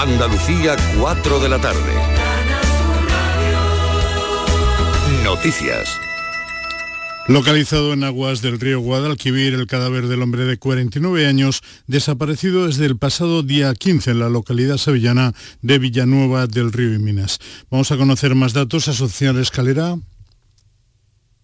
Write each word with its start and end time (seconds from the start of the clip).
Andalucía, 0.00 0.76
4 0.98 1.40
de 1.40 1.48
la 1.50 1.58
tarde. 1.58 1.92
Noticias. 5.22 5.90
Localizado 7.28 7.92
en 7.92 8.04
aguas 8.04 8.40
del 8.40 8.58
río 8.58 8.80
Guadalquivir, 8.80 9.52
el 9.52 9.66
cadáver 9.66 10.08
del 10.08 10.22
hombre 10.22 10.46
de 10.46 10.56
49 10.56 11.26
años, 11.26 11.60
desaparecido 11.86 12.66
desde 12.66 12.86
el 12.86 12.96
pasado 12.96 13.42
día 13.42 13.74
15 13.74 14.12
en 14.12 14.20
la 14.20 14.30
localidad 14.30 14.78
sevillana 14.78 15.34
de 15.60 15.78
Villanueva 15.78 16.46
del 16.46 16.72
Río 16.72 16.94
y 16.94 16.98
Minas. 16.98 17.38
Vamos 17.70 17.92
a 17.92 17.98
conocer 17.98 18.34
más 18.34 18.54
datos. 18.54 18.88
Asociación 18.88 19.38
Escalera. 19.38 19.98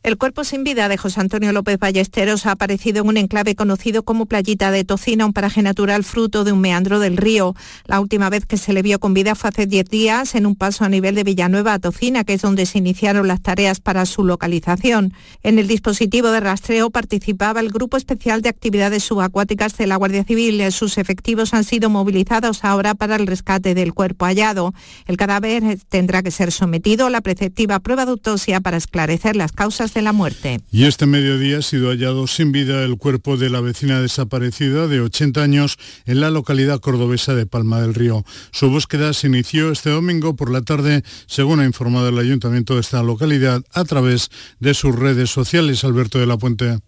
El 0.06 0.18
cuerpo 0.18 0.44
sin 0.44 0.62
vida 0.62 0.88
de 0.88 0.96
José 0.96 1.20
Antonio 1.20 1.50
López 1.50 1.80
Ballesteros 1.80 2.46
ha 2.46 2.52
aparecido 2.52 3.02
en 3.02 3.08
un 3.08 3.16
enclave 3.16 3.56
conocido 3.56 4.04
como 4.04 4.26
Playita 4.26 4.70
de 4.70 4.84
Tocina, 4.84 5.26
un 5.26 5.32
paraje 5.32 5.62
natural 5.62 6.04
fruto 6.04 6.44
de 6.44 6.52
un 6.52 6.60
meandro 6.60 7.00
del 7.00 7.16
río. 7.16 7.56
La 7.86 7.98
última 7.98 8.30
vez 8.30 8.46
que 8.46 8.56
se 8.56 8.72
le 8.72 8.82
vio 8.82 9.00
con 9.00 9.14
vida 9.14 9.34
fue 9.34 9.50
hace 9.50 9.66
10 9.66 9.90
días 9.90 10.36
en 10.36 10.46
un 10.46 10.54
paso 10.54 10.84
a 10.84 10.88
nivel 10.88 11.16
de 11.16 11.24
Villanueva 11.24 11.72
a 11.72 11.80
Tocina, 11.80 12.22
que 12.22 12.34
es 12.34 12.42
donde 12.42 12.66
se 12.66 12.78
iniciaron 12.78 13.26
las 13.26 13.42
tareas 13.42 13.80
para 13.80 14.06
su 14.06 14.22
localización. 14.22 15.12
En 15.42 15.58
el 15.58 15.66
dispositivo 15.66 16.30
de 16.30 16.38
rastreo 16.38 16.90
participaba 16.90 17.58
el 17.58 17.70
Grupo 17.70 17.96
Especial 17.96 18.42
de 18.42 18.48
Actividades 18.48 19.02
Subacuáticas 19.02 19.76
de 19.76 19.88
la 19.88 19.96
Guardia 19.96 20.22
Civil. 20.22 20.70
Sus 20.70 20.98
efectivos 20.98 21.52
han 21.52 21.64
sido 21.64 21.90
movilizados 21.90 22.62
ahora 22.62 22.94
para 22.94 23.16
el 23.16 23.26
rescate 23.26 23.74
del 23.74 23.92
cuerpo 23.92 24.26
hallado. 24.26 24.72
El 25.06 25.16
cadáver 25.16 25.80
tendrá 25.88 26.22
que 26.22 26.30
ser 26.30 26.52
sometido 26.52 27.08
a 27.08 27.10
la 27.10 27.22
preceptiva 27.22 27.80
prueba 27.80 28.04
de 28.04 28.12
autopsia 28.12 28.60
para 28.60 28.76
esclarecer 28.76 29.34
las 29.34 29.50
causas 29.50 29.95
la 30.02 30.12
muerte. 30.12 30.60
Y 30.70 30.84
este 30.84 31.06
mediodía 31.06 31.58
ha 31.58 31.62
sido 31.62 31.90
hallado 31.90 32.26
sin 32.26 32.52
vida 32.52 32.82
el 32.84 32.96
cuerpo 32.96 33.36
de 33.36 33.50
la 33.50 33.60
vecina 33.60 34.00
desaparecida 34.00 34.86
de 34.86 35.00
80 35.00 35.42
años 35.42 35.78
en 36.04 36.20
la 36.20 36.30
localidad 36.30 36.80
cordobesa 36.80 37.34
de 37.34 37.46
Palma 37.46 37.80
del 37.80 37.94
Río. 37.94 38.24
Su 38.52 38.70
búsqueda 38.70 39.12
se 39.12 39.26
inició 39.28 39.70
este 39.70 39.90
domingo 39.90 40.36
por 40.36 40.50
la 40.50 40.62
tarde, 40.62 41.02
según 41.26 41.60
ha 41.60 41.64
informado 41.64 42.08
el 42.08 42.18
ayuntamiento 42.18 42.74
de 42.74 42.80
esta 42.80 43.02
localidad 43.02 43.62
a 43.72 43.84
través 43.84 44.30
de 44.60 44.74
sus 44.74 44.94
redes 44.94 45.30
sociales. 45.30 45.84
Alberto 45.84 46.18
de 46.18 46.26
la 46.26 46.38
Puente. 46.38 46.78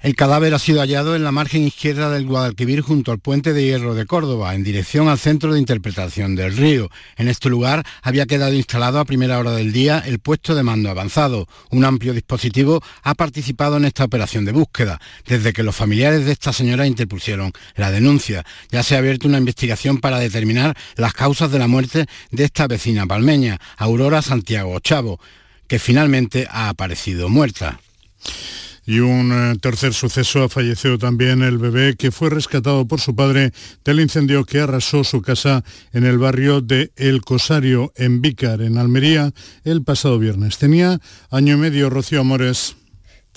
El 0.00 0.14
cadáver 0.14 0.54
ha 0.54 0.60
sido 0.60 0.80
hallado 0.80 1.16
en 1.16 1.24
la 1.24 1.32
margen 1.32 1.66
izquierda 1.66 2.08
del 2.08 2.24
Guadalquivir 2.24 2.82
junto 2.82 3.10
al 3.10 3.18
puente 3.18 3.52
de 3.52 3.64
hierro 3.64 3.96
de 3.96 4.06
Córdoba, 4.06 4.54
en 4.54 4.62
dirección 4.62 5.08
al 5.08 5.18
centro 5.18 5.52
de 5.52 5.58
interpretación 5.58 6.36
del 6.36 6.56
río. 6.56 6.88
En 7.16 7.26
este 7.26 7.48
lugar 7.48 7.84
había 8.00 8.26
quedado 8.26 8.52
instalado 8.52 9.00
a 9.00 9.04
primera 9.04 9.40
hora 9.40 9.50
del 9.50 9.72
día 9.72 10.00
el 10.06 10.20
puesto 10.20 10.54
de 10.54 10.62
mando 10.62 10.88
avanzado. 10.88 11.48
Un 11.70 11.84
amplio 11.84 12.14
dispositivo 12.14 12.80
ha 13.02 13.16
participado 13.16 13.76
en 13.76 13.86
esta 13.86 14.04
operación 14.04 14.44
de 14.44 14.52
búsqueda, 14.52 15.00
desde 15.26 15.52
que 15.52 15.64
los 15.64 15.74
familiares 15.74 16.26
de 16.26 16.32
esta 16.32 16.52
señora 16.52 16.86
interpusieron 16.86 17.52
la 17.74 17.90
denuncia. 17.90 18.44
Ya 18.70 18.84
se 18.84 18.94
ha 18.94 18.98
abierto 18.98 19.26
una 19.26 19.38
investigación 19.38 19.98
para 19.98 20.20
determinar 20.20 20.76
las 20.94 21.12
causas 21.12 21.50
de 21.50 21.58
la 21.58 21.66
muerte 21.66 22.06
de 22.30 22.44
esta 22.44 22.68
vecina 22.68 23.04
palmeña, 23.04 23.58
Aurora 23.76 24.22
Santiago 24.22 24.78
Chavo, 24.78 25.18
que 25.66 25.80
finalmente 25.80 26.46
ha 26.48 26.68
aparecido 26.68 27.28
muerta. 27.28 27.80
Y 28.88 29.00
un 29.00 29.32
eh, 29.32 29.58
tercer 29.60 29.92
suceso 29.92 30.44
ha 30.44 30.48
fallecido 30.48 30.96
también 30.96 31.42
el 31.42 31.58
bebé 31.58 31.94
que 31.94 32.10
fue 32.10 32.30
rescatado 32.30 32.88
por 32.88 33.02
su 33.02 33.14
padre 33.14 33.52
del 33.84 34.00
incendio 34.00 34.46
que 34.46 34.60
arrasó 34.60 35.04
su 35.04 35.20
casa 35.20 35.62
en 35.92 36.06
el 36.06 36.16
barrio 36.16 36.62
de 36.62 36.90
El 36.96 37.20
Cosario, 37.20 37.92
en 37.96 38.22
Vícar, 38.22 38.62
en 38.62 38.78
Almería, 38.78 39.32
el 39.64 39.82
pasado 39.84 40.18
viernes. 40.18 40.56
Tenía 40.56 41.00
año 41.30 41.56
y 41.56 41.58
medio 41.58 41.90
Rocío 41.90 42.22
Amores. 42.22 42.77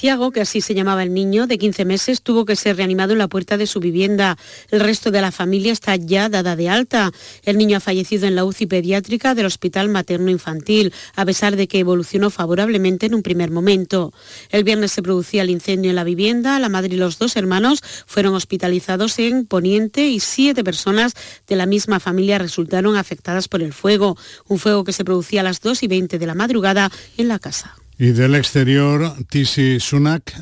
Tiago, 0.02 0.32
que 0.32 0.42
así 0.42 0.62
se 0.62 0.74
llamaba 0.74 1.04
el 1.04 1.14
niño, 1.14 1.46
de 1.46 1.60
15 1.60 1.86
meses, 1.86 2.24
tuvo 2.24 2.44
que 2.44 2.56
ser 2.56 2.76
reanimado 2.76 3.14
en 3.14 3.20
la 3.20 3.28
puerta 3.28 3.56
de 3.56 3.68
su 3.68 3.80
vivienda. 3.80 4.36
El 4.72 4.80
resto 4.80 5.12
de 5.12 5.22
la 5.22 5.32
familia 5.32 5.72
está 5.72 5.96
ya 5.96 6.28
dada 6.28 6.56
de 6.56 6.70
alta. 6.70 7.12
El 7.44 7.60
niño 7.60 7.78
ha 7.78 7.82
fallecido 7.82 8.26
en 8.26 8.34
la 8.34 8.44
UCI 8.44 8.66
pediátrica 8.66 9.36
del 9.36 9.46
Hospital 9.46 9.90
Materno 9.90 10.32
Infantil, 10.32 10.92
a 11.16 11.24
pesar 11.24 11.56
de 11.56 11.68
que 11.68 11.78
evolucionó 11.78 12.32
favorablemente 12.32 13.06
en 13.06 13.14
un 13.14 13.22
primer 13.22 13.52
momento. 13.52 14.12
El 14.50 14.64
viernes 14.64 14.92
se 14.92 15.04
producía 15.04 15.44
el 15.44 15.52
incendio 15.52 15.92
en 15.92 15.98
la 15.98 16.04
vivienda. 16.04 16.58
La 16.58 16.70
madre 16.70 16.96
y 16.96 16.98
los 16.98 17.20
dos 17.20 17.36
hermanos 17.36 17.84
fueron 18.08 18.34
hospitalizados 18.34 19.20
en 19.20 19.46
Poniente 19.46 20.08
y 20.08 20.20
siete 20.20 20.64
personas 20.64 21.14
de 21.46 21.56
la 21.56 21.68
misma 21.68 22.00
familia 22.00 22.40
resultaron 22.40 22.96
afectadas 22.96 23.48
por 23.48 23.62
el 23.62 23.72
fuego. 23.72 24.18
Un 24.48 24.58
fuego 24.58 24.84
que 24.84 24.94
se 24.94 25.06
producía 25.06 25.42
a 25.42 25.44
las 25.44 25.62
2 25.62 25.84
y 25.84 25.88
20 25.88 26.18
de 26.18 26.26
la 26.26 26.34
madrugada 26.34 26.92
en 27.18 27.28
la 27.28 27.38
casa. 27.38 27.81
Y 28.02 28.14
del 28.14 28.34
exterior, 28.34 29.14
Tisi 29.30 29.80
Sunak 29.80 30.34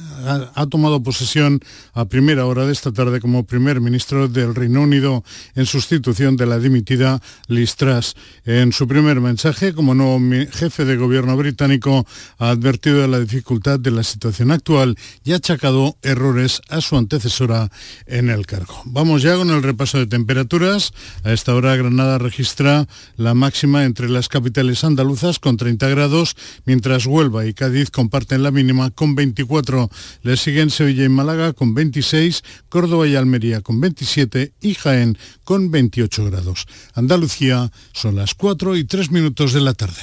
ha, 0.55 0.65
tomado 0.67 1.03
posesión 1.03 1.59
a 1.93 2.05
primera 2.05 2.45
hora 2.45 2.65
de 2.65 2.71
esta 2.71 2.93
tarde 2.93 3.19
como 3.19 3.45
primer 3.45 3.81
ministro 3.81 4.29
del 4.29 4.55
Reino 4.55 4.81
Unido 4.81 5.25
en 5.55 5.65
sustitución 5.65 6.37
de 6.37 6.45
la 6.45 6.57
dimitida 6.57 7.21
Liz 7.47 7.75
Truss. 7.75 8.15
En 8.45 8.71
su 8.71 8.87
primer 8.87 9.19
mensaje, 9.19 9.73
como 9.73 9.93
nuevo 9.93 10.21
jefe 10.53 10.85
de 10.85 10.95
gobierno 10.95 11.35
británico, 11.35 12.07
ha 12.37 12.49
advertido 12.49 13.01
de 13.01 13.09
la 13.09 13.19
dificultad 13.19 13.77
de 13.77 13.91
la 13.91 14.03
situación 14.03 14.51
actual 14.51 14.95
y 15.25 15.33
ha 15.33 15.35
achacado 15.35 15.97
errores 16.01 16.61
a 16.69 16.79
su 16.79 16.95
antecesora 16.95 17.69
en 18.05 18.29
el 18.29 18.45
cargo. 18.45 18.81
Vamos 18.85 19.21
ya 19.21 19.35
con 19.35 19.49
el 19.49 19.63
repaso 19.63 19.97
de 19.97 20.07
temperaturas. 20.07 20.93
A 21.25 21.33
esta 21.33 21.53
hora 21.53 21.75
Granada 21.75 22.19
registra 22.19 22.87
la 23.17 23.33
máxima 23.33 23.83
entre 23.83 24.07
las 24.07 24.29
capitales 24.29 24.85
andaluzas 24.85 25.39
con 25.39 25.57
30 25.57 25.89
grados, 25.89 26.37
mientras 26.63 27.05
Huelva 27.05 27.45
y 27.45 27.48
y 27.49 27.53
Cádiz 27.53 27.91
comparten 27.91 28.43
la 28.43 28.51
mínima 28.51 28.89
con 28.91 29.15
24. 29.15 29.89
Le 30.23 30.37
siguen 30.37 30.69
Sevilla 30.69 31.03
y 31.03 31.09
Málaga 31.09 31.53
con 31.53 31.73
26, 31.73 32.43
Córdoba 32.69 33.07
y 33.07 33.15
Almería 33.15 33.61
con 33.61 33.81
27 33.81 34.53
y 34.61 34.73
Jaén 34.75 35.17
con 35.43 35.71
28 35.71 36.25
grados. 36.25 36.65
Andalucía 36.93 37.71
son 37.93 38.15
las 38.15 38.33
4 38.35 38.77
y 38.77 38.85
3 38.85 39.11
minutos 39.11 39.53
de 39.53 39.61
la 39.61 39.73
tarde. 39.73 40.01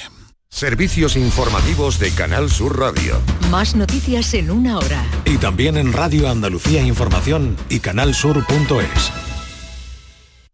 Servicios 0.49 1.17
informativos 1.17 1.99
de 1.99 2.11
Canal 2.13 2.51
Sur 2.51 2.79
Radio. 2.79 3.21
Más 3.51 3.77
noticias 3.77 4.33
en 4.35 4.51
una 4.51 4.79
hora. 4.79 5.05
Y 5.25 5.37
también 5.37 5.77
en 5.77 5.93
Radio 5.93 6.31
Andalucía 6.31 6.83
Información 6.83 7.57
y 7.69 7.81
canalsur.es. 7.81 9.36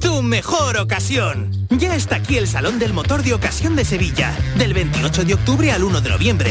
tu 0.00 0.22
mejor 0.22 0.76
ocasión. 0.78 1.50
Ya 1.70 1.94
está 1.94 2.16
aquí 2.16 2.36
el 2.36 2.46
Salón 2.46 2.78
del 2.78 2.92
Motor 2.92 3.22
de 3.22 3.34
Ocasión 3.34 3.76
de 3.76 3.84
Sevilla, 3.84 4.36
del 4.58 4.74
28 4.74 5.24
de 5.24 5.34
octubre 5.34 5.72
al 5.72 5.84
1 5.84 6.00
de 6.00 6.10
noviembre. 6.10 6.50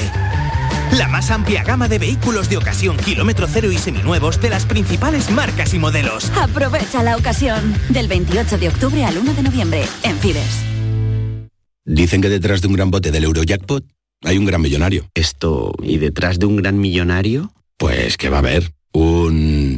La 0.98 1.08
más 1.08 1.32
amplia 1.32 1.64
gama 1.64 1.88
de 1.88 2.00
vehículos 2.00 2.50
de 2.50 2.58
ocasión 2.58 2.98
kilómetro 2.98 3.48
cero 3.52 3.72
y 3.72 3.78
seminuevos 3.78 4.42
de 4.42 4.50
las 4.50 4.66
principales 4.66 5.30
marcas 5.32 5.74
y 5.74 5.80
modelos. 5.80 6.32
Aprovecha 6.42 7.04
la 7.04 7.18
ocasión, 7.18 7.76
del 7.90 8.08
28 8.08 8.58
de 8.58 8.70
octubre 8.70 9.04
al 9.04 9.18
1 9.18 9.34
de 9.34 9.44
noviembre, 9.44 9.86
en 10.04 10.18
Fides. 10.20 10.64
Dicen 11.86 12.22
que 12.22 12.30
detrás 12.30 12.62
de 12.62 12.68
un 12.68 12.74
gran 12.74 12.92
bote 12.92 13.12
del 13.12 13.26
Eurojackpot 13.26 13.86
hay 14.24 14.38
un 14.38 14.46
gran 14.46 14.62
millonario. 14.62 15.08
Esto, 15.14 15.74
¿y 15.84 15.98
detrás 15.98 16.40
de 16.40 16.46
un 16.46 16.56
gran 16.56 16.80
millonario? 16.80 17.52
Pues 17.78 18.18
que 18.18 18.30
va 18.30 18.38
a 18.38 18.40
haber 18.40 18.72
un... 18.94 19.78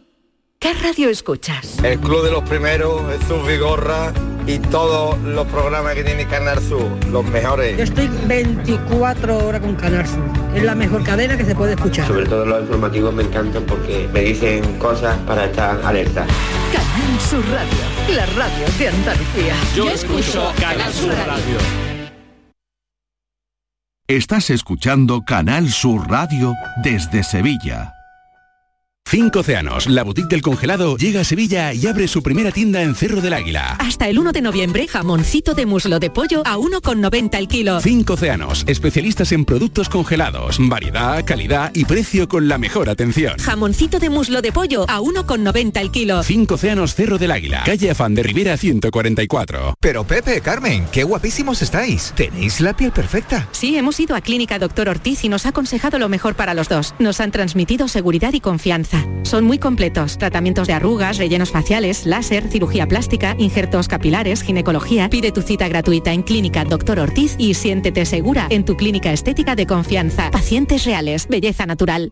¿Qué 0.61 0.75
radio 0.75 1.09
escuchas? 1.09 1.79
El 1.83 1.99
Club 1.99 2.23
de 2.23 2.29
los 2.29 2.47
Primeros, 2.47 3.01
Jesús 3.11 3.47
Vigorra 3.47 4.13
y 4.45 4.59
todos 4.59 5.17
los 5.21 5.47
programas 5.47 5.95
que 5.95 6.03
tiene 6.03 6.27
Canal 6.27 6.61
Sur, 6.61 6.87
los 7.07 7.25
mejores. 7.25 7.75
Yo 7.79 7.83
estoy 7.83 8.07
24 8.27 9.39
horas 9.39 9.59
con 9.59 9.75
Canal 9.75 10.05
Sur. 10.05 10.23
Es 10.53 10.61
la 10.61 10.75
mejor 10.75 11.03
cadena 11.03 11.35
que 11.35 11.45
se 11.45 11.55
puede 11.55 11.73
escuchar. 11.73 12.05
Sobre 12.05 12.27
todo 12.27 12.45
los 12.45 12.61
informativos 12.61 13.11
me 13.11 13.23
encantan 13.23 13.63
porque 13.63 14.07
me 14.13 14.19
dicen 14.19 14.77
cosas 14.77 15.17
para 15.21 15.45
estar 15.45 15.83
alerta. 15.83 16.27
Canal 16.71 17.19
Sur 17.21 17.43
Radio, 17.49 18.15
la 18.15 18.25
radio 18.27 18.65
de 18.77 18.87
Andalucía. 18.87 19.55
Yo, 19.75 19.89
escucho 19.89 20.53
Canal 20.59 20.93
Sur 20.93 21.09
Radio. 21.25 21.57
Estás 24.07 24.51
escuchando 24.51 25.23
Canal 25.25 25.69
Sur 25.69 26.07
Radio 26.07 26.53
desde 26.83 27.23
Sevilla. 27.23 27.95
Cinco 29.11 29.41
Océanos, 29.41 29.87
la 29.89 30.03
boutique 30.03 30.29
del 30.29 30.41
congelado, 30.41 30.95
llega 30.95 31.19
a 31.19 31.23
Sevilla 31.25 31.73
y 31.73 31.85
abre 31.85 32.07
su 32.07 32.23
primera 32.23 32.49
tienda 32.49 32.81
en 32.81 32.95
Cerro 32.95 33.19
del 33.19 33.33
Águila. 33.33 33.75
Hasta 33.77 34.07
el 34.07 34.17
1 34.17 34.31
de 34.31 34.41
noviembre, 34.41 34.87
jamoncito 34.87 35.53
de 35.53 35.65
muslo 35.65 35.99
de 35.99 36.09
pollo 36.09 36.43
a 36.45 36.55
1,90 36.55 37.37
el 37.37 37.49
kilo. 37.49 37.81
Cinco 37.81 38.13
Océanos, 38.13 38.63
especialistas 38.67 39.33
en 39.33 39.43
productos 39.43 39.89
congelados, 39.89 40.59
variedad, 40.61 41.25
calidad 41.25 41.71
y 41.75 41.83
precio 41.83 42.29
con 42.29 42.47
la 42.47 42.57
mejor 42.57 42.89
atención. 42.89 43.37
Jamoncito 43.37 43.99
de 43.99 44.09
muslo 44.09 44.41
de 44.41 44.53
pollo 44.53 44.85
a 44.87 45.01
1,90 45.01 45.81
el 45.81 45.91
kilo. 45.91 46.23
Cinco 46.23 46.53
Océanos 46.55 46.95
Cerro 46.95 47.17
del 47.17 47.31
Águila, 47.31 47.63
calle 47.65 47.91
Afán 47.91 48.15
de 48.15 48.23
Rivera 48.23 48.55
144. 48.55 49.75
Pero 49.81 50.05
Pepe, 50.05 50.39
Carmen, 50.39 50.85
qué 50.89 51.03
guapísimos 51.03 51.61
estáis. 51.61 52.13
Tenéis 52.15 52.61
la 52.61 52.77
piel 52.77 52.93
perfecta. 52.93 53.49
Sí, 53.51 53.75
hemos 53.77 53.99
ido 53.99 54.15
a 54.15 54.21
Clínica 54.21 54.57
Doctor 54.57 54.87
Ortiz 54.87 55.25
y 55.25 55.27
nos 55.27 55.45
ha 55.45 55.49
aconsejado 55.49 55.99
lo 55.99 56.07
mejor 56.07 56.35
para 56.35 56.53
los 56.53 56.69
dos. 56.69 56.95
Nos 56.97 57.19
han 57.19 57.31
transmitido 57.31 57.89
seguridad 57.89 58.31
y 58.31 58.39
confianza. 58.39 58.90
Son 59.23 59.45
muy 59.45 59.59
completos. 59.59 60.17
Tratamientos 60.17 60.67
de 60.67 60.73
arrugas, 60.73 61.17
rellenos 61.17 61.51
faciales, 61.51 62.05
láser, 62.05 62.49
cirugía 62.49 62.87
plástica, 62.87 63.35
injertos 63.37 63.87
capilares, 63.87 64.43
ginecología. 64.43 65.09
Pide 65.09 65.31
tu 65.31 65.41
cita 65.41 65.67
gratuita 65.67 66.11
en 66.11 66.23
Clínica 66.23 66.65
Doctor 66.65 66.99
Ortiz 66.99 67.35
y 67.37 67.53
siéntete 67.53 68.05
segura 68.05 68.47
en 68.49 68.65
tu 68.65 68.75
clínica 68.75 69.13
estética 69.13 69.55
de 69.55 69.67
confianza. 69.67 70.31
Pacientes 70.31 70.85
reales, 70.85 71.27
belleza 71.27 71.65
natural. 71.65 72.11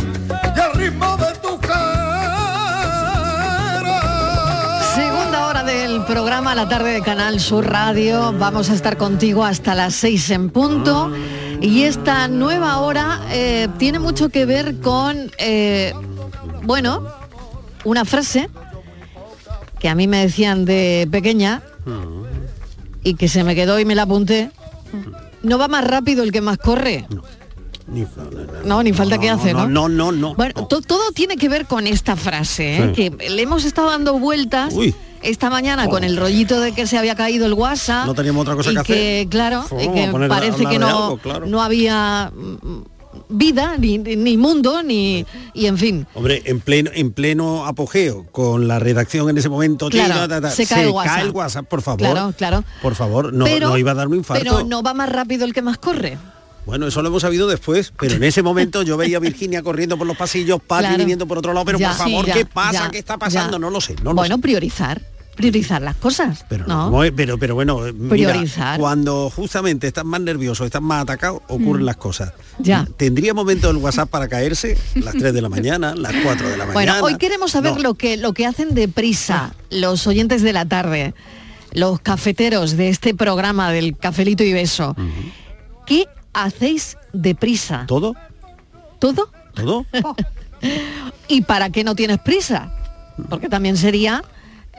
programa 6.31 6.55
La 6.55 6.69
tarde 6.69 6.93
de 6.93 7.01
Canal 7.01 7.41
Sur 7.41 7.67
Radio. 7.69 8.31
Vamos 8.39 8.69
a 8.69 8.73
estar 8.73 8.95
contigo 8.95 9.43
hasta 9.43 9.75
las 9.75 9.93
seis 9.93 10.29
en 10.29 10.49
punto. 10.49 11.11
Y 11.59 11.83
esta 11.83 12.29
nueva 12.29 12.77
hora 12.77 13.19
eh, 13.31 13.67
tiene 13.77 13.99
mucho 13.99 14.29
que 14.29 14.45
ver 14.45 14.79
con, 14.79 15.29
eh, 15.39 15.91
bueno, 16.63 17.05
una 17.83 18.05
frase 18.05 18.49
que 19.77 19.89
a 19.89 19.95
mí 19.95 20.07
me 20.07 20.19
decían 20.21 20.63
de 20.63 21.05
pequeña 21.11 21.63
y 23.03 23.15
que 23.15 23.27
se 23.27 23.43
me 23.43 23.53
quedó 23.53 23.77
y 23.77 23.83
me 23.83 23.93
la 23.95 24.03
apunté. 24.03 24.51
No 25.43 25.57
va 25.57 25.67
más 25.67 25.83
rápido 25.85 26.23
el 26.23 26.31
que 26.31 26.39
más 26.39 26.57
corre. 26.59 27.07
Ni, 27.87 28.05
No, 28.63 28.81
ni 28.83 28.93
falta 28.93 29.17
que 29.17 29.29
hace, 29.29 29.53
¿no? 29.53 29.67
No, 29.67 29.89
no, 29.89 30.13
no. 30.13 30.33
Bueno, 30.35 30.65
to- 30.65 30.79
todo 30.81 31.11
tiene 31.11 31.35
que 31.35 31.49
ver 31.49 31.65
con 31.65 31.87
esta 31.87 32.15
frase, 32.15 32.77
¿eh? 32.77 32.93
Sí. 32.95 33.09
que 33.09 33.29
le 33.31 33.41
hemos 33.41 33.65
estado 33.65 33.89
dando 33.89 34.17
vueltas 34.17 34.73
Uy. 34.73 34.95
Esta 35.23 35.49
mañana 35.49 35.87
con 35.87 36.03
el 36.03 36.17
rollito 36.17 36.59
de 36.59 36.71
que 36.73 36.87
se 36.87 36.97
había 36.97 37.15
caído 37.15 37.45
el 37.45 37.53
WhatsApp. 37.53 38.05
No 38.05 38.13
teníamos 38.13 38.41
otra 38.43 38.55
cosa 38.55 38.71
y 38.71 38.73
que 38.75 38.79
hacer. 39.21 39.27
claro, 39.29 39.65
y 39.81 39.87
que 39.89 40.05
a 40.05 40.27
parece 40.27 40.65
que 40.65 40.79
no, 40.79 40.87
algo, 40.87 41.17
claro. 41.17 41.45
no 41.45 41.61
había 41.61 42.31
vida, 43.29 43.75
ni, 43.77 43.97
ni 43.97 44.37
mundo, 44.37 44.83
ni. 44.83 45.25
y 45.53 45.65
en 45.65 45.77
fin. 45.77 46.07
Hombre, 46.13 46.41
en 46.45 46.59
pleno, 46.59 46.91
en 46.93 47.11
pleno 47.11 47.65
apogeo, 47.65 48.25
con 48.31 48.67
la 48.67 48.79
redacción 48.79 49.29
en 49.29 49.37
ese 49.37 49.49
momento, 49.49 49.89
Claro, 49.89 50.13
ta, 50.13 50.27
ta, 50.27 50.41
ta, 50.41 50.51
se 50.51 50.65
cae 50.65 50.83
el 50.83 50.89
WhatsApp. 50.89 51.35
WhatsApp, 51.35 51.65
por 51.67 51.81
favor. 51.81 51.99
Claro, 51.99 52.33
claro. 52.37 52.63
Por 52.81 52.95
favor, 52.95 53.33
no, 53.33 53.45
Pero- 53.45 53.69
no 53.69 53.77
iba 53.77 53.91
a 53.91 53.95
darme 53.95 54.13
un 54.13 54.19
infarto. 54.19 54.43
Pero 54.43 54.63
no 54.65 54.81
va 54.83 54.93
más 54.93 55.09
rápido 55.09 55.45
el 55.45 55.53
que 55.53 55.61
más 55.61 55.77
corre. 55.77 56.17
Bueno, 56.65 56.85
eso 56.87 57.01
lo 57.01 57.07
hemos 57.07 57.23
sabido 57.23 57.47
después, 57.47 57.91
pero 57.99 58.15
en 58.15 58.23
ese 58.23 58.43
momento 58.43 58.83
yo 58.83 58.95
veía 58.95 59.17
a 59.17 59.19
Virginia 59.19 59.63
corriendo 59.63 59.97
por 59.97 60.05
los 60.05 60.15
pasillos, 60.15 60.59
Claro. 60.67 60.95
viniendo 60.97 61.25
por 61.27 61.39
otro 61.39 61.53
lado, 61.53 61.65
pero 61.65 61.79
Ya, 61.79 61.89
por 61.89 61.97
favor, 61.97 62.25
sí, 62.25 62.27
ya, 62.31 62.33
¿qué 62.37 62.45
pasa? 62.45 62.71
ya, 62.85 62.91
¿Qué 62.91 62.99
está 62.99 63.17
pasando? 63.17 63.57
No 63.57 63.71
lo 63.71 63.81
sé, 63.81 63.95
no 64.03 64.11
lo 64.11 64.15
bueno, 64.15 64.35
sé. 64.35 64.41
priorizar. 64.41 65.01
Priorizar 65.35 65.81
las 65.81 65.95
cosas. 65.95 66.45
Pero, 66.49 66.67
¿no? 66.67 66.91
pero, 67.15 67.37
pero 67.37 67.55
bueno, 67.55 67.87
eh, 67.87 67.93
mira, 67.93 68.09
Priorizar. 68.31 68.79
cuando 68.79 69.29
justamente 69.29 69.87
estás 69.87 70.03
más 70.05 70.21
nervioso, 70.21 70.65
estás 70.65 70.81
más 70.81 71.03
atacado, 71.03 71.41
ocurren 71.47 71.83
Mm. 71.83 71.85
las 71.85 71.97
cosas. 71.97 72.33
Ya. 72.59 72.87
¿Tendría 72.97 73.33
momento 73.33 73.69
el 73.69 73.77
WhatsApp 73.77 74.09
para 74.09 74.27
caerse? 74.27 74.77
Las 74.95 75.15
3 75.15 75.33
de 75.33 75.41
la 75.41 75.49
mañana, 75.49 75.95
las 75.95 76.13
4 76.23 76.47
de 76.49 76.57
la 76.57 76.65
mañana. 76.65 76.73
Bueno, 76.73 76.95
hoy 77.05 77.17
queremos 77.17 77.51
saber 77.51 77.73
No. 77.73 77.79
Lo 77.79 77.93
que 77.95 78.17
lo 78.17 78.33
que 78.33 78.45
hacen 78.45 78.75
deprisa 78.75 79.53
los 79.69 80.05
oyentes 80.05 80.41
de 80.41 80.53
la 80.53 80.65
tarde, 80.65 81.13
los 81.73 81.99
cafeteros 82.01 82.75
de 82.77 82.89
este 82.89 83.15
programa 83.15 83.71
del 83.71 83.97
Cafelito 83.97 84.43
y 84.43 84.51
Beso. 84.53 84.95
¿Qué 85.87 86.07
hacéis 86.33 86.97
deprisa? 87.13 87.85
¿Todo? 87.87 88.15
¿Todo? 88.99 89.29
¿Todo? 89.55 89.85
¿Y 91.27 91.41
para 91.41 91.69
qué 91.69 91.83
no 91.83 91.95
tienes 91.95 92.19
prisa? 92.19 92.71
Porque 93.29 93.49
también 93.49 93.77
sería 93.77 94.23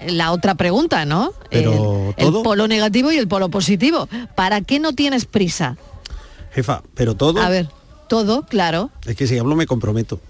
la 0.06 0.32
otra 0.32 0.54
pregunta, 0.54 1.04
¿no? 1.04 1.32
Pero 1.50 2.14
el, 2.16 2.26
el 2.26 2.42
polo 2.42 2.68
negativo 2.68 3.12
y 3.12 3.18
el 3.18 3.28
polo 3.28 3.49
positivo. 3.50 4.08
¿Para 4.34 4.61
qué 4.61 4.80
no 4.80 4.92
tienes 4.94 5.25
prisa? 5.25 5.76
Jefa, 6.52 6.82
pero 6.94 7.14
todo. 7.14 7.40
A 7.40 7.49
ver, 7.49 7.68
todo, 8.08 8.42
claro. 8.42 8.90
Es 9.06 9.16
que 9.16 9.26
si 9.26 9.38
hablo 9.38 9.56
me 9.56 9.66
comprometo. 9.66 10.20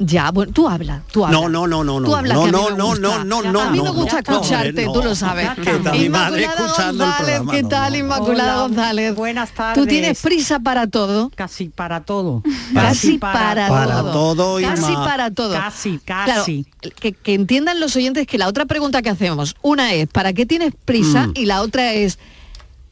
Ya, 0.00 0.32
bueno, 0.32 0.52
tú 0.52 0.68
habla, 0.68 1.02
tú 1.12 1.24
habla. 1.24 1.38
No, 1.40 1.48
no, 1.48 1.68
no, 1.68 1.84
no, 1.84 2.00
Tú 2.02 2.10
no. 2.10 2.16
habla 2.16 2.34
No, 2.34 2.42
que 2.42 2.48
a 2.48 2.50
mí 2.50 2.52
no, 2.52 2.62
me 2.72 2.76
no, 2.78 2.86
gusta. 2.88 3.00
no, 3.00 3.24
no, 3.24 3.52
no, 3.52 3.60
A 3.60 3.70
mí 3.70 3.78
me 3.78 3.84
no, 3.84 3.94
gusta 3.94 4.22
no, 4.26 4.32
escucharte, 4.40 4.86
no. 4.86 4.92
tú 4.92 5.02
lo 5.04 5.14
sabes. 5.14 5.48
Mi 5.92 6.08
madre 6.08 6.42
Inmaculada 6.42 6.90
González, 6.92 7.40
¿Qué 7.52 7.62
no, 7.62 7.68
tal, 7.68 7.92
no. 7.92 7.98
Inmaculada 8.00 8.52
Hola, 8.54 8.62
González? 8.62 9.14
Buenas 9.14 9.52
tardes. 9.52 9.80
Tú 9.80 9.86
tienes 9.88 10.20
prisa 10.20 10.58
para 10.58 10.88
todo. 10.88 11.30
Casi 11.36 11.68
para 11.68 12.00
todo. 12.00 12.42
Casi 12.74 13.18
para, 13.18 13.68
Para 13.68 14.00
todo. 14.02 14.34
todo, 14.34 14.60
Casi 14.60 14.92
Inma. 14.92 15.04
para 15.04 15.30
todo. 15.30 15.54
Casi, 15.54 15.98
Claro, 16.04 16.32
casi. 16.40 16.66
que, 16.98 17.12
que 17.12 17.34
entiendan 17.34 17.78
los 17.78 17.94
oyentes 17.94 18.26
que 18.26 18.36
la 18.36 18.48
otra 18.48 18.64
pregunta 18.64 19.00
que 19.00 19.10
hacemos, 19.10 19.54
una 19.62 19.92
es, 19.92 20.08
¿para 20.08 20.32
qué 20.32 20.44
tienes 20.44 20.72
prisa? 20.84 21.28
Mm. 21.28 21.32
Y 21.36 21.46
la 21.46 21.62
otra 21.62 21.92
es, 21.92 22.18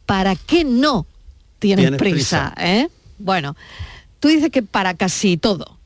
¿para 0.06 0.36
qué 0.36 0.62
no 0.64 1.04
tienes 1.58 1.82
Tienes 1.86 1.98
prisa? 1.98 2.54
¿eh? 2.58 2.88
Bueno, 3.18 3.56
tú 4.20 4.28
dices 4.28 4.50
que 4.52 4.62
para 4.62 4.94
casi 4.94 5.36
todo. 5.36 5.78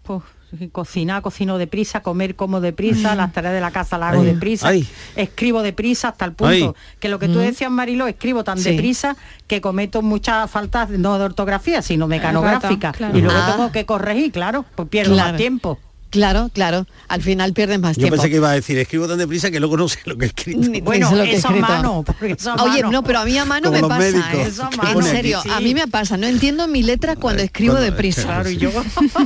Cocinar, 0.72 1.22
cocino 1.22 1.58
deprisa, 1.58 2.00
comer 2.00 2.36
como 2.36 2.60
deprisa, 2.60 3.14
las 3.14 3.32
tareas 3.32 3.52
de 3.52 3.60
la 3.60 3.72
casa 3.72 3.98
las 3.98 4.12
hago 4.12 4.22
Ay. 4.22 4.28
deprisa, 4.28 4.68
Ay. 4.68 4.88
escribo 5.16 5.62
deprisa 5.62 6.08
hasta 6.08 6.24
el 6.24 6.32
punto 6.32 6.50
Ay. 6.52 6.70
que 7.00 7.08
lo 7.08 7.18
que 7.18 7.26
tú 7.28 7.38
Mm. 7.40 7.42
decías, 7.42 7.70
Marilo, 7.70 8.06
escribo 8.06 8.44
tan 8.44 8.56
Sí. 8.58 8.70
deprisa 8.70 9.16
que 9.48 9.60
cometo 9.60 10.02
muchas 10.02 10.48
faltas 10.50 10.88
no 10.90 11.18
de 11.18 11.24
ortografía, 11.24 11.82
sino 11.82 12.06
mecanográficas. 12.06 12.96
claro. 12.96 13.18
Y 13.18 13.22
luego 13.22 13.38
Ah. 13.40 13.52
tengo 13.56 13.72
que 13.72 13.84
corregir, 13.86 14.30
claro, 14.32 14.64
pues 14.76 14.88
pierdo 14.88 15.14
Claro. 15.14 15.30
más 15.30 15.36
tiempo. 15.36 15.78
Claro, 16.16 16.50
claro. 16.52 16.86
Al 17.08 17.22
final 17.22 17.52
pierdes 17.52 17.78
más 17.78 17.96
Yo 17.96 18.00
tiempo. 18.00 18.16
pensé 18.16 18.30
que 18.30 18.36
iba 18.36 18.50
a 18.50 18.54
decir, 18.54 18.78
escribo 18.78 19.06
tan 19.06 19.18
deprisa 19.18 19.50
que 19.50 19.60
luego 19.60 19.76
no 19.76 19.88
sé 19.88 19.98
lo 20.06 20.16
que 20.16 20.24
he 20.24 20.28
escrito. 20.28 20.60
Ni- 20.68 20.80
sé 20.80 21.22
he 21.30 21.36
eso 21.36 21.48
a 21.48 21.50
mano, 21.52 22.02
porque 22.04 22.32
eso 22.32 22.50
a 22.52 22.62
Oye, 22.64 22.82
mano. 22.82 22.90
no, 22.92 23.02
pero 23.04 23.18
a 23.20 23.24
mí 23.24 23.36
a 23.38 23.44
mano 23.44 23.70
Como 23.70 23.82
me 23.82 23.88
pasa, 23.88 23.98
médicos. 24.00 24.34
¿eh? 24.34 24.42
Eso 24.48 24.62
a 24.64 24.70
En 24.90 24.98
mano. 24.98 25.02
serio, 25.06 25.40
Sí. 25.42 25.48
a 25.52 25.60
mí 25.60 25.74
me 25.74 25.86
pasa. 25.88 26.16
No 26.16 26.26
entiendo 26.26 26.66
mi 26.68 26.82
letra 26.82 27.16
cuando 27.16 27.42
escribo 27.42 27.74
cuando- 27.74 27.90
deprisa. 27.90 28.22
claro, 28.24 28.50
y 28.50 28.56
yo- 28.56 28.70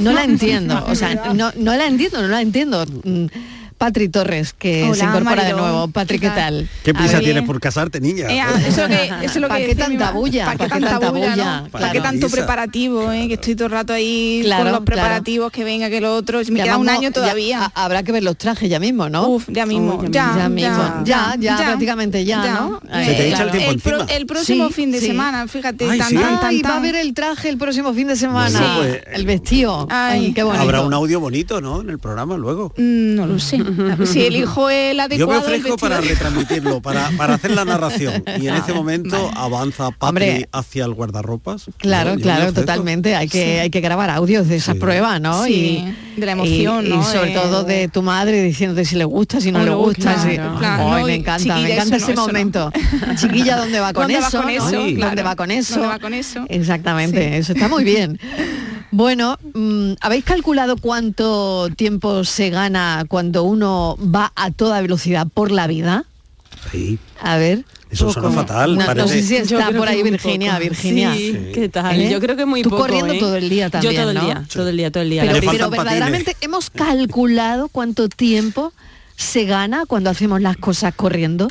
No 0.01 0.13
la 0.13 0.25
entiendo. 0.25 0.85
O 0.89 0.95
sea, 0.95 1.15
no, 1.33 1.53
no 1.57 1.77
la 1.77 1.87
entiendo, 1.87 2.21
no 2.23 2.29
la 2.29 2.41
entiendo. 2.41 2.85
Patri 3.81 4.11
Torres, 4.11 4.53
que 4.53 4.93
se 4.95 5.05
incorpora 5.07 5.43
de 5.43 5.55
nuevo. 5.55 5.89
Patri, 5.89 6.19
¿qué 6.19 6.29
¿Qué 6.29 6.35
tal? 6.35 6.69
¿Qué 6.85 6.93
prisa 6.93 7.19
tienes 7.21 7.45
por 7.45 7.59
casarte, 7.61 7.99
niña? 7.99 8.27
Eh, 8.29 8.39
ah, 8.39 8.51
eso, 8.69 8.87
que, 8.87 9.05
eso 9.25 9.25
es 9.25 9.37
lo 9.37 9.49
que 9.49 9.55
¿Para 9.55 9.65
qué 9.65 9.75
tanta 9.75 10.11
bulla? 10.13 10.45
¿Para 11.73 11.91
qué 11.91 12.01
tanto 12.03 12.29
preparativo, 12.29 13.11
eh? 13.11 13.27
Que 13.27 13.35
estoy 13.35 13.55
todo 13.55 13.67
el 13.69 13.73
rato 13.73 13.95
ahí 13.95 14.43
Claro, 14.45 14.65
con 14.65 14.73
los 14.73 14.81
claro. 14.81 14.85
preparativos, 14.85 15.51
que 15.51 15.65
venga, 15.65 15.89
que 15.89 16.03
lo 16.03 16.15
otro. 16.15 16.41
Me 16.51 16.59
Ya 16.59 16.65
queda 16.65 16.77
un 16.77 16.91
año 16.91 17.11
todavía. 17.11 17.71
ha- 17.75 17.85
habrá 17.85 18.03
que 18.03 18.13
ver 18.13 18.23
los 18.23 18.37
trajes 18.37 18.69
ya 18.69 18.79
mismo, 18.79 19.09
¿no? 19.09 19.27
Uf, 19.29 19.49
ya 19.49 19.65
mismo, 19.65 20.05
ya, 20.11 20.35
ya 20.37 20.49
mismo. 20.51 21.03
Ya, 21.05 21.35
ya, 21.39 21.57
prácticamente 21.57 22.23
ya, 22.27 22.45
¿no? 22.61 22.81
Se 22.83 23.15
te 23.15 23.29
echa 23.31 23.45
el 23.45 23.51
tiempo 23.51 23.71
el, 23.71 23.81
pro- 23.81 24.01
encima. 24.03 24.17
el 24.19 24.27
próximo 24.27 24.69
fin 24.69 24.93
de 24.93 25.01
semana, 25.01 25.49
fíjate, 25.49 25.89
Ay, 25.89 26.61
va 26.61 26.77
a 26.77 26.81
ver 26.81 26.97
el 26.97 27.15
traje 27.15 27.49
el 27.49 27.57
próximo 27.57 27.95
fin 27.95 28.09
de 28.09 28.17
semana. 28.17 28.75
Pues, 28.77 29.01
el 29.11 29.25
vestido. 29.25 29.89
Ay, 29.91 30.27
Ay. 30.27 30.33
qué 30.35 30.43
bonito. 30.43 30.63
Habrá 30.63 30.83
un 30.83 30.93
audio 30.93 31.19
bonito, 31.19 31.63
¿no? 31.63 31.81
En 31.81 31.89
el 31.89 31.99
programa 31.99 32.37
luego. 32.37 32.75
No 32.77 33.27
lo 33.27 33.39
sé. 33.39 33.70
Si 34.07 34.25
elijo 34.25 34.71
el 34.71 34.97
Yo 34.97 35.03
adecuado. 35.03 35.41
me 35.49 35.55
el 35.55 35.61
ofrezco 35.61 35.77
para 35.77 36.01
retransmitirlo, 36.01 36.81
para, 36.81 37.11
para 37.17 37.35
hacer 37.35 37.51
la 37.53 37.65
narración. 37.65 38.23
Y 38.41 38.47
en 38.49 38.55
ese 38.55 38.73
momento 38.73 39.31
avanza 39.37 39.91
Patri 39.91 40.07
Hombre. 40.09 40.49
hacia 40.53 40.85
el 40.85 40.95
guardarropas. 40.95 41.67
Claro, 41.79 42.11
Yo- 42.11 42.15
yo 42.15 42.17
me 42.19 42.23
claro, 42.23 42.53
totalmente. 42.53 43.15
Hay 43.17 43.29
que, 43.29 43.43
Sí. 43.45 43.51
hay 43.61 43.71
que 43.71 43.81
grabar 43.81 44.11
audios 44.11 44.49
de 44.49 44.57
esa 44.57 44.73
Sí. 44.75 44.79
prueba, 44.79 45.19
¿no? 45.19 45.45
Sí, 45.45 45.85
y 46.17 46.21
de 46.21 46.27
la 46.27 46.33
emoción, 46.33 46.87
y, 46.87 46.91
¿no? 46.91 47.01
y 47.01 47.05
sobre 47.05 47.31
todo 47.33 47.65
de 47.65 47.89
tu 47.89 48.03
madre 48.03 48.43
diciéndote 48.43 48.85
si 48.85 48.97
le 48.97 49.05
gusta, 49.05 49.41
si 49.41 49.53
no 49.53 49.63
le 49.65 49.71
gusta. 49.75 50.19
si- 50.23 50.37
claro, 50.37 50.99
no, 50.99 51.05
me 51.07 51.15
encanta, 51.15 51.57
me 51.59 51.73
encanta 51.75 51.97
eso 51.97 52.07
ese 52.07 52.15
no, 52.15 52.23
eso 52.23 52.23
no. 52.23 52.27
momento. 52.27 52.73
Chiquilla, 53.17 53.57
¿dónde 53.57 53.81
va 53.81 53.93
con 53.93 54.03
¿Dónde 54.05 54.21
va 54.21 54.29
eso? 54.29 54.37
con 54.39 54.47
no? 54.47 54.53
eso? 54.53 54.71
¿Dónde 54.71 54.95
Claro. 54.95 55.25
va 55.25 55.37
con 55.37 55.51
eso? 55.51 55.75
¿Dónde 55.75 55.89
va 55.89 55.99
con 55.99 56.15
eso? 56.15 56.45
Exactamente, 56.49 57.37
eso 57.39 57.53
está 57.53 57.69
muy 57.69 57.85
bien. 57.85 58.19
Bueno, 58.93 59.39
mm, 59.55 59.93
¿habéis 60.01 60.25
calculado 60.25 60.77
cuánto 60.77 61.69
tiempo 61.77 62.25
se 62.25 62.51
gana 62.51 63.05
cuando 63.09 63.45
uno 63.45 63.97
va 64.01 64.33
a 64.35 64.51
toda 64.51 64.81
velocidad 64.81 65.27
por 65.33 65.51
la 65.51 65.67
vida? 65.67 66.05
Sí. 66.71 66.99
A 67.21 67.37
ver. 67.37 67.65
Eso 67.91 68.13
suena 68.13 68.31
fatal. 68.31 68.77
No, 68.77 69.09
sé 69.09 69.23
si 69.23 69.37
está 69.37 69.73
por 69.73 69.89
ahí 69.89 70.03
Virginia, 70.03 70.53
poco. 70.53 70.65
Virginia. 70.65 71.13
Sí, 71.13 71.51
¿qué 71.53 71.69
tal? 71.69 72.01
¿Eh? 72.01 72.11
Yo 72.11 72.21
creo 72.21 72.37
que 72.37 72.47
muy 72.47 72.63
Tú 72.63 72.71
poco, 72.71 72.83
corriendo 72.83 73.15
¿eh? 73.15 73.19
todo 73.19 73.37
el 73.37 73.49
día 73.49 73.69
también, 73.69 73.93
Yo 73.93 74.01
todo 74.01 74.11
el 74.11 74.17
¿no? 74.17 74.25
día, 74.25 74.47
todo 74.53 74.69
el 74.69 74.77
día, 74.77 74.91
todo 74.91 75.03
el 75.03 75.11
día. 75.11 75.41
Pero, 75.51 75.71
verdaderamente 75.71 76.37
hemos 76.41 76.71
calculado 76.71 77.69
cuánto 77.69 78.09
tiempo 78.09 78.73
se 79.17 79.45
gana 79.45 79.87
cuando 79.87 80.11
hacemos 80.11 80.41
las 80.41 80.57
cosas 80.57 80.95
corriendo. 80.95 81.49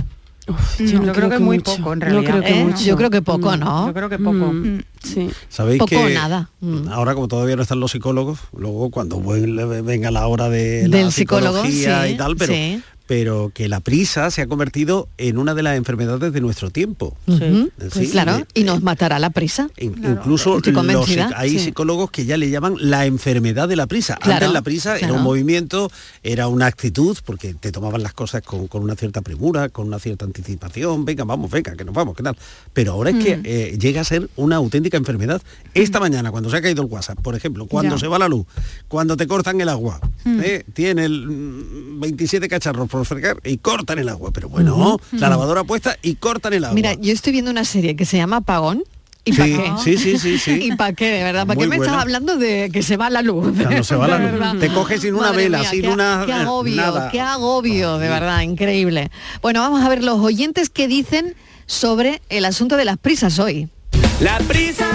Yo, 0.79 1.00
no 1.01 1.13
creo, 1.13 1.29
que, 1.29 1.39
muy 1.39 1.58
mucho. 1.58 1.75
poco 1.77 1.94
en 1.94 2.00
No 2.00 2.06
realidad. 2.06 2.32
creo 2.32 2.44
que 2.44 2.60
¿Eh? 2.60 2.63
mucho. 2.65 2.84
Yo 2.84 2.96
creo 2.98 3.10
que 3.10 3.22
poco, 3.22 3.51
Mm. 3.56 3.60
¿no? 3.60 3.88
Yo 3.88 3.94
creo 3.94 4.10
que 4.10 4.18
poco. 4.18 4.53
Mm, 4.53 4.79
Sí. 5.03 5.29
¿Sabéis 5.48 5.79
Poco 5.79 5.96
o 5.96 6.08
que 6.08 6.13
nada. 6.13 6.50
Mm. 6.60 6.89
ahora 6.89 7.13
como 7.15 7.27
todavía 7.29 7.56
no 7.56 7.62
están 7.62 7.79
los 7.79 7.91
psicólogos, 7.91 8.39
luego 8.58 8.89
cuando 8.89 9.22
venga 9.22 10.12
la 10.12 10.27
hora 10.27 10.50
de 10.50 10.88
la 10.89 10.98
Del 10.98 11.12
psicólogo, 11.13 11.63
sí, 11.65 11.86
y 12.10 12.18
tal, 12.18 12.36
pero 12.36 12.53
sí. 12.53 12.82
Pero 13.09 13.51
que 13.55 13.67
la 13.67 13.79
prisa 13.79 14.29
se 14.29 14.43
ha 14.43 14.47
convertido 14.47 15.09
en 15.17 15.39
una 15.39 15.55
de 15.55 15.63
las 15.63 15.75
enfermedades 15.77 16.31
de 16.31 16.41
nuestro 16.41 16.69
tiempo. 16.69 17.17
Sí, 17.27 17.67
pues 17.91 18.11
claro, 18.11 18.45
y 18.53 18.63
nos 18.63 18.83
matará 18.83 19.17
la 19.17 19.31
prisa. 19.31 19.67
In- 19.77 19.95
Incluso 20.05 20.59
los 20.63 21.17
hay 21.35 21.49
sí. 21.49 21.59
psicólogos 21.59 22.11
que 22.11 22.25
ya 22.25 22.37
le 22.37 22.51
llaman 22.51 22.75
la 22.79 23.07
enfermedad 23.07 23.67
de 23.67 23.75
la 23.77 23.87
prisa. 23.87 24.15
Claro, 24.17 24.45
Antes 24.45 24.53
la 24.53 24.61
prisa 24.61 24.97
era 24.99 25.13
un 25.13 25.23
movimiento, 25.23 25.91
era 26.21 26.47
una 26.47 26.67
actitud, 26.67 27.17
porque 27.25 27.55
te 27.55 27.71
tomaban 27.71 28.03
las 28.03 28.13
cosas 28.13 28.43
con, 28.43 28.67
con 28.67 28.83
una 28.83 28.93
cierta 28.95 29.21
premura, 29.23 29.69
con 29.69 29.87
una 29.87 29.97
cierta 29.97 30.25
anticipación, 30.25 31.03
venga, 31.03 31.23
vamos, 31.23 31.49
venga, 31.49 31.75
que 31.75 31.83
nos 31.83 31.95
vamos, 31.95 32.15
¿qué 32.15 32.21
tal? 32.21 32.37
Pero 32.73 32.91
ahora 32.91 33.09
es 33.09 33.15
Mm. 33.15 33.19
que 33.23 33.41
eh, 33.43 33.77
llega 33.79 34.01
a 34.01 34.03
ser 34.03 34.29
una 34.35 34.57
auténtica 34.57 34.97
enfermedad. 34.97 35.41
Esta 35.73 35.99
mañana, 35.99 36.29
cuando 36.29 36.51
se 36.51 36.57
ha 36.57 36.61
caído 36.61 36.83
el 36.83 36.89
WhatsApp, 36.89 37.19
por 37.23 37.33
ejemplo, 37.35 37.65
cuando 37.65 37.95
Ya. 37.95 37.99
se 38.01 38.07
va 38.07 38.19
la 38.19 38.27
luz, 38.27 38.45
cuando 38.87 39.17
te 39.17 39.25
cortan 39.25 39.59
el 39.61 39.69
agua, 39.69 39.99
Mm. 40.25 40.39
¿eh? 40.43 40.63
tiene 40.73 41.05
el, 41.05 41.25
mm, 41.27 41.99
27 42.01 42.47
cacharros 42.47 42.87
por 43.00 43.06
fregar 43.08 43.38
y 43.44 43.58
cortan 43.58 44.00
el 44.00 44.10
agua. 44.10 44.32
Pero 44.32 44.50
bueno, 44.50 45.00
la 45.12 45.29
lavadora 45.29 45.63
puesta 45.63 45.96
y 46.01 46.15
cortan 46.15 46.53
el 46.53 46.63
agua. 46.65 46.75
Mira, 46.75 46.94
yo 46.94 47.13
estoy 47.13 47.32
viendo 47.34 47.51
una 47.51 47.65
serie 47.65 47.96
que 47.96 48.06
se 48.06 48.18
llama 48.18 48.38
Apagón. 48.38 48.84
¿Y 49.25 49.34
para 49.34 49.46
Sí, 49.46 49.53
qué? 49.58 49.72
sí, 49.84 49.98
sí, 49.98 50.18
sí, 50.18 50.39
sí. 50.39 50.60
¿Y 50.63 50.75
para 50.77 50.94
qué, 50.94 51.06
de 51.12 51.24
verdad? 51.24 51.46
¿Para 51.46 51.56
Muy 51.58 51.65
qué 51.65 51.70
me 51.70 51.77
buena. 51.77 51.91
estás 51.91 52.01
hablando 52.03 52.38
de 52.38 52.70
que 52.72 52.82
se 52.82 52.96
va 52.98 53.10
la 53.10 53.22
luz? 53.22 53.53
Cuando 53.62 53.84
se 53.84 53.96
va 53.96 54.08
la 54.08 54.18
De 54.18 54.32
luz. 54.32 54.60
Te 54.60 54.70
coges 54.70 55.01
sin 55.01 55.13
una 55.13 55.27
Madre 55.27 55.44
vela, 55.44 55.60
mía, 55.60 55.70
sin 55.70 55.82
qué, 55.82 55.88
una- 55.89 56.24
Qué 56.25 56.34
agobio, 56.34 56.75
nada. 56.77 57.10
qué 57.12 57.20
agobio, 57.20 57.98
de 58.00 58.08
verdad, 58.08 58.41
increíble. 58.41 59.12
Bueno, 59.41 59.60
vamos 59.60 59.84
a 59.84 59.89
ver 59.89 60.03
los 60.03 60.20
oyentes 60.20 60.70
que 60.70 60.88
dicen 60.88 61.36
sobre 61.68 62.22
el 62.29 62.46
asunto 62.46 62.77
de 62.77 62.86
las 62.86 62.98
prisas 62.98 63.38
hoy. 63.39 63.68
La 64.22 64.38
prisa 64.39 64.88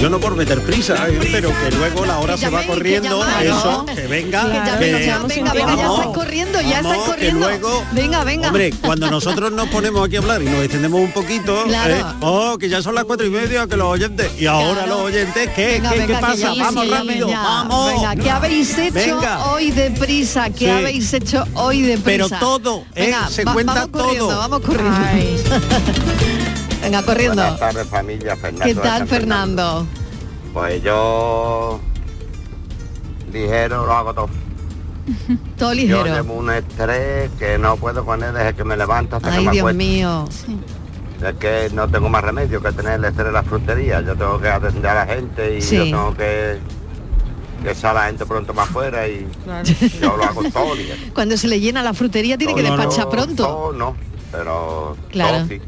Yo 0.00 0.08
no 0.08 0.20
por 0.20 0.36
meter 0.36 0.60
prisa, 0.62 1.08
eh, 1.08 1.18
pero 1.32 1.48
que 1.48 1.74
luego 1.76 2.06
la 2.06 2.18
hora 2.20 2.36
se 2.36 2.48
va 2.48 2.62
corriendo, 2.64 3.18
llamáis, 3.20 3.48
eso, 3.50 3.84
que 3.84 4.06
venga, 4.06 4.42
Que 4.44 4.48
venga, 4.48 4.76
venga, 4.76 5.00
ya 5.00 5.16
estáis 5.26 6.06
corriendo, 6.14 6.60
ya 6.60 6.82
que 6.82 6.98
corriendo. 7.04 7.48
luego- 7.48 7.84
venga, 7.90 8.22
venga. 8.22 8.46
Hombre, 8.46 8.72
cuando 8.80 9.10
nosotros 9.10 9.50
nos 9.50 9.68
ponemos 9.70 10.06
aquí 10.06 10.14
a 10.14 10.20
hablar 10.20 10.40
y 10.40 10.44
nos 10.44 10.60
extendemos 10.62 11.00
un 11.00 11.10
poquito, 11.10 11.64
eh, 11.66 12.04
oh, 12.20 12.56
que 12.58 12.68
ya 12.68 12.80
son 12.80 12.94
las 12.94 13.04
cuatro 13.04 13.26
y 13.26 13.30
media, 13.30 13.66
que 13.66 13.76
los 13.76 13.88
oyentes, 13.88 14.30
y 14.38 14.46
ahora 14.46 14.86
los 14.86 15.00
oyentes, 15.00 15.50
¿qué, 15.56 15.82
qué, 16.06 16.16
pasa? 16.20 16.54
Vamos 16.56 16.88
rápido, 16.88 17.26
vamos. 17.26 17.92
Venga, 17.92 18.14
¿qué 18.16 18.30
habéis 18.30 18.78
hecho 18.78 19.20
hoy 19.50 19.72
de 19.72 19.90
prisa? 19.90 20.48
¿Qué 20.50 20.70
habéis 20.70 21.12
hecho 21.12 21.44
hoy 21.54 21.82
de 21.82 21.98
Pero 21.98 22.28
prisa? 22.28 22.38
todo, 22.38 22.84
¿eh? 22.94 23.12
Se 23.30 23.44
cuenta 23.44 23.74
vamos 23.74 23.90
corriendo, 23.90 24.28
todo. 24.28 24.38
vamos 24.38 24.60
corriendo. 24.60 26.04
venga, 26.82 27.02
corriendo. 27.02 27.42
Buenas 27.42 27.58
tardes 27.60 27.86
familia, 27.88 28.36
Fernando. 28.36 28.64
¿Qué 28.64 28.74
tal, 28.74 29.08
Fernando? 29.08 29.86
Pues 30.52 30.82
yo 30.82 31.80
ligero 33.32 33.86
lo 33.86 33.92
hago 33.92 34.14
todo. 34.14 34.28
Todo 35.58 35.70
Yo 35.72 35.74
ligero. 35.74 36.04
llevo 36.04 36.34
un 36.34 36.50
estrés 36.50 37.30
que 37.38 37.56
no 37.58 37.76
puedo 37.76 38.04
con 38.04 38.22
él 38.22 38.34
desde 38.34 38.54
que 38.54 38.64
me 38.64 38.76
levanto 38.76 39.16
hasta 39.16 39.30
que 39.30 39.36
Ay, 39.38 39.44
me 39.46 39.52
Dios 39.52 39.62
acuesto. 39.62 39.78
mío. 39.78 40.24
Es 41.26 41.34
que 41.36 41.70
no 41.72 41.88
tengo 41.88 42.08
más 42.10 42.22
remedio 42.22 42.62
que 42.62 42.70
tener 42.72 42.94
el 42.94 43.04
estrés 43.06 43.28
en 43.28 43.32
la 43.32 43.42
frutería. 43.42 44.00
Yo 44.02 44.14
tengo 44.14 44.38
que 44.38 44.48
atender 44.48 44.86
a 44.86 44.94
la 44.94 45.06
gente 45.14 45.56
y 45.56 45.62
Sí. 45.62 45.76
yo 45.76 45.84
tengo 45.84 46.14
que 46.14 46.58
que 47.64 47.74
sea 47.74 47.92
la 47.92 48.04
gente 48.04 48.24
pronto 48.24 48.54
más 48.54 48.68
afuera 48.68 49.08
y 49.08 49.26
yo 50.00 50.16
lo 50.16 50.24
hago 50.24 50.42
todo 50.50 50.74
el 50.74 50.78
día. 50.84 50.94
Cuando 51.14 51.36
se 51.36 51.48
le 51.48 51.58
llena 51.58 51.82
la 51.82 51.92
frutería 51.94 52.36
tiene 52.38 52.54
que 52.54 52.62
despachar 52.62 53.06
no, 53.06 53.10
pronto. 53.10 53.72
no, 53.76 53.96
pero 54.30 54.96
Claro. 55.10 55.38
todo 55.38 55.48
sí. 55.48 55.60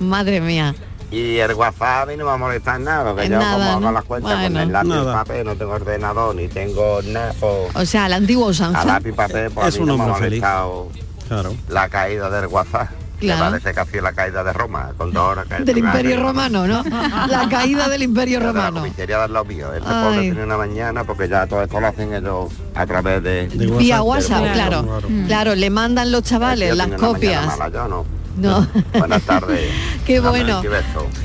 Madre 0.00 0.40
mía. 0.40 0.74
Y 1.12 1.38
el 1.38 1.54
WhatsApp 1.54 2.02
a 2.02 2.06
mí 2.06 2.12
no 2.12 2.18
me 2.18 2.28
va 2.28 2.34
a 2.34 2.38
molestar 2.38 2.76
en 2.76 2.84
nada, 2.84 3.04
porque 3.10 3.26
En 3.26 3.32
yo 3.32 3.38
nada, 3.38 3.52
como 3.54 3.70
hago 3.70 3.80
¿no? 3.80 3.92
las 3.92 4.04
cuentas 4.04 4.32
con 4.32 4.40
Bueno. 4.42 4.60
el 4.60 4.72
lápiz 4.72 4.86
y 4.86 4.90
Nada. 4.90 5.12
papel, 5.12 5.44
no 5.44 5.56
tengo 5.56 5.72
ordenador, 5.72 6.34
ni 6.36 6.46
tengo 6.48 7.00
nada, 7.02 7.34
pues, 7.40 7.52
O 7.74 7.84
sea, 7.84 8.08
la 8.08 8.16
antigua 8.16 8.46
a 8.46 8.50
usanza. 8.50 8.84
lápiz 8.84 9.08
y 9.08 9.12
papel, 9.12 9.50
pues 9.50 9.66
Es 9.68 9.74
a 9.74 9.78
mí 9.78 9.82
un 9.82 9.88
no 9.88 9.96
me 9.96 10.02
ha 10.02 10.06
hombre 10.06 10.20
feliz. 10.22 10.40
molestado 10.40 10.88
Claro. 11.28 11.54
la 11.68 11.88
caída 11.88 12.30
del 12.30 12.46
WhatsApp. 12.46 12.88
Claro. 13.20 13.44
Que 13.44 13.50
parece 13.50 13.74
que 13.74 13.80
ha 13.80 13.84
sido 13.84 14.02
la 14.02 14.12
caída 14.14 14.42
de 14.44 14.52
Roma, 14.54 14.92
con 14.96 15.12
dos 15.12 15.22
horas 15.32 15.44
que 15.46 15.62
Del 15.62 15.76
Imperio 15.76 16.22
Romano, 16.22 16.66
¿no? 16.66 16.82
La 17.28 17.46
caída 17.50 17.86
del 17.90 18.02
Imperio 18.02 18.38
De 18.38 18.46
la 18.46 18.52
Romano. 18.52 18.80
comisaría 18.80 19.18
del 19.20 19.32
lado 19.34 19.44
mío. 19.44 19.74
Este 19.74 19.86
Ay. 19.90 20.04
pobre 20.06 20.20
tiene 20.22 20.44
una 20.44 20.56
mañana 20.56 21.04
porque 21.04 21.28
ya 21.28 21.46
todo 21.46 21.62
esto 21.62 21.80
lo 21.80 21.86
hacen 21.88 22.14
ellos 22.14 22.50
a 22.74 22.86
través 22.86 23.22
de... 23.22 23.46
Vía 23.78 24.00
WhatsApp, 24.02 24.44
del 24.44 24.52
claro. 24.54 24.82
móvil. 24.84 25.26
Claro, 25.26 25.54
le 25.54 25.68
mandan 25.68 26.10
los 26.12 26.22
chavales 26.22 26.74
las 26.74 26.88
copias. 26.92 27.46
mala, 27.46 27.68
yo 27.70 27.88
no. 27.88 28.06
No. 28.40 28.66
Buenas 28.98 29.22
tardes. 29.22 29.70
Qué 30.06 30.20
bueno. 30.20 30.62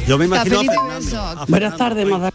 Yo 0.08 0.18
me 0.18 0.26
imagino 0.26 0.60
a. 0.62 1.46
Buenas 1.48 1.78
tardes, 1.78 2.06
Magda- 2.08 2.32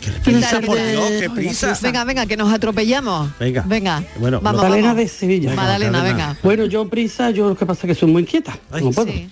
Qué 0.00 0.10
prisa, 0.32 0.60
por 0.60 0.76
Dios, 0.76 1.10
qué 1.18 1.30
prisa. 1.30 1.78
Venga, 1.80 2.04
venga, 2.04 2.26
que 2.26 2.36
nos 2.36 2.52
atropellamos. 2.52 3.30
Venga. 3.38 3.64
Venga. 3.66 4.04
Bueno, 4.18 4.38
vamos, 4.42 4.60
Magdalena 4.60 4.88
vamos. 4.88 5.02
de 5.02 5.08
Sevilla. 5.08 5.54
Magdalena, 5.54 6.02
venga. 6.02 6.36
Bueno, 6.42 6.66
yo 6.66 6.86
prisa, 6.88 7.30
yo 7.30 7.48
lo 7.48 7.56
que 7.56 7.64
pasa 7.64 7.86
es 7.86 7.94
que 7.94 8.00
soy 8.00 8.10
muy 8.12 8.22
inquieta. 8.22 8.58
no 8.70 8.90
puedo. 8.90 9.10
Sí. 9.10 9.28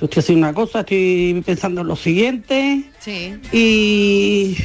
Yo 0.00 0.06
estoy 0.06 0.20
haciendo 0.20 0.46
una 0.46 0.52
cosa, 0.54 0.80
estoy 0.80 1.42
pensando 1.46 1.80
en 1.82 1.86
lo 1.86 1.94
siguiente 1.96 2.90
Sí. 3.00 3.34
y 3.52 4.56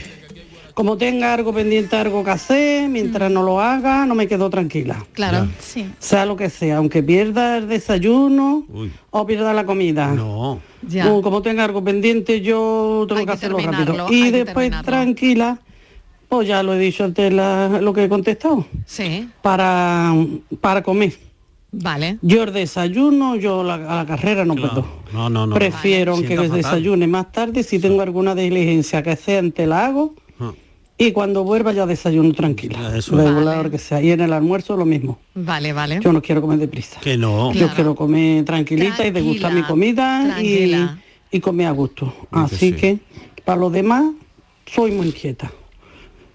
como 0.74 0.98
tenga 0.98 1.34
algo 1.34 1.54
pendiente, 1.54 1.96
algo 1.96 2.24
que 2.24 2.32
hacer, 2.32 2.90
mientras 2.90 3.32
no 3.32 3.44
lo 3.44 3.60
haga, 3.62 4.06
no 4.06 4.16
me 4.16 4.28
quedo 4.28 4.50
tranquila. 4.50 5.06
Claro. 5.13 5.48
Sí. 5.60 5.90
Sea 6.00 6.25
lo 6.25 6.36
que 6.36 6.50
sea, 6.50 6.78
aunque 6.78 7.01
pierda 7.04 7.58
el 7.58 7.68
desayuno 7.68 8.66
Uy. 8.70 8.92
o 9.10 9.25
pierda 9.25 9.54
la 9.54 9.66
comida. 9.66 10.08
No. 10.13 10.60
Ya. 10.88 11.12
O 11.12 11.22
como 11.22 11.42
tenga 11.42 11.63
algo 11.63 11.84
pendiente, 11.84 12.42
yo 12.42 13.06
tengo 13.08 13.20
Hay 13.20 13.25
que, 13.25 13.32
que 13.32 13.34
hacerlo 13.38 13.58
rápido. 13.60 14.08
Y 14.10 14.32
después 14.32 14.56
terminarlo. 14.72 14.86
tranquila, 14.92 15.60
pues 16.30 16.48
ya 16.48 16.63
lo 16.63 16.74
he 16.74 16.80
dicho 16.80 17.04
antes 17.04 17.32
la- 17.34 17.80
lo 17.82 17.94
que 17.94 18.06
he 18.06 18.10
contestado. 18.10 18.66
Sí. 18.86 19.30
Para, 19.42 20.13
para 20.62 20.82
comer. 20.82 21.13
Vale. 21.74 22.18
Yo 22.22 22.44
el 22.44 22.51
desayuno, 22.51 23.36
yo 23.38 23.63
la- 23.63 23.75
a 23.75 23.96
la 23.98 24.06
carrera 24.06 24.44
no 24.44 24.56
puedo. 24.56 24.86
No, 25.13 25.30
no, 25.30 25.48
no. 25.48 25.56
Prefiero 25.56 26.16
Vale. 26.16 26.28
que 26.28 26.38
desayune 26.50 27.08
más 27.08 27.32
tarde, 27.32 27.63
si 27.63 27.80
tengo 27.80 28.01
alguna 28.01 28.36
diligencia 28.36 29.01
que 29.04 29.16
sea 29.16 29.40
antes 29.40 29.68
la 29.68 29.86
hago. 29.86 30.13
Ah. 31.01 31.08
Y 31.08 31.12
cuando 31.13 31.43
vuelva 31.43 31.72
ya 31.74 31.86
desayuno 31.86 32.34
tranquila. 32.34 32.96
Eso. 32.96 33.15
Igual 33.15 33.36
la 33.36 33.41
Vale. 33.41 33.60
hora 33.60 33.70
que 33.70 33.77
sea. 33.77 34.01
Y 34.01 34.12
en 34.12 34.22
el 34.22 34.34
almuerzo 34.34 34.77
lo 34.77 34.86
mismo. 34.86 35.20
Vale, 35.34 35.74
vale. 35.74 36.00
Yo 36.01 36.13
no 36.13 36.22
quiero 36.22 36.41
comer 36.41 36.60
deprisa. 36.60 37.00
Que 37.01 37.17
no. 37.17 37.51
Yo 37.53 37.70
quiero 37.74 37.96
comer 37.96 38.46
tranquilita 38.46 39.05
y 39.05 39.12
degustar 39.12 39.53
mi 39.53 39.63
comida 39.63 40.24
y, 40.24 40.27
tranquila. 40.29 41.00
y 41.31 41.39
comer 41.39 41.67
a 41.67 41.72
gusto. 41.72 42.13
que 42.31 42.39
Así 42.39 42.55
sí. 42.58 42.74
que, 42.74 43.00
para 43.43 43.60
los 43.60 43.72
demás, 43.72 44.05
soy 44.65 44.91
muy 44.91 45.08
inquieta. 45.08 45.51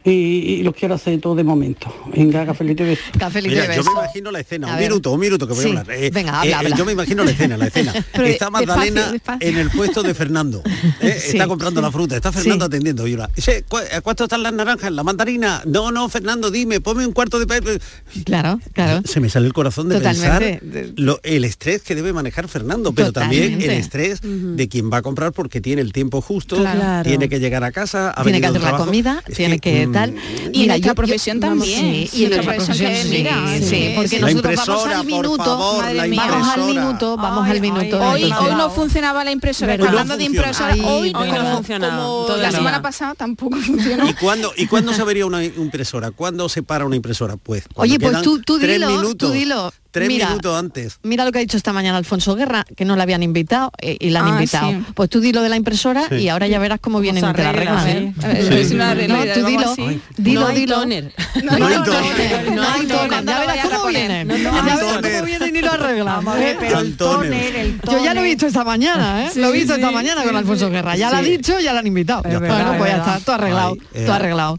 Y, 0.07 0.11
y 0.11 0.63
lo 0.63 0.73
quiero 0.73 0.95
hacer 0.95 1.21
todo 1.21 1.35
de 1.35 1.43
momento. 1.43 1.93
Venga, 2.15 2.47
cafelito 2.47 2.85
y 2.85 2.87
beso. 2.87 3.03
Cafelito 3.19 3.55
Mira, 3.55 3.65
y 3.65 3.77
yo 3.77 3.83
beso. 3.83 3.93
me 3.95 4.01
imagino 4.03 4.31
la 4.31 4.41
escena, 4.41 4.69
A 4.69 4.71
un 4.71 4.77
ver. 4.79 4.89
minuto, 4.89 5.11
un 5.13 5.21
minuto 5.21 5.47
que 5.49 5.55
voy 5.55 5.63
Sí, 5.65 5.77
a 5.77 5.81
hablar. 5.81 5.97
Eh, 5.99 6.11
venga, 6.15 6.39
habla, 6.41 6.51
eh, 6.51 6.55
habla. 6.55 6.77
Yo 6.77 6.85
me 6.85 6.93
imagino 6.93 7.25
la 7.25 7.31
escena, 7.33 7.57
la 7.57 7.67
escena. 7.67 7.93
Pero 8.13 8.27
está 8.29 8.49
Magdalena 8.51 9.11
despacio, 9.11 9.13
despacio. 9.13 9.49
en 9.49 9.59
el 9.59 9.71
puesto 9.71 10.03
de 10.05 10.15
Fernando. 10.15 10.63
eh, 11.01 11.21
Sí. 11.27 11.33
Está 11.33 11.49
comprando 11.49 11.81
la 11.81 11.91
fruta, 11.91 12.15
está 12.15 12.31
Fernando 12.31 12.65
Sí. 12.65 12.69
atendiendo. 12.69 13.07
Y 13.07 13.15
una, 13.15 13.29
"Che, 13.37 13.65
¿cu- 13.65 13.79
¿a 13.79 14.01
¿Cuánto 14.01 14.25
están 14.25 14.43
las 14.45 14.53
naranjas? 14.53 14.93
¿La 14.93 15.03
mandarina? 15.03 15.63
No, 15.67 15.91
no, 15.91 16.09
Fernando, 16.09 16.51
dime, 16.53 16.81
ponme 16.81 17.05
un 17.05 17.13
cuarto 17.13 17.39
de 17.41 17.47
pepe. 17.49 17.79
Claro, 18.25 18.61
claro. 18.73 19.03
Se 19.05 19.19
me 19.19 19.29
sale 19.29 19.47
el 19.47 19.53
corazón 19.53 19.89
de 19.89 19.97
Totalmente. 19.97 20.59
pensar 20.61 20.93
lo- 20.97 21.19
el 21.25 21.45
estrés 21.45 21.83
que 21.83 21.95
debe 21.97 22.13
manejar 22.13 22.47
Fernando, 22.49 22.93
pero 22.93 23.13
también 23.13 23.43
el 23.45 23.51
Totalmente. 23.55 23.79
estrés 23.79 24.21
de 24.23 24.69
quien 24.69 24.91
va 24.91 24.99
a 24.99 25.03
comprar 25.03 25.33
porque 25.33 25.61
tiene 25.61 25.83
el 25.83 25.93
tiempo 25.93 26.21
justo, 26.21 26.57
Claro. 26.57 27.03
tiene 27.09 27.29
que 27.29 27.41
llegar 27.41 27.65
a 27.65 27.73
casa, 27.73 28.13
ha 28.17 28.23
tiene 28.23 28.41
que 28.41 28.47
hacer 28.47 28.63
la 28.63 28.77
comida, 28.77 29.23
Es 29.27 29.35
tiene 29.35 29.59
que, 29.59 29.87
mm, 29.87 29.93
tal. 29.97 30.15
Y 30.53 30.63
en 30.63 30.69
nuestra 30.69 30.95
profesión 30.95 31.41
también. 31.41 32.09
Sí, 32.09 32.25
y 32.25 32.27
nuestra 32.27 32.43
profesión 32.43 32.57
profesión 32.67 32.93
que, 32.93 33.03
sí, 33.03 33.09
mira, 33.11 33.59
sí, 33.59 33.65
sí, 33.65 33.93
porque 33.97 34.21
nosotros 34.21 34.57
vamos 34.67 34.87
al 34.87 35.07
minuto, 35.07 35.45
favor, 35.45 35.83
Madre 35.83 35.95
la 35.95 36.07
mía. 36.07 36.25
vamos 36.29 36.49
al 36.49 36.65
minuto, 36.65 37.17
vamos 37.17 37.49
al 37.49 37.61
minuto. 37.61 38.01
Hoy, 38.01 38.31
no 38.31 38.71
funcionaba 38.71 39.25
la 39.25 39.31
impresora. 39.31 39.73
Hoy 39.73 39.79
no 39.79 39.87
Hablando 39.87 40.17
de 40.17 40.25
impresora, 40.25 40.73
Ay, 40.73 40.81
hoy, 40.85 41.13
no. 41.13 41.25
No 41.27 42.27
todo 42.27 42.37
la 42.37 42.51
semana 42.51 42.83
pasada 42.83 43.15
tampoco 43.15 43.57
funcionó. 43.67 44.09
¿Y 44.09 44.15
cuándo, 44.15 44.53
¿Y 44.57 44.67
cuándo 44.67 44.93
se 44.93 45.05
vería 45.05 45.27
una 45.27 45.45
impresora? 45.45 46.11
¿Cuándo 46.11 46.49
se 46.49 46.63
para 46.63 46.85
una 46.85 46.97
impresora? 46.97 47.37
Pues 47.37 47.65
Oye, 47.75 47.99
pues 47.99 48.23
tú, 48.23 48.41
tú 48.41 48.59
dilo, 48.59 49.15
tú 49.15 49.31
dilo. 49.31 49.73
Tres 49.97 50.09
Mira, 50.09 50.29
minutos 50.29 50.59
antes. 50.59 50.99
Mira 51.05 51.25
lo 51.25 51.33
que 51.33 51.39
ha 51.39 51.41
dicho 51.41 51.57
esta 51.57 51.73
mañana 51.73 51.97
Alfonso 51.97 52.35
Guerra, 52.35 52.67
que 52.77 52.85
no 52.85 52.97
la 52.97 53.05
habían 53.05 53.23
invitado 53.23 53.73
eh, 53.81 53.97
y 53.99 54.11
la 54.11 54.21
han 54.21 54.27
Ah, 54.27 54.31
invitado. 54.33 54.69
sí. 54.71 54.85
Pues 54.95 55.09
tú 55.09 55.21
dilo 55.21 55.41
de 55.41 55.49
la 55.49 55.57
impresora 55.57 56.07
Sí. 56.11 56.17
y 56.17 56.29
ahora 56.29 56.47
ya 56.49 56.59
verás 56.59 56.81
cómo 56.81 57.01
vienen 57.01 57.25
se 57.25 57.31
y 57.31 57.33
te 57.33 57.43
la 57.43 57.49
arregla, 57.49 57.81
arreglan. 57.81 58.15
sí. 58.15 58.21
¿eh? 58.21 58.27
A 58.27 58.29
ver, 58.35 58.43
Sí. 58.49 58.55
es 58.61 58.71
una 58.73 58.93
realidad, 58.95 59.25
No, 59.37 59.41
tú 59.41 59.47
dilo, 59.47 59.71
así. 59.73 60.01
dilo, 60.19 60.41
no 60.43 60.47
hay 60.49 60.57
dilo. 60.61 60.77
tóner. 60.81 61.13
No 61.43 61.53
hay 61.67 61.75
toner. 61.75 62.53
No 62.55 62.63
hay 62.63 62.87
toner. 62.87 63.09
toner. 63.09 63.11
Ya 63.11 63.17
lo 63.17 63.25
verás 63.25 63.47
vayas 63.47 63.65
a 63.65 63.69
cómo 63.71 63.83
poner. 63.85 64.01
vienen. 64.09 64.29
No 64.29 64.35
hay 64.35 64.43
Ya 64.43 64.63
verás 64.63 64.81
toner. 64.81 65.13
cómo 65.13 65.25
vienen 65.25 65.57
y 65.57 65.61
lo 65.63 65.73
arreglan. 65.73 66.07
Vamos 66.17 66.35
a 66.35 66.39
ver, 66.39 66.57
pero 66.61 66.79
el 66.81 66.87
el 66.87 67.81
Yo 67.91 68.05
ya 68.05 68.13
lo 68.13 68.21
he 68.21 68.25
visto 68.25 68.47
esta 68.47 68.65
mañana, 68.65 69.25
¿eh? 69.27 69.31
Lo 69.37 69.49
he 69.49 69.53
visto 69.53 69.75
esta 69.77 69.91
mañana 69.91 70.23
con 70.25 70.37
Alfonso. 70.37 70.69
Guerra. 70.71 70.95
Ya 70.97 71.11
lo 71.11 71.17
ha 71.17 71.23
dicho, 71.23 71.59
ya 71.59 71.73
lo 71.73 71.79
han 71.79 71.87
invitado. 71.87 72.23
Bueno, 72.23 72.45
es 72.47 72.79
pues 72.79 72.91
ya 72.91 72.97
está, 72.99 73.21
todo 73.21 73.37
arreglado. 73.37 73.77
Todo 73.77 73.87
eh, 73.95 74.11
arreglado. 74.11 74.57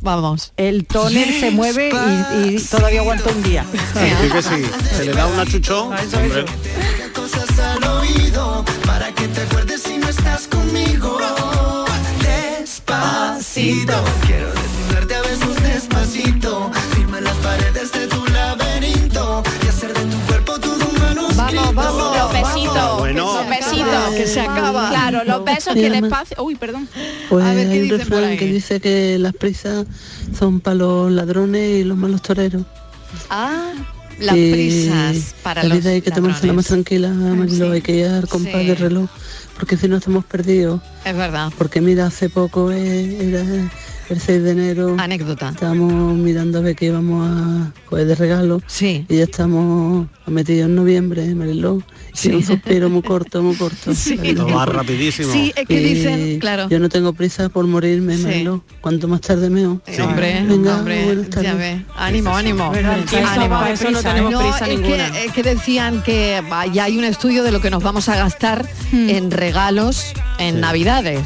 vamos. 0.00 0.52
El 0.56 0.84
tóner 0.86 1.30
se 1.38 1.52
mueve 1.52 1.90
y, 2.44 2.54
y 2.56 2.60
todavía 2.60 3.00
aguanta 3.02 3.30
un 3.30 3.42
día. 3.44 3.64
Sí 3.72 4.30
que 4.32 4.42
sí. 4.42 4.63
Se 4.96 5.04
le 5.04 5.12
da 5.12 5.26
una 5.26 5.44
chuchón. 5.46 5.90
Cosas 7.14 7.58
al 7.58 7.84
oído 7.84 8.64
para 8.86 9.12
que 9.14 9.28
te 9.28 9.40
acuerdes 9.42 9.82
si 9.82 9.96
no 9.98 10.08
estás 10.08 10.46
conmigo. 10.48 11.18
Despacito, 12.20 13.94
quiero 14.26 14.48
desnudarte 14.52 15.14
a 15.14 15.22
besos 15.22 15.62
despacito. 15.62 16.70
Firma 16.94 17.20
las 17.20 17.36
paredes 17.36 17.92
de 17.92 18.06
tu 18.08 18.24
laberinto 18.26 19.42
y 19.64 19.68
hacer 19.68 19.92
de 19.94 20.00
tu 20.04 20.18
cuerpo 20.26 20.58
todo 20.58 20.74
un 20.88 20.98
manuscrito. 20.98 21.72
Vamos, 21.72 21.74
vamos. 21.74 22.16
Los 22.16 22.32
besitos, 22.32 22.98
Bueno. 22.98 23.34
los 23.36 23.48
besitos. 23.48 24.14
Que 24.16 24.26
se 24.26 24.40
acaba. 24.40 24.88
Claro, 24.90 25.24
los 25.24 25.44
besos 25.44 25.74
que 25.74 25.90
despacio. 25.90 26.36
Uy, 26.42 26.54
perdón. 26.56 26.88
Pues 27.28 27.44
A 27.44 27.54
ver, 27.54 27.66
¿qué 27.68 27.72
hay 27.74 27.78
un 27.82 27.84
dicen 27.84 27.98
por 27.98 28.16
refrán 28.18 28.24
ahí? 28.30 28.36
que 28.38 28.46
dice 28.46 28.80
que 28.80 29.18
las 29.18 29.32
prisas 29.34 29.86
son 30.38 30.60
para 30.60 30.76
los 30.76 31.10
ladrones 31.12 31.80
y 31.80 31.84
los 31.84 31.96
malos 31.96 32.22
toreros. 32.22 32.62
Ah, 33.30 33.72
las 34.24 34.34
prisas 34.34 35.34
para 35.42 35.62
la 35.62 35.68
los 35.70 35.78
vida 35.78 35.90
hay 35.90 36.02
que 36.02 36.10
tomársela 36.10 36.52
más 36.52 36.66
tranquila, 36.66 37.08
Marilo, 37.10 37.72
hay 37.72 37.80
que 37.82 37.96
ir 37.96 38.06
al 38.06 38.28
compás 38.28 38.60
Sí. 38.62 38.66
de 38.68 38.74
reloj, 38.74 39.08
porque 39.58 39.76
si 39.76 39.88
no 39.88 39.96
estamos 39.98 40.24
perdidos. 40.24 40.80
Es 41.04 41.16
verdad. 41.16 41.52
Porque 41.58 41.80
mira, 41.80 42.06
hace 42.06 42.28
poco 42.30 42.70
eh, 42.72 43.28
era 43.28 43.42
el 44.10 44.20
6 44.20 44.42
de 44.42 44.50
enero, 44.50 44.96
Anécdota. 44.98 45.48
estábamos 45.50 46.16
mirando 46.16 46.58
a 46.58 46.62
ver 46.62 46.76
qué 46.76 46.86
íbamos 46.86 47.28
a 47.30 47.72
coger 47.88 48.06
de 48.06 48.14
regalo 48.14 48.60
Sí. 48.66 49.06
y 49.08 49.16
ya 49.16 49.24
estamos 49.24 50.06
metidos 50.26 50.66
en 50.68 50.74
noviembre, 50.74 51.34
Mariló. 51.34 51.82
Sí. 52.14 52.28
Sí. 52.30 52.34
un 52.36 52.44
suspiro 52.44 52.88
muy 52.88 53.02
corto, 53.02 53.42
muy 53.42 53.56
corto. 53.56 53.92
Sí. 53.94 54.16
Mariló. 54.16 54.48
Lo 54.48 54.54
va 54.54 54.66
rapidísimo. 54.66 55.32
Sí, 55.32 55.52
es 55.54 55.66
que 55.66 55.74
Y 55.80 55.94
dicen, 55.94 56.38
claro. 56.38 56.68
Yo 56.68 56.78
no 56.78 56.88
tengo 56.88 57.12
prisa 57.12 57.48
por 57.48 57.66
morirme, 57.66 58.16
Sí. 58.16 58.46
Cuanto 58.80 59.08
más 59.08 59.20
tarde 59.20 59.50
mejor. 59.50 59.82
Sí, 59.86 60.00
Hombre, 60.00 60.44
Venga, 60.46 60.78
hombre, 60.78 61.26
ya 61.42 61.54
ve. 61.54 61.82
Ánimo, 61.96 62.34
ánimo. 62.36 62.64
Ánimo. 62.72 62.92
eso 62.92 63.48
va 63.48 63.66
de 63.66 63.72
eso 63.74 63.90
no 63.90 64.02
tenemos 64.02 64.32
No, 64.32 64.40
prisa 64.40 64.66
es 64.66 64.78
ninguna. 64.80 65.10
que, 65.12 65.24
es 65.26 65.32
que 65.32 65.42
decían 65.42 66.02
que 66.02 66.40
ya 66.72 66.84
hay 66.84 66.96
un 66.98 67.04
estudio 67.04 67.42
de 67.42 67.50
lo 67.52 67.60
que 67.60 67.70
nos 67.70 67.82
vamos 67.82 68.08
a 68.08 68.16
gastar 68.16 68.66
en 68.92 69.30
regalos 69.30 70.12
en 70.38 70.60
Navidades 70.60 71.20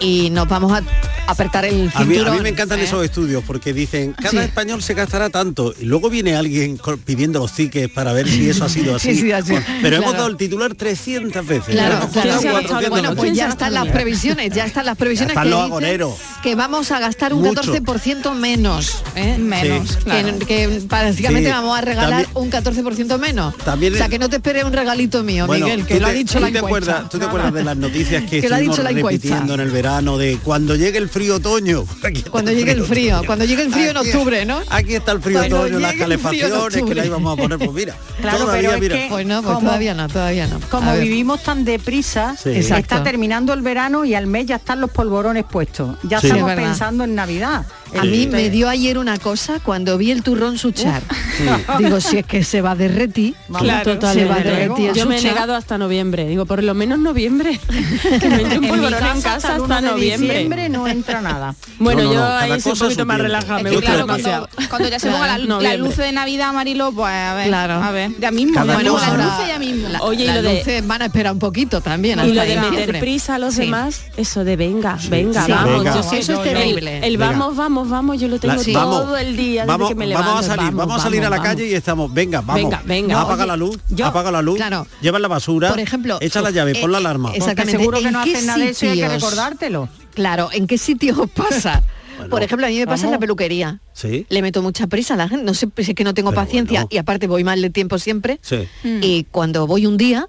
y 0.00 0.30
nos 0.30 0.48
vamos 0.48 0.72
a 0.72 0.82
apretar 1.26 1.64
el 1.64 1.90
A 1.94 2.00
mí, 2.00 2.06
cinturón. 2.14 2.34
a 2.34 2.36
mí 2.36 2.42
me 2.42 2.48
encantan 2.48 2.80
¿eh? 2.80 2.84
esos 2.84 3.04
estudios 3.04 3.42
porque 3.46 3.72
dicen, 3.72 4.12
cada 4.12 4.30
Sí. 4.30 4.36
español 4.38 4.82
se 4.82 4.94
gastará 4.94 5.30
tanto. 5.30 5.74
Y 5.80 5.84
luego 5.84 6.10
viene 6.10 6.34
alguien 6.36 6.78
pidiendo 7.04 7.38
los 7.40 7.52
tickets 7.52 7.92
para 7.92 8.12
ver 8.12 8.28
si 8.28 8.48
eso 8.50 8.64
ha 8.64 8.68
sido 8.68 8.94
así. 8.96 9.14
Sí, 9.14 9.20
sí, 9.22 9.32
así. 9.32 9.52
Bueno, 9.52 9.66
Pero 9.82 9.96
hemos 9.96 10.12
dado 10.14 10.26
el 10.28 10.36
titular 10.36 10.74
300 10.74 11.46
veces. 11.46 11.74
Claro, 11.74 11.96
Hemos 11.96 12.10
claro. 12.10 12.30
escuchado 12.30 12.40
se 12.42 12.48
ha 12.48 12.52
400 12.52 12.70
gastado 12.80 12.90
Bueno, 12.90 13.08
pues 13.14 13.22
¿Quién 13.22 13.34
se 13.34 13.38
ya 13.40 13.48
están 13.48 13.74
las 13.74 13.88
previsiones, 13.88 14.52
ya 14.54 14.64
están 14.64 14.86
las 14.86 14.96
previsiones 14.96 15.30
están 15.32 15.44
que 15.44 15.50
los 15.50 15.60
agoneros. 15.60 16.14
que 16.42 16.54
vamos 16.54 16.90
a 16.90 16.98
gastar 16.98 17.32
un 17.34 17.42
Mucho. 17.42 17.62
14% 17.62 18.34
menos. 18.34 19.02
¿eh? 19.14 19.38
Menos, 19.38 19.90
Sí. 19.90 19.96
claro. 20.04 20.38
Que, 20.46 20.80
Sí, 21.16 21.46
vamos 21.46 21.78
a 21.78 21.80
regalar 21.80 22.24
también- 22.24 22.30
un 22.34 22.50
14% 22.50 23.18
menos. 23.18 23.56
También 23.58 23.94
o 23.94 23.96
sea, 23.96 24.08
que 24.08 24.18
no 24.18 24.28
te 24.28 24.36
esperes 24.36 24.64
un 24.64 24.72
regalito 24.72 25.22
mío, 25.22 25.46
Bueno, 25.46 25.66
Miguel, 25.66 25.86
que 25.86 25.94
¿tú 25.96 26.00
lo 26.00 26.06
ha 26.06 26.10
dicho 26.12 26.34
¿tú 26.34 26.40
la 26.40 26.48
encuesta. 26.48 27.08
¿Tú 27.10 27.18
te 27.18 27.24
acuerdas 27.26 27.52
de 27.52 27.64
las 27.64 27.76
noticias 27.76 28.22
que, 28.24 28.40
Que 28.40 28.48
lo 28.48 28.54
ha 28.54 28.58
estuvimos 28.58 28.76
dicho 28.76 28.82
la 28.82 28.90
encuesta. 28.90 29.22
repitiendo 29.28 29.54
en 29.54 29.60
el 29.60 29.70
verano 29.70 29.91
de 30.00 30.38
cuando 30.42 30.74
llegue 30.74 30.96
el 30.98 31.08
frío 31.10 31.36
otoño? 31.36 31.84
Cuando 32.30 32.50
llegue 32.50 32.72
el 32.72 32.82
frío, 32.84 33.22
cuando 33.26 33.44
llegue 33.44 33.62
el 33.62 33.72
frío 33.72 33.90
en 33.90 33.96
octubre, 33.98 34.44
¿no? 34.46 34.60
Aquí 34.70 34.94
está 34.94 35.12
el 35.12 35.20
frío 35.20 35.38
Cuando 35.38 35.60
otoño, 35.60 35.78
las 35.80 35.94
calefacciones 35.94 36.50
que 36.74 36.80
octubre. 36.80 36.94
la 36.94 37.06
íbamos 37.06 37.32
a 37.38 37.42
poner, 37.42 37.58
pues 37.58 37.72
mira, 37.72 37.94
Claro, 38.20 38.38
todavía, 38.38 38.60
pero 38.62 38.74
es 38.74 38.80
mira. 38.80 38.96
que- 38.96 39.06
Pues 39.10 39.26
no, 39.26 39.42
pues 39.42 39.54
Como- 39.54 39.66
todavía 39.68 39.94
no, 39.94 40.08
todavía 40.08 40.46
no. 40.46 40.60
Como 40.70 40.90
A 40.90 40.94
ver. 40.94 41.02
vivimos 41.04 41.42
tan 41.42 41.64
deprisa, 41.64 42.34
Sí. 42.42 42.50
está 42.50 43.02
terminando 43.02 43.52
el 43.52 43.60
verano 43.62 44.04
y 44.04 44.14
al 44.14 44.26
mes 44.26 44.46
ya 44.46 44.56
están 44.56 44.80
los 44.80 44.90
polvorones 44.90 45.44
puestos. 45.44 45.96
Ya 46.04 46.20
Sí. 46.20 46.28
estamos 46.28 46.50
Es 46.50 46.56
pensando 46.56 47.04
en 47.04 47.14
Navidad. 47.14 47.66
A 47.98 48.04
mí 48.04 48.26
me 48.26 48.48
dio 48.50 48.68
ayer 48.68 48.98
una 48.98 49.18
cosa 49.18 49.60
cuando 49.60 49.98
vi 49.98 50.10
el 50.10 50.22
turrón 50.22 50.58
suchar. 50.58 51.02
Digo, 51.78 52.00
si 52.00 52.18
es 52.18 52.26
que 52.26 52.42
se 52.44 52.62
va 52.62 52.72
a 52.72 52.74
derretir, 52.74 53.34
Claro, 53.58 54.00
se 54.12 54.24
va 54.24 54.34
a 54.36 54.38
desde 54.38 54.50
derretir 54.50 54.90
el 54.90 54.94
Yo 54.96 55.06
me 55.06 55.18
he 55.18 55.22
negado 55.22 55.54
hasta 55.54 55.78
noviembre. 55.78 56.26
Digo, 56.26 56.46
por 56.46 56.62
lo 56.62 56.74
menos 56.74 56.98
noviembre. 56.98 57.60
que 58.20 58.28
me 58.28 58.42
entre 58.42 58.44
un 58.44 58.52
En 58.52 58.60
mi 58.60 58.68
polvorón 58.68 59.02
en 59.16 59.22
casa 59.22 59.36
hasta 59.36 59.56
el 59.56 59.62
hasta 59.62 59.64
1 59.64 59.74
de 59.76 59.82
noviembre. 59.82 60.28
diciembre 60.28 60.68
no 60.68 60.88
entra 60.88 61.20
nada. 61.20 61.54
Bueno, 61.78 62.02
No, 62.02 62.08
no, 62.08 62.14
yo 62.14 62.20
no, 62.20 62.26
ahí 62.36 62.60
soy 62.60 62.72
un 62.72 62.78
poquito 62.78 63.06
más 63.06 63.18
relajada. 63.20 63.58
Es 63.58 63.64
Me 63.64 63.70
que 63.70 63.76
gusta 63.76 63.90
claro, 63.92 64.06
cuando, 64.06 64.48
cuando 64.70 64.88
ya 64.88 64.98
se 65.00 65.10
ponga 65.10 65.26
la, 65.26 65.76
luz 65.76 65.96
de 65.96 66.12
Navidad, 66.12 66.52
Marilo, 66.52 66.92
pues 66.92 67.12
a 67.12 67.34
ver, 67.34 67.48
Claro. 67.48 67.74
a 67.82 67.90
ver, 67.90 68.10
ya 68.20 68.30
mismo, 68.30 68.54
Cada 68.54 68.74
cosa. 68.82 69.16
la 69.16 69.24
luz 69.24 69.32
ya 69.48 69.58
mismo. 69.58 69.88
La- 69.88 70.00
Oye, 70.02 70.24
y 70.24 70.28
lo 70.28 70.42
de- 70.42 70.82
van 70.86 71.02
a 71.02 71.06
esperar 71.06 71.32
un 71.32 71.38
poquito 71.40 71.80
también. 71.80 72.20
Y 72.24 72.32
lo 72.32 72.42
de 72.42 72.56
meter 72.60 73.00
prisa 73.00 73.34
a 73.34 73.38
los 73.38 73.56
demás, 73.56 74.02
eso 74.16 74.44
de 74.44 74.56
venga, 74.56 74.96
venga, 75.08 75.44
vamos. 75.48 76.12
Eso 76.12 76.34
es 76.34 76.42
terrible. 76.42 76.98
El, 77.06 77.16
Venga. 77.16 77.32
vamos, 77.32 77.81
vamos, 77.82 77.90
vamos, 77.90 78.20
yo 78.20 78.28
lo 78.28 78.38
tengo 78.38 78.54
La- 78.54 78.62
todo 78.62 78.90
vamos, 79.04 79.20
el 79.20 79.36
día 79.36 79.62
desde 79.62 79.66
vamos, 79.66 79.88
que 79.88 79.94
me 79.94 80.06
levanto. 80.06 80.28
vamos 80.30 80.44
a 80.48 80.56
salir, 80.56 80.72
vamos, 80.72 80.96
a 81.00 81.02
salir 81.02 81.24
a 81.24 81.30
la 81.30 81.42
calle 81.42 81.66
y 81.68 81.74
estamos, 81.74 82.12
venga, 82.12 82.40
vamos. 82.40 82.54
Venga, 82.62 82.82
venga. 82.84 83.20
Apaga 83.20 83.42
Oye, 83.44 83.46
la 83.48 83.56
luz, 83.56 83.78
yo- 83.88 84.06
apaga 84.06 84.30
la 84.30 84.42
luz, 84.42 84.56
Claro. 84.56 84.86
lleva 85.00 85.18
la 85.18 85.28
basura, 85.28 85.68
Por 85.70 85.80
ejemplo, 85.80 86.18
echa 86.20 86.40
la 86.40 86.50
llave, 86.50 86.72
eh, 86.72 86.80
pon 86.80 86.92
la 86.92 86.98
alarma. 86.98 87.30
eh, 87.32 87.38
Exactamente. 87.38 87.78
Porque 87.84 87.98
seguro 87.98 87.98
que 88.00 88.06
¿En 88.06 88.12
no 88.12 88.20
hacen 88.20 88.46
nada 88.46 88.58
de 88.58 88.70
eso 88.70 88.86
y 88.86 88.88
hay 88.88 88.98
que 89.00 89.08
recordártelo. 89.08 89.88
Claro, 90.14 90.48
¿en 90.52 90.66
qué 90.66 90.78
sitios 90.78 91.18
os 91.18 91.30
pasa? 91.70 91.82
Por 92.30 92.42
ejemplo, 92.42 92.66
a 92.66 92.70
mí 92.70 92.78
me 92.78 92.86
pasa 92.86 93.06
en 93.06 93.10
la 93.12 93.18
peluquería. 93.18 93.80
Sí, 93.94 94.26
Le 94.28 94.42
meto 94.42 94.62
mucha 94.62 94.86
prisa 94.86 95.14
a 95.14 95.16
la 95.16 95.28
gente, 95.28 95.44
no 95.44 95.54
sé 95.54 95.68
si 95.78 95.90
es 95.90 95.94
que 95.96 96.04
no 96.04 96.14
tengo 96.14 96.30
Pero 96.30 96.42
paciencia 96.42 96.80
bueno. 96.82 96.88
y 96.92 96.98
aparte 96.98 97.26
voy 97.26 97.42
mal 97.42 97.60
de 97.60 97.70
tiempo 97.70 97.98
siempre. 97.98 98.38
sí. 98.42 98.68
Y 98.84 99.24
cuando 99.32 99.66
voy 99.66 99.86
un 99.86 99.96
día, 99.96 100.28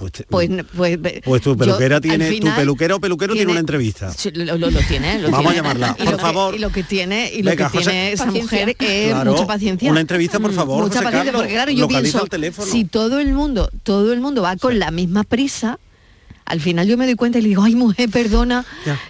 Pues, 0.00 0.12
te- 0.12 0.24
Pues, 0.24 0.48
pues, 0.74 0.98
pues 1.22 1.42
tu 1.42 1.50
yo, 1.50 1.56
peluquera 1.58 1.96
al 1.96 2.00
tiene, 2.02 2.30
final, 2.30 2.54
tu 2.54 2.58
peluquera 2.60 2.94
o 2.96 3.00
peluquero 3.00 3.34
tiene, 3.34 3.40
tiene- 3.40 3.52
una 3.52 3.60
entrevista. 3.60 4.10
Sí, 4.14 4.30
lo, 4.32 4.56
lo- 4.56 4.70
lo 4.70 4.78
tiene, 4.80 5.18
lo 5.18 5.30
Vamos 5.30 5.50
a 5.50 5.52
tiene. 5.52 5.56
llamarla, 5.56 5.94
Y 5.98 6.02
por 6.04 6.10
lo 6.12 6.16
que- 6.16 6.22
favor. 6.22 6.54
y 6.54 6.58
lo 6.58 6.70
que 6.72 6.82
tiene, 6.84 7.30
y 7.34 7.42
lo 7.42 7.50
Venga, 7.50 7.70
que 7.70 7.78
José. 7.78 7.90
tiene 7.90 8.12
esa 8.12 8.24
Paciencia. 8.24 8.58
mujer 8.60 8.76
es 8.78 9.08
Claro, 9.12 9.32
mucha 9.32 9.46
paciencia. 9.46 9.90
una 9.90 10.00
entrevista, 10.00 10.40
por 10.40 10.52
favor, 10.54 10.84
Mucha 10.84 10.94
José 11.00 11.04
paciencia, 11.04 11.24
Carlos. 11.32 11.42
porque 11.42 11.52
claro, 11.54 11.70
yo 11.72 11.86
pienso, 11.88 12.26
si 12.72 12.84
todo 12.86 13.20
el 13.20 13.34
mundo, 13.34 13.70
todo 13.82 14.12
el 14.14 14.20
mundo 14.22 14.40
va 14.40 14.56
con 14.56 14.78
la 14.78 14.90
misma 14.90 15.22
prisa, 15.24 15.78
al 16.50 16.60
final 16.60 16.86
yo 16.86 16.96
me 16.96 17.06
doy 17.06 17.14
cuenta 17.14 17.38
y 17.38 17.42
le 17.42 17.48
digo, 17.48 17.62
ay 17.62 17.74
mujer, 17.74 18.08
perdona 18.10 18.64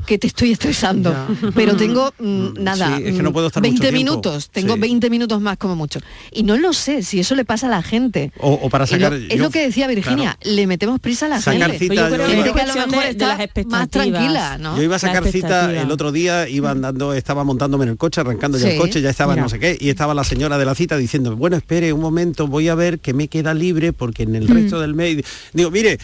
que 0.07 0.18
te 0.18 0.26
estoy 0.26 0.53
estresando. 0.53 1.14
Pero 1.55 1.76
tengo 1.76 2.12
mm, 2.18 2.62
nada, 2.62 2.96
sí, 2.98 3.05
es 3.07 3.16
que 3.16 3.22
no 3.22 3.31
mm, 3.31 3.33
puedo 3.33 3.46
estar 3.48 3.62
20 3.62 3.76
mucho 3.79 3.88
tiempo. 3.90 3.98
minutos, 4.11 4.50
tengo 4.50 4.74
Sí. 4.74 4.81
20 4.81 5.11
minutos 5.11 5.40
más 5.40 5.57
como 5.57 5.74
mucho. 5.76 6.00
Y 6.33 6.42
no 6.42 6.57
lo 6.57 6.72
sé, 6.72 7.03
si 7.03 7.20
eso 7.20 7.35
le 7.35 7.44
pasa 7.44 7.66
a 7.66 7.70
la 7.70 7.83
gente. 7.83 8.33
O, 8.38 8.53
o 8.53 8.68
para 8.70 8.85
Es 8.85 8.92
lo- 8.92 8.96
sacar... 8.98 9.14
es 9.14 9.29
yo- 9.29 9.37
lo, 9.42 9.50
que 9.50 9.61
decía 9.66 9.87
Virginia, 9.88 10.38
le 10.42 10.66
metemos 10.66 11.00
prisa 11.00 11.26
a 11.26 11.29
la 11.31 11.40
Sacar 11.40 11.70
gente. 11.70 11.79
cita, 11.88 12.09
Yo 12.09 12.14
creo 12.14 12.44
yo- 12.46 12.55
que 12.55 12.61
a 12.61 12.66
lo 12.66 12.74
mejor 12.87 13.03
de- 13.05 13.11
está 13.11 13.38
más 13.66 13.88
tranquila, 13.88 14.59
¿no? 14.59 14.76
Yo 14.76 14.83
iba 14.83 14.96
a 14.96 14.98
sacar 14.98 15.26
cita 15.29 15.72
el 15.83 15.90
otro 15.90 16.12
día, 16.12 16.48
iba 16.48 16.70
andando, 16.70 17.14
estaba 17.14 17.44
montándome 17.44 17.85
en 17.85 17.90
el 17.90 17.96
coche, 17.96 18.20
arrancando 18.20 18.59
ya 18.59 18.66
Sí. 18.66 18.72
el 18.74 18.79
coche, 18.79 19.00
ya 19.00 19.11
estaba 19.11 19.33
Mira. 19.33 19.42
no 19.44 19.48
sé 19.48 19.59
qué, 19.59 19.76
y 19.81 19.88
estaba 19.88 20.14
la 20.14 20.24
señora 20.24 20.59
de 20.59 20.64
la 20.64 20.74
cita 20.74 20.96
diciendo, 20.96 21.37
bueno, 21.37 21.57
espere 21.57 21.92
un 21.92 22.00
momento, 22.00 22.46
voy 22.46 22.68
a 22.68 22.74
ver 22.74 22.98
que 23.00 23.14
me 23.14 23.29
queda 23.29 23.55
libre 23.55 23.92
porque 23.92 24.24
en 24.24 24.35
el 24.37 24.48
Mm. 24.48 24.53
resto 24.55 24.81
del 24.81 24.94
mes, 24.94 25.22
digo, 25.53 25.70
mire, 25.70 25.98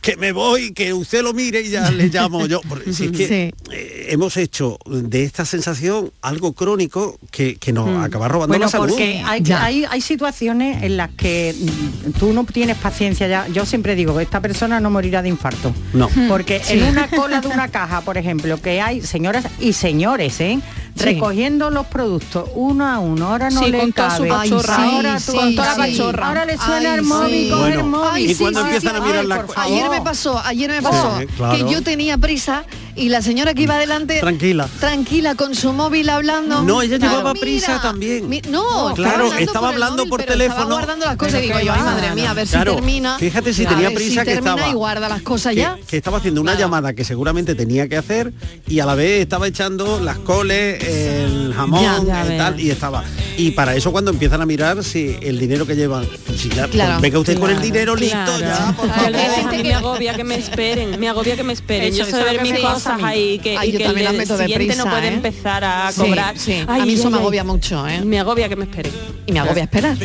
que 0.00 0.16
me 0.16 0.32
voy, 0.32 0.72
que 0.72 0.92
usted 0.92 1.22
lo 1.22 1.32
mire 1.34 1.60
y 1.62 1.70
ya 1.70 1.90
le 1.90 2.08
llamo 2.08 2.46
yo. 2.46 2.60
Porque 2.68 2.92
si 2.92 3.06
es 3.06 3.10
que 3.12 3.26
Sí. 3.28 3.34
eh, 3.72 4.06
hemos 4.10 4.36
hecho 4.36 4.78
de 4.86 5.24
esta 5.24 5.44
sensación 5.44 6.12
algo 6.22 6.52
crónico 6.52 7.18
que, 7.30 7.56
que 7.56 7.72
nos 7.72 7.88
Mm. 7.88 8.02
acaba 8.02 8.28
robando 8.28 8.52
Bueno, 8.52 8.66
la 8.66 8.70
salud. 8.70 8.88
porque 8.90 9.22
hay, 9.24 9.42
Ya. 9.42 9.64
hay, 9.64 9.84
hay 9.90 10.00
situaciones 10.00 10.82
en 10.82 10.96
las 10.96 11.10
que 11.10 11.54
mm, 11.58 12.10
tú 12.18 12.32
no 12.32 12.44
tienes 12.44 12.76
paciencia 12.76 13.26
ya. 13.28 13.48
Yo 13.48 13.66
siempre 13.66 13.94
digo 13.96 14.16
que 14.16 14.22
esta 14.22 14.40
persona 14.40 14.78
no 14.80 14.90
morirá 14.90 15.20
de 15.22 15.28
infarto. 15.30 15.74
No. 15.92 16.08
Porque 16.28 16.60
Sí. 16.62 16.74
en 16.74 16.84
una 16.84 17.08
cola 17.08 17.40
de 17.40 17.48
una 17.48 17.68
caja, 17.68 18.00
por 18.02 18.16
ejemplo, 18.18 18.60
que 18.62 18.80
hay 18.80 19.00
señoras 19.02 19.44
y 19.60 19.72
señores, 19.72 20.40
¿eh? 20.40 20.60
Sí. 20.98 21.04
recogiendo 21.04 21.70
los 21.70 21.86
productos 21.86 22.48
uno 22.54 22.86
a 22.86 22.98
uno, 22.98 23.28
ahora 23.28 23.50
no 23.50 23.62
Sí, 23.62 23.70
le 23.70 23.78
con 23.80 23.92
toda 23.92 24.16
su 24.16 24.26
pachorra. 24.26 24.76
Ay, 24.78 24.94
ahora 24.96 25.20
sí, 25.20 25.26
tú- 25.32 25.38
con 25.38 25.54
toda 25.54 25.68
la 25.68 25.76
pachorra. 25.76 26.28
Ahora 26.28 26.44
le 26.44 26.56
suena 26.58 26.92
Ay, 26.92 26.98
el 26.98 27.02
móvil, 27.02 27.44
sí. 27.44 27.50
coge 27.50 27.72
el 27.74 27.84
móvil. 27.84 28.30
y 28.30 28.34
cuando 28.34 28.60
empiezan 28.60 28.96
a 28.96 29.00
mirar 29.00 29.18
ay, 29.20 29.26
la-. 29.26 29.46
Ayer 29.56 29.90
me 29.90 30.00
pasó, 30.02 30.38
ayer 30.44 30.70
me 30.70 30.82
pasó 30.82 31.18
Sí, 31.20 31.26
claro. 31.36 31.56
que 31.66 31.72
yo 31.72 31.82
tenía 31.82 32.18
prisa 32.18 32.64
y 32.98 33.08
la 33.08 33.22
señora 33.22 33.54
que 33.54 33.62
iba 33.62 33.76
adelante 33.76 34.18
Tranquila. 34.20 34.68
tranquila 34.80 35.34
con 35.34 35.54
su 35.54 35.72
móvil 35.72 36.08
hablando. 36.10 36.62
No, 36.62 36.82
ella 36.82 36.98
Claro. 36.98 37.12
llevaba 37.12 37.32
Mira, 37.34 37.40
prisa 37.42 37.80
también. 37.80 38.28
mi- 38.28 38.40
no, 38.48 38.92
Claro, 38.94 39.24
estaba 39.26 39.38
estaba 39.40 39.68
hablando 39.70 39.98
móvil, 39.98 40.10
por 40.10 40.20
pero 40.20 40.32
teléfono. 40.32 40.60
Estaba 40.62 40.74
guardando 40.74 41.06
las 41.06 41.16
cosas 41.16 41.40
y 41.40 41.42
digo 41.44 41.60
yo, 41.60 41.72
ay 41.72 41.80
madre 41.82 42.14
mía, 42.14 42.30
a 42.30 42.34
ver 42.34 42.46
Claro, 42.48 42.72
si 42.72 42.76
termina. 42.76 43.18
fíjate 43.18 43.52
si 43.54 43.66
tenía 43.66 43.90
prisa 43.94 44.20
si 44.22 44.26
que 44.26 44.34
estaba- 44.34 44.68
y 44.68 44.72
guarda 44.72 45.08
las 45.08 45.22
cosas 45.22 45.54
que, 45.54 45.60
ya. 45.60 45.78
que 45.86 45.96
estaba 45.96 46.18
haciendo 46.18 46.40
una 46.40 46.54
llamada 46.58 46.92
que 46.94 47.04
seguramente 47.04 47.54
tenía 47.54 47.88
que 47.88 47.96
hacer 47.96 48.32
y 48.66 48.80
a 48.80 48.86
la 48.86 48.94
vez 48.94 49.22
estaba 49.22 49.46
echando 49.46 50.00
las 50.00 50.18
coles, 50.18 50.82
el 50.82 51.52
jamón, 51.54 51.82
Ya, 51.82 52.02
ya 52.04 52.22
el 52.22 52.28
ves. 52.28 52.38
tal, 52.38 52.60
y 52.60 52.70
estaba. 52.70 53.04
Y 53.40 53.52
para 53.52 53.76
eso 53.76 53.92
cuando 53.92 54.10
empiezan 54.10 54.42
a 54.42 54.46
mirar 54.46 54.82
si 54.82 55.16
el 55.22 55.38
dinero 55.38 55.64
que 55.64 55.76
llevan, 55.76 56.04
si 56.36 56.48
ya, 56.48 56.66
Claro. 56.66 56.94
pues 56.94 57.02
venga 57.02 57.18
usted 57.20 57.38
con 57.38 57.48
el 57.50 57.56
Claro, 57.56 57.66
dinero 57.72 57.94
listo 57.96 58.16
claro. 58.24 58.40
ya, 58.40 58.72
por 58.76 58.88
favor. 58.88 59.14
a 59.16 59.50
mí 59.52 59.62
me 59.62 59.74
agobia 59.74 60.14
que 60.14 60.24
me 60.24 60.34
esperen, 60.34 60.98
me 60.98 61.08
agobia 61.08 61.36
que 61.36 61.44
me 61.44 61.52
esperen. 61.52 61.94
Eso, 61.94 61.98
yo 61.98 62.04
sé 62.06 62.24
ver 62.24 62.42
mis 62.42 62.58
cosas 62.58 63.00
ahí 63.00 63.38
que, 63.38 63.56
Ay, 63.56 63.68
y 63.68 63.72
yo 63.72 63.78
que 63.78 63.84
el 63.86 63.94
meto 64.16 64.36
de 64.36 64.44
siguiente 64.44 64.66
prisa, 64.66 64.84
no 64.84 64.90
puede 64.90 65.06
¿eh? 65.08 65.14
empezar 65.14 65.62
a 65.64 65.92
Sí, 65.92 66.00
cobrar. 66.00 66.36
sí. 66.36 66.64
Ay, 66.66 66.80
a 66.80 66.84
mí 66.86 66.94
eso 66.94 67.04
ay, 67.06 67.10
me 67.12 67.16
ay. 67.18 67.22
agobia 67.22 67.44
mucho, 67.44 67.86
¿eh? 67.86 68.00
Me 68.04 68.18
agobia 68.18 68.48
que 68.48 68.56
me 68.56 68.64
esperen. 68.64 68.92
Y 69.26 69.32
me 69.32 69.38
agobia 69.38 69.62
esperar. 69.62 69.96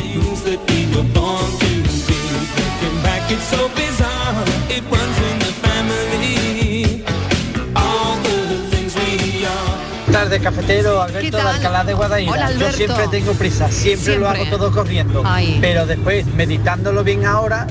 Tardes, 10.14 10.40
cafetero, 10.42 11.02
Alberto 11.02 11.36
de? 11.36 11.42
Alcalá 11.42 11.84
de 11.84 11.94
Guadaira. 11.94 12.32
Hola, 12.32 12.52
Yo 12.52 12.72
siempre 12.72 13.08
tengo 13.08 13.32
prisa, 13.32 13.70
siempre, 13.70 14.18
lo 14.18 14.28
hago 14.28 14.44
todo 14.46 14.70
corriendo. 14.70 15.22
Ay. 15.24 15.58
Pero 15.60 15.86
después, 15.86 16.24
meditándolo 16.26 17.02
bien 17.04 17.26
ahora, 17.26 17.66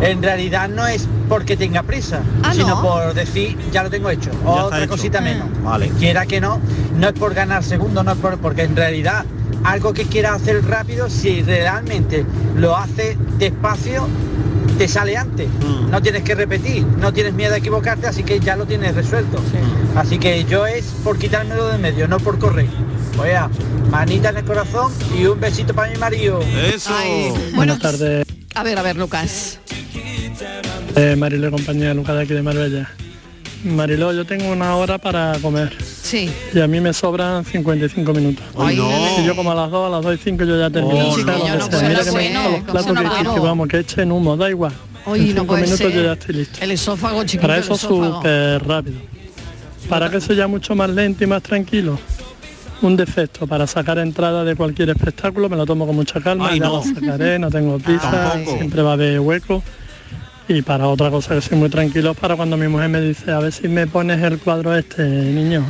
en 0.00 0.22
realidad 0.22 0.68
no 0.68 0.86
es 0.86 1.06
porque 1.28 1.56
tenga 1.56 1.82
prisa, 1.82 2.20
Ah, 2.42 2.52
sino 2.52 2.68
¿no? 2.68 2.82
por 2.82 3.14
decir, 3.14 3.56
ya 3.70 3.82
lo 3.82 3.90
tengo 3.90 4.10
hecho. 4.10 4.30
está 4.30 4.50
Otra 4.50 4.78
hecho. 4.78 4.88
cosita 4.88 5.20
menos. 5.20 5.46
Vale. 5.62 5.88
Quiera 5.98 6.26
que 6.26 6.40
no, 6.40 6.60
no 6.96 7.06
es 7.08 7.12
por 7.14 7.34
ganar 7.34 7.62
segundos, 7.62 8.04
no 8.04 8.12
es 8.12 8.18
por, 8.18 8.38
porque 8.38 8.62
en 8.62 8.74
realidad 8.76 9.24
algo 9.64 9.92
que 9.92 10.04
quieras 10.06 10.42
hacer 10.42 10.64
rápido, 10.66 11.08
si 11.08 11.42
realmente 11.42 12.24
lo 12.56 12.76
haces 12.76 13.16
despacio, 13.38 14.08
te 14.78 14.88
sale 14.88 15.16
antes. 15.16 15.48
Mm. 15.48 15.90
No 15.90 16.00
tienes 16.02 16.22
que 16.22 16.34
repetir, 16.34 16.84
no 16.84 17.12
tienes 17.12 17.34
miedo 17.34 17.54
a 17.54 17.58
equivocarte, 17.58 18.06
así 18.06 18.22
que 18.22 18.40
ya 18.40 18.56
lo 18.56 18.66
tienes 18.66 18.94
resuelto. 18.94 19.38
Así 19.96 20.18
que 20.18 20.44
yo 20.44 20.66
es 20.66 20.84
por 21.04 21.18
quitármelo 21.18 21.68
de 21.68 21.78
medio, 21.78 22.08
no 22.08 22.18
por 22.18 22.38
correr. 22.38 22.66
Oiga, 23.18 23.50
manita 23.90 24.30
en 24.30 24.38
el 24.38 24.44
corazón 24.44 24.90
y 25.18 25.26
un 25.26 25.38
besito 25.38 25.74
para 25.74 25.90
mi 25.92 25.98
marido. 25.98 26.40
Eso. 26.40 26.90
Ay, 26.96 27.28
bueno, 27.30 27.56
Buenas 27.56 27.78
tardes, 27.80 28.26
a 28.54 28.62
ver, 28.62 28.78
a 28.78 28.82
ver, 28.82 28.96
Lucas. 28.96 29.58
eh, 30.96 31.16
Marilo 31.16 31.50
compañía, 31.50 31.92
Lucas 31.94 32.16
de 32.16 32.22
aquí 32.22 32.32
de 32.34 32.42
Marbella. 32.42 32.88
Marilo, 33.64 34.12
yo 34.12 34.24
tengo 34.24 34.50
una 34.50 34.76
hora 34.76 34.98
para 34.98 35.38
comer 35.40 35.76
Sí. 36.12 36.30
y 36.52 36.60
a 36.60 36.66
mí 36.68 36.78
me 36.78 36.92
sobran 36.92 37.42
55 37.42 38.12
minutos. 38.12 38.44
Ay, 38.58 38.76
no. 38.76 39.24
Yo 39.24 39.34
como 39.34 39.50
a 39.50 39.54
las 39.54 39.70
2, 39.70 39.86
a 39.86 39.90
las 39.96 40.02
2 40.02 40.14
y 40.14 40.18
5 40.18 40.44
yo 40.44 40.58
ya 40.58 40.68
termino. 40.68 41.08
Oh, 41.08 41.16
no. 41.16 41.38
Yo 41.48 41.56
no 41.56 41.68
puedo, 41.70 41.82
Mira 41.88 42.04
que 42.04 42.12
me 42.12 42.30
los 42.34 42.60
platos 42.64 42.98
que, 42.98 43.34
que 43.34 43.40
vamos, 43.40 43.68
que 43.68 43.78
echen 43.78 44.12
humo, 44.12 44.36
da 44.36 44.50
igual. 44.50 44.72
Hoy 45.06 45.30
en 45.30 45.36
no 45.36 45.40
5 45.42 45.46
puede 45.46 45.62
minutos 45.62 45.78
ser. 45.86 45.92
yo 45.92 46.02
ya 46.02 46.12
estoy 46.12 46.34
listo. 46.34 46.58
El 46.60 46.70
esófago 46.72 47.24
chiquito. 47.24 47.40
Para 47.42 47.56
eso 47.56 47.76
súper 47.78 48.62
rápido. 48.62 48.98
Para 49.88 50.10
que 50.10 50.20
sea 50.20 50.46
mucho 50.46 50.74
más 50.74 50.90
lento 50.90 51.24
y 51.24 51.26
más 51.26 51.42
tranquilo. 51.42 51.98
Un 52.82 52.94
defecto 52.96 53.46
para 53.46 53.66
sacar 53.66 53.98
entrada 53.98 54.44
de 54.44 54.54
cualquier 54.54 54.90
espectáculo, 54.90 55.48
me 55.48 55.56
lo 55.56 55.64
tomo 55.64 55.86
con 55.86 55.96
mucha 55.96 56.20
calma, 56.20 56.48
Ay, 56.50 56.58
ya 56.60 56.66
no. 56.66 56.76
lo 56.76 56.82
sacaré, 56.82 57.38
no 57.38 57.48
tengo 57.48 57.78
prisa, 57.78 58.38
siempre 58.44 58.82
va 58.82 58.90
a 58.90 58.94
haber 58.94 59.18
hueco. 59.20 59.62
Y 60.48 60.62
para 60.62 60.88
otra 60.88 61.10
cosa 61.10 61.34
que 61.34 61.40
soy 61.40 61.56
muy 61.56 61.68
tranquilo 61.68 62.10
es 62.10 62.16
para 62.16 62.36
cuando 62.36 62.56
mi 62.56 62.66
mujer 62.68 62.88
me 62.88 63.00
dice, 63.00 63.30
a 63.30 63.38
ver 63.38 63.52
si 63.52 63.68
me 63.68 63.86
pones 63.86 64.20
el 64.22 64.38
cuadro 64.38 64.74
este, 64.76 65.02
niño. 65.04 65.64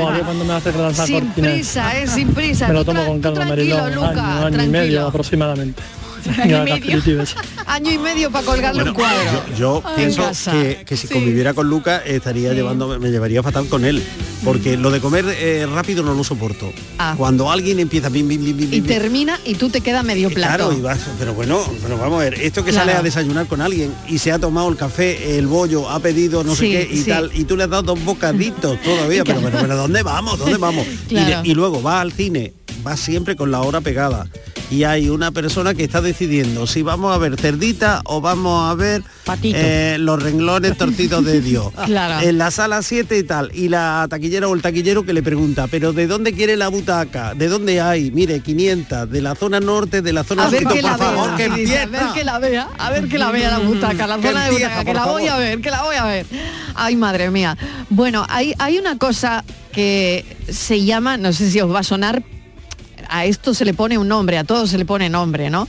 o 0.00 0.08
a 0.08 0.12
ver 0.12 0.22
cuando 0.22 0.44
me 0.44 0.52
hace 0.54 0.72
la 0.72 0.92
Sin 0.94 1.20
cortina. 1.20 1.48
prisa, 1.50 1.98
eh, 1.98 2.06
sin 2.06 2.28
prisa. 2.32 2.68
Me 2.68 2.74
lo 2.74 2.84
tomo 2.84 3.04
con 3.04 3.20
calma, 3.20 3.44
tranquilo, 3.44 3.76
Mariló, 3.78 3.94
Luca, 3.96 4.36
año, 4.38 4.46
año 4.46 4.62
y 4.64 4.68
medio 4.68 5.06
aproximadamente. 5.08 5.82
Año 6.42 6.62
y 6.66 6.70
medio. 6.80 7.24
Año 7.66 7.90
y 7.92 8.26
para 8.28 8.44
colgarle 8.46 8.82
Bueno, 8.82 8.90
un 8.92 8.94
cuadro. 8.96 9.42
yo, 9.50 9.56
yo 9.56 9.82
Ay, 9.84 9.94
pienso 9.96 10.30
que, 10.50 10.84
que 10.84 10.96
si 10.96 11.06
Sí. 11.06 11.12
conviviera 11.14 11.54
con 11.54 11.68
Lucas 11.68 12.02
estaría 12.06 12.52
llevando, 12.52 12.98
me 12.98 13.10
llevaría 13.10 13.42
fatal 13.42 13.68
con 13.68 13.84
él. 13.84 14.02
Porque 14.44 14.76
lo 14.76 14.90
de 14.90 15.00
comer 15.00 15.24
eh, 15.28 15.66
rápido 15.66 16.02
no 16.02 16.14
lo 16.14 16.22
soporto. 16.22 16.72
Ah. 16.98 17.14
Cuando 17.16 17.50
alguien 17.50 17.80
empieza 17.80 18.08
bim, 18.08 18.28
bim, 18.28 18.44
bim, 18.44 18.56
bim, 18.56 18.72
Y 18.74 18.80
termina 18.82 19.40
y 19.44 19.54
tú 19.54 19.70
te 19.70 19.80
queda 19.80 20.02
medio 20.02 20.28
plato. 20.30 20.56
Claro, 20.68 20.72
y 20.72 20.80
vas, 20.80 21.00
pero 21.18 21.34
bueno, 21.34 21.60
pero 21.82 21.96
vamos 21.98 22.20
a 22.20 22.24
ver, 22.24 22.34
esto 22.34 22.64
que 22.64 22.70
Claro. 22.70 22.86
sale 22.86 22.98
a 22.98 23.02
desayunar 23.02 23.46
con 23.46 23.60
alguien 23.60 23.92
y 24.08 24.18
se 24.18 24.32
ha 24.32 24.38
tomado 24.38 24.68
el 24.68 24.76
café, 24.76 25.38
el 25.38 25.46
bollo, 25.46 25.88
ha 25.90 25.98
pedido 26.00 26.44
no 26.44 26.54
Sí, 26.54 26.72
sé 26.72 26.86
qué 26.88 26.94
y 26.94 26.98
sí. 27.02 27.10
tal, 27.10 27.30
y 27.34 27.44
tú 27.44 27.56
le 27.56 27.64
has 27.64 27.70
dado 27.70 27.82
dos 27.94 28.04
bocaditos 28.04 28.80
todavía, 28.82 29.24
pero, 29.24 29.40
pero, 29.40 29.58
pero 29.60 29.76
¿dónde 29.76 30.02
vamos? 30.02 30.38
¿Dónde 30.38 30.58
vamos? 30.58 30.86
Y 31.08 31.14
de- 31.14 31.40
y, 31.44 31.54
luego 31.54 31.82
va 31.82 32.00
al 32.00 32.12
cine, 32.12 32.52
va 32.86 32.96
siempre 32.96 33.36
con 33.36 33.50
la 33.50 33.62
hora 33.62 33.80
pegada. 33.80 34.26
Y 34.70 34.84
hay 34.84 35.08
una 35.08 35.30
persona 35.30 35.74
que 35.74 35.84
está 35.84 36.00
decidiendo 36.00 36.66
si 36.66 36.82
vamos 36.82 37.14
a 37.14 37.18
ver 37.18 37.36
cerdita 37.36 38.02
o 38.04 38.20
vamos 38.20 38.68
a 38.68 38.74
ver 38.74 39.02
eh, 39.42 39.96
los 40.00 40.20
renglones 40.20 40.76
torcidos 40.76 41.24
de 41.24 41.40
Dios. 41.40 41.72
Claro. 41.86 42.26
En 42.26 42.36
la 42.36 42.50
sala 42.50 42.82
7 42.82 43.16
y 43.16 43.22
tal. 43.22 43.50
Y 43.54 43.68
la 43.68 44.06
taquillera 44.10 44.48
o 44.48 44.54
el 44.54 44.60
taquillero 44.60 45.04
que 45.04 45.12
le 45.12 45.22
pregunta, 45.22 45.68
pero 45.70 45.92
¿de 45.92 46.08
dónde 46.08 46.32
quiere 46.32 46.56
la 46.56 46.66
butaca? 46.66 47.32
¿De 47.34 47.48
dónde 47.48 47.80
hay? 47.80 48.10
Mire, 48.10 48.40
500, 48.40 49.08
de 49.08 49.22
la 49.22 49.36
zona 49.36 49.60
norte, 49.60 50.02
de 50.02 50.12
la 50.12 50.24
zona 50.24 50.46
A 50.46 50.50
ver 50.50 50.66
que 50.66 50.82
la 50.82 50.98
favor, 50.98 51.36
vea, 51.36 51.36
que 51.36 51.44
a 51.44 51.86
ver 51.86 52.02
que 52.12 52.24
la 52.24 52.38
vea, 52.40 52.68
a 52.76 52.90
ver 52.90 53.08
que 53.08 53.18
la 53.18 53.30
vea 53.30 53.50
la 53.50 53.58
butaca, 53.60 54.06
la 54.06 54.16
zona 54.16 54.44
de 54.44 54.48
empieza, 54.48 54.68
butaca, 54.68 54.84
que 54.84 54.94
la 54.94 55.06
voy 55.06 55.28
a 55.28 55.36
ver, 55.36 55.60
que 55.60 55.70
la 55.70 55.82
voy 55.84 55.96
a 55.96 56.04
ver. 56.04 56.26
Ay, 56.74 56.96
madre 56.96 57.30
mía. 57.30 57.56
Bueno, 57.88 58.26
hay, 58.28 58.52
hay 58.58 58.78
una 58.78 58.98
cosa 58.98 59.44
que 59.72 60.24
se 60.48 60.84
llama, 60.84 61.16
no 61.16 61.32
sé 61.32 61.50
si 61.50 61.60
os 61.60 61.72
va 61.72 61.80
a 61.80 61.84
sonar, 61.84 62.22
a 63.10 63.24
esto 63.24 63.54
se 63.54 63.64
le 63.64 63.74
pone 63.74 63.98
un 63.98 64.08
nombre, 64.08 64.38
a 64.38 64.44
todo 64.44 64.66
se 64.66 64.78
le 64.78 64.84
pone 64.84 65.08
nombre, 65.08 65.50
¿no? 65.50 65.66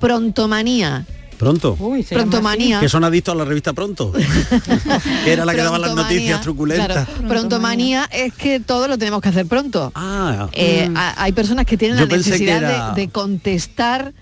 Prontomanía. 0.00 1.04
Pronto. 1.38 1.74
Uy, 1.78 2.02
Prontomanía. 2.02 2.80
Que 2.80 2.88
son 2.90 3.02
adictos 3.02 3.32
a 3.34 3.38
la 3.38 3.46
revista 3.46 3.72
Pronto. 3.72 4.12
que 5.24 5.32
era 5.32 5.46
la 5.46 5.54
que 5.54 5.62
daba 5.62 5.78
las 5.78 5.94
noticias 5.94 6.40
truculentas. 6.42 7.08
claro, 7.08 7.28
prontomanía 7.28 8.06
es 8.12 8.34
que 8.34 8.60
todo 8.60 8.88
lo 8.88 8.98
tenemos 8.98 9.22
que 9.22 9.30
hacer 9.30 9.46
pronto. 9.46 9.90
Ah, 9.94 10.48
Eh, 10.52 10.88
mm. 10.90 10.96
a- 10.98 11.14
hay 11.22 11.32
personas 11.32 11.64
que 11.64 11.78
tienen 11.78 11.96
Yo 11.98 12.04
la 12.06 12.16
necesidad 12.18 12.58
era- 12.58 12.92
de, 12.92 13.00
de 13.02 13.08
contestar 13.08 14.12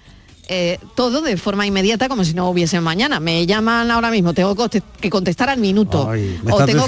eh, 0.48 0.78
todo 0.94 1.20
de 1.20 1.36
forma 1.36 1.66
inmediata 1.66 2.08
como 2.08 2.24
si 2.24 2.34
no 2.34 2.48
hubiese 2.48 2.80
mañana. 2.80 3.20
Me 3.20 3.46
llaman 3.46 3.90
ahora 3.90 4.10
mismo, 4.10 4.32
tengo 4.34 4.56
que 5.00 5.10
contestar 5.10 5.50
al 5.50 5.58
minuto. 5.58 6.08
Ay, 6.10 6.38
me 6.42 6.52
o 6.52 6.64
tengo 6.64 6.86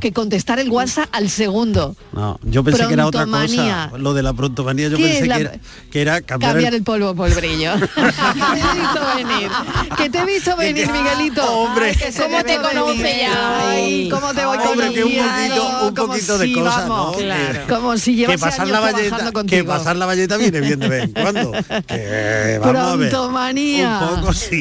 que, 0.00 0.12
contestar 0.12 0.58
el 0.60 0.70
WhatsApp 0.70 1.08
al 1.12 1.28
segundo. 1.28 1.96
No, 2.12 2.38
yo 2.44 2.62
pensé 2.64 2.86
que 2.86 2.94
era 2.94 3.06
otra 3.06 3.26
cosa. 3.26 3.90
Lo 3.98 4.14
de 4.14 4.22
la 4.22 4.32
prontomanía 4.32 4.88
yo 4.88 4.96
¿Qué 4.96 5.04
pensé 5.04 5.26
la- 5.26 5.34
que, 5.36 5.40
era, 5.42 5.52
que 5.90 6.00
era 6.02 6.20
cambiar, 6.20 6.52
Cambiar 6.52 6.72
el- 6.72 6.78
el 6.78 6.84
polvo 6.84 7.14
por 7.14 7.28
el 7.28 7.34
brillo. 7.34 7.72
que 7.76 7.88
te 7.90 8.60
he 8.60 8.80
visto 8.80 9.00
venir. 9.16 9.50
Que 9.96 10.10
te 10.10 10.18
he 10.18 10.24
visto 10.26 10.56
venir, 10.56 10.88
Miguelito. 10.90 11.52
Hombre. 11.52 11.90
Ay, 11.90 11.96
que 11.96 12.12
se 12.12 12.22
¿Cómo 12.22 12.44
te 12.44 12.56
conoce 12.56 13.18
ya? 13.20 13.68
Ay, 13.70 14.08
¿Cómo 14.10 14.32
te 14.34 14.44
voy 14.44 14.58
Hombre, 14.72 14.92
que 14.92 15.04
un 15.04 15.12
poquito, 15.12 15.86
un 15.88 15.94
Como 15.94 16.06
poquito 16.08 16.38
de 16.38 16.46
si, 16.46 16.54
cosas, 16.54 16.88
vamos, 16.88 17.16
¿no? 17.16 17.18
Que- 17.18 17.60
Como 17.68 17.96
si 17.98 18.12
que 18.12 18.16
llevas 18.18 18.40
pasar 18.40 18.60
años 18.62 18.72
la 18.72 18.78
trabajando 18.80 19.10
valleta, 19.16 19.32
contigo. 19.32 19.62
que 19.62 19.64
pasar 19.68 19.96
la 19.96 20.06
valleta 20.06 20.36
viene 20.36 20.60
bien 20.60 20.80
de 20.80 20.88
vez 20.88 21.04
en 21.04 21.12
cuando. 21.12 21.52
Que 21.86 22.58
vamos 22.62 22.91
a 22.91 22.91
ver. 22.96 23.10
Prontomanía. 23.10 24.00
Un 24.00 24.20
poco 24.20 24.32
sí. 24.32 24.60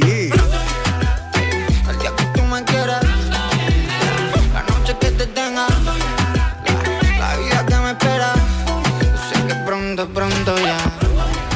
tú 2.33 2.41
me 2.43 2.63
quieras, 2.63 3.03
la 4.53 4.63
noche 4.63 4.95
que 4.99 5.11
te 5.11 5.25
tenga, 5.27 5.67
la, 5.67 7.19
la 7.19 7.37
vida 7.37 7.65
que 7.65 7.75
me 7.75 7.91
espera, 7.91 8.33
yo 9.01 9.17
sé 9.29 9.47
que 9.47 9.55
pronto, 9.65 10.07
pronto 10.09 10.57
ya. 10.57 10.77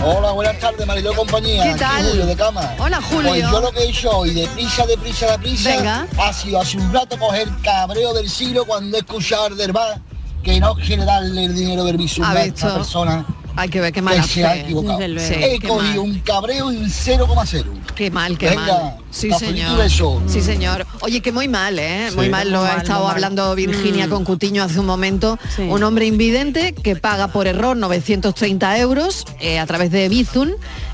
Hola, 0.07 0.31
buenas 0.33 0.59
tardes, 0.59 0.85
Mariló 0.85 1.13
compañía. 1.15 1.63
¿Qué 1.63 1.69
Aquí 1.71 1.79
tal? 1.79 2.05
Julio 2.05 2.25
de 2.27 2.35
cama. 2.35 2.75
Hola, 2.77 3.01
Julio. 3.01 3.29
Pues 3.29 3.41
yo 3.41 3.59
lo 3.59 3.71
que 3.71 3.79
he 3.79 3.89
hecho 3.89 4.11
hoy, 4.11 4.33
de 4.35 4.47
prisa, 4.49 4.85
de 4.85 4.97
prisa, 4.97 5.31
de 5.31 5.39
prisa, 5.39 5.69
Venga. 5.75 6.07
ha 6.19 6.31
sido 6.31 6.61
hace 6.61 6.77
un 6.77 6.93
rato 6.93 7.17
coger 7.17 7.47
cabreo 7.63 8.13
del 8.13 8.29
siglo 8.29 8.65
cuando 8.65 8.97
he 8.97 8.99
escuchado 8.99 9.49
del 9.55 9.71
bar 9.71 9.99
que 10.43 10.59
no 10.59 10.75
quiere 10.75 11.03
darle 11.05 11.45
el 11.45 11.55
dinero 11.55 11.83
del 11.85 11.97
visum 11.97 12.23
a 12.23 12.39
esta 12.43 12.75
persona 12.75 13.25
Hay 13.57 13.69
que 13.69 13.79
ver 13.81 13.91
qué 13.91 13.95
que 13.95 14.01
mala 14.01 14.23
se 14.23 14.45
ha 14.45 14.57
equivocado. 14.57 14.99
Luego. 15.07 15.33
he 15.33 15.59
cogido 15.59 15.75
mal. 15.77 15.99
un 15.99 16.19
cabreo 16.19 16.71
en 16.71 16.85
0,0. 16.85 17.63
Qué 17.95 18.11
mal, 18.11 18.37
qué 18.37 18.49
Venga, 18.49 18.61
mal. 18.65 18.97
Sí, 19.11 19.31
señor. 19.31 19.79
Sí, 20.27 20.41
señor. 20.41 20.85
Oye, 21.01 21.21
que 21.21 21.31
muy 21.31 21.47
mal, 21.47 21.79
¿eh? 21.79 22.07
Sí. 22.09 22.15
Muy 22.17 22.29
mal. 22.29 22.51
Lo 22.51 22.59
Muy 22.59 22.67
ha 22.67 22.73
mal, 22.73 22.81
estado 22.81 23.03
mal. 23.05 23.13
hablando 23.13 23.55
Virginia 23.55 24.07
Mm. 24.07 24.09
con 24.09 24.23
Cutiño 24.25 24.63
hace 24.63 24.79
un 24.79 24.85
momento. 24.85 25.39
Un 25.57 25.83
hombre 25.83 26.05
invidente 26.05 26.73
que 26.73 26.95
paga 26.97 27.29
por 27.29 27.47
error 27.47 27.77
930 27.77 28.77
euros 28.79 29.25
eh, 29.39 29.59
a 29.59 29.65
través 29.65 29.91
de 29.91 30.09
Bizum 30.09 30.49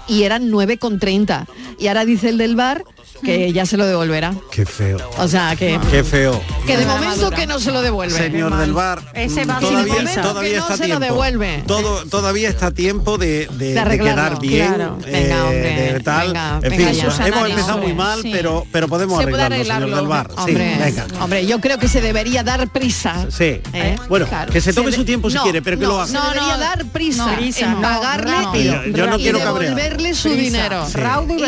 y 0.08 0.24
eran 0.24 0.50
9,30. 0.52 1.48
Y 1.80 1.88
ahora 1.88 2.06
dice 2.06 2.30
el 2.30 2.38
del 2.38 2.56
bar 2.56 2.84
que 3.24 3.52
ya 3.54 3.66
se 3.66 3.78
lo 3.78 3.86
devolverá. 3.86 4.34
Qué 4.52 4.66
feo. 4.66 4.98
O 5.18 5.28
sea, 5.28 5.56
que... 5.56 5.80
Qué 5.90 6.04
feo. 6.04 6.42
Que 6.66 6.78
de 6.78 6.86
momento 6.86 7.30
que 7.32 7.48
no 7.48 7.60
se 7.60 7.72
lo 7.72 7.82
devuelve. 7.82 8.18
Señor 8.18 8.56
del 8.58 8.74
bar, 8.74 9.02
Ese 9.14 9.46
va 9.46 9.60
todavía, 9.60 10.08
sin 10.08 10.22
todavía 10.22 10.50
que 10.52 10.58
no 10.58 10.62
está 10.64 10.78
se 10.78 10.88
lo 10.88 10.98
tiempo. 11.00 11.06
devuelve. 11.06 11.64
Todo, 11.68 12.06
todavía 12.06 12.50
está 12.50 12.68
a 12.68 12.72
tiempo 12.72 13.18
de, 13.18 13.48
de- 13.52 13.72
De 13.72 13.74
de 13.74 13.80
arreglarlo, 13.80 14.40
quedar 14.40 14.40
bien. 14.42 14.68
claro. 14.74 14.98
Venga, 15.06 15.44
hombre, 15.46 15.94
de 15.94 16.00
tal. 16.02 16.28
venga, 16.28 16.56
en 16.56 16.62
venga 16.62 16.76
fin, 16.88 16.96
ya. 16.96 17.04
hemos 17.28 17.50
empezado 17.50 17.74
hombre, 17.76 17.88
muy 17.88 17.94
mal, 17.94 18.22
sí. 18.22 18.30
pero, 18.32 18.66
pero 18.72 18.88
podemos 18.88 19.22
Se 19.24 19.28
puede 19.30 19.44
arreglarlo, 19.44 19.86
señor 19.88 20.00
del 20.00 20.08
bar. 20.08 20.30
Hombre, 20.38 20.74
Sí, 20.76 20.80
venga. 20.84 21.06
hombre, 21.22 21.46
yo 21.46 21.60
creo 21.62 21.78
que 21.78 21.88
se 21.88 22.02
debería 22.02 22.44
dar 22.44 22.68
prisa. 22.72 23.28
Sí. 23.30 23.62
¿eh? 23.74 23.98
Bueno, 24.10 24.28
Claro. 24.28 24.52
que 24.52 24.62
se 24.62 24.74
tome 24.74 24.92
su 24.92 25.04
tiempo 25.06 25.30
si 25.30 25.36
no, 25.38 25.44
quiere, 25.44 25.62
pero 25.62 25.78
que 25.78 25.84
no, 25.86 25.92
lo 25.92 26.02
haga. 26.02 26.08
Se 26.08 26.18
debería 26.28 26.58
dar 26.58 26.86
prisa, 26.86 27.26
no, 27.26 27.34
en 27.42 27.72
no, 27.74 27.82
pagarle 27.82 28.32
no. 28.42 28.56
y, 28.56 28.94
Yo- 28.94 29.08
no 29.08 29.18
quiero 29.18 29.40
devolverle 29.40 30.14
su 30.14 30.30
dinero. 30.30 30.86
Raudo 30.94 31.36
Y- 31.38 31.42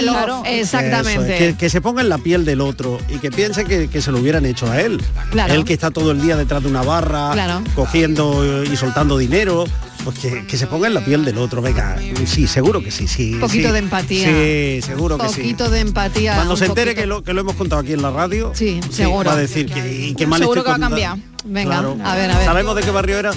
Exactamente. 0.60 1.56
Que, 1.64 1.68
que 1.68 1.70
se 1.70 1.80
ponga 1.80 2.02
en 2.02 2.10
la 2.10 2.18
piel 2.18 2.44
del 2.44 2.60
otro 2.60 3.00
y 3.08 3.20
que 3.20 3.32
piense 3.32 3.64
que, 3.64 3.88
que 3.88 4.02
se 4.02 4.12
lo 4.12 4.20
hubieran 4.20 4.46
hecho 4.46 4.70
a 4.70 4.82
él. 4.82 5.02
Claro. 5.32 5.54
Él 5.54 5.64
que 5.64 5.72
está 5.74 5.92
todo 5.92 6.12
el 6.12 6.22
día 6.22 6.36
detrás 6.36 6.62
de 6.62 6.68
una 6.68 6.82
barra, 6.82 7.32
Claro. 7.32 7.62
cogiendo 7.74 8.64
y 8.66 8.76
soltando 8.76 9.18
dinero. 9.18 9.64
Pues 10.04 10.20
que, 10.20 10.46
que 10.46 10.58
se 10.58 10.68
ponga 10.68 10.88
en 10.88 10.94
la 10.94 11.00
piel 11.06 11.24
del 11.24 11.38
otro, 11.38 11.62
venga, 11.62 11.96
sí, 12.26 12.46
seguro 12.48 12.84
que 12.84 12.92
sí, 12.92 13.08
sí. 13.08 13.36
Un 13.36 13.40
poquito 13.40 13.68
sí. 13.70 13.74
de 13.74 13.80
empatía. 13.80 14.28
Sí, 14.28 14.82
seguro 14.86 15.18
que 15.18 15.30
sí. 15.30 15.36
poquito 15.40 15.70
de 15.70 15.80
empatía. 15.80 16.36
Cuando 16.36 16.58
se 16.58 16.66
entere 16.66 16.92
poquito. 16.92 17.02
que 17.02 17.08
lo, 17.08 17.24
que 17.24 17.34
lo 17.34 17.40
hemos 17.40 17.56
contado 17.56 17.82
aquí 17.82 17.94
en 17.94 18.02
la 18.02 18.12
radio, 18.12 18.52
Sí, 18.54 18.82
seguro. 18.92 19.30
va 19.30 19.38
a 19.38 19.40
decir 19.40 19.72
que, 19.72 20.08
y 20.10 20.14
qué 20.16 20.28
mal 20.28 20.42
Seguro 20.42 20.60
estoy 20.60 20.74
que 20.74 20.80
va 20.82 20.86
a 20.86 20.90
cambiar. 20.90 21.18
Venga, 21.46 21.72
Claro. 21.80 21.98
a 22.04 22.16
ver, 22.16 22.30
a 22.32 22.38
ver. 22.40 22.46
¿Sabemos 22.46 22.76
de 22.76 22.82
qué 22.82 22.92
barrio 22.92 23.18
era? 23.18 23.32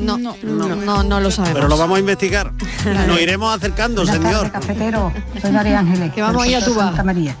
No, 0.00 0.18
no, 0.18 0.34
no, 0.42 1.02
no, 1.02 1.20
lo 1.20 1.30
sabemos. 1.30 1.54
Pero 1.54 1.68
lo 1.68 1.76
vamos 1.76 1.96
a 1.96 2.00
investigar. 2.00 2.52
Nos 3.06 3.20
iremos 3.20 3.54
acercando, 3.54 4.04
Buenas 4.04 4.22
señor. 4.22 4.50
cafetero. 4.50 5.12
Soy 5.40 5.52
María 5.52 5.78
Ángeles. 5.80 6.12
Que 6.12 6.22
vamos 6.22 6.46
a 6.46 6.50
bar. 6.50 6.62
Santa 6.62 7.04
María. 7.04 7.36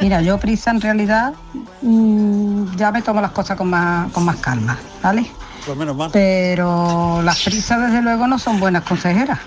Mira, 0.00 0.22
yo 0.22 0.38
prisa 0.38 0.70
en 0.70 0.80
realidad 0.80 1.34
mm, 1.82 2.76
ya 2.76 2.92
me 2.92 3.02
tomo 3.02 3.20
las 3.20 3.32
cosas 3.32 3.56
con 3.56 3.68
más, 3.70 4.10
con 4.12 4.24
más 4.24 4.36
calma, 4.36 4.78
¿vale? 5.02 5.26
Pues 5.64 5.76
menos 5.76 5.96
mal. 5.96 6.10
Pero 6.12 7.20
las 7.22 7.42
prisas 7.42 7.80
desde 7.80 8.02
luego 8.02 8.26
no 8.26 8.38
son 8.38 8.60
buenas 8.60 8.84
consejeras. 8.84 9.38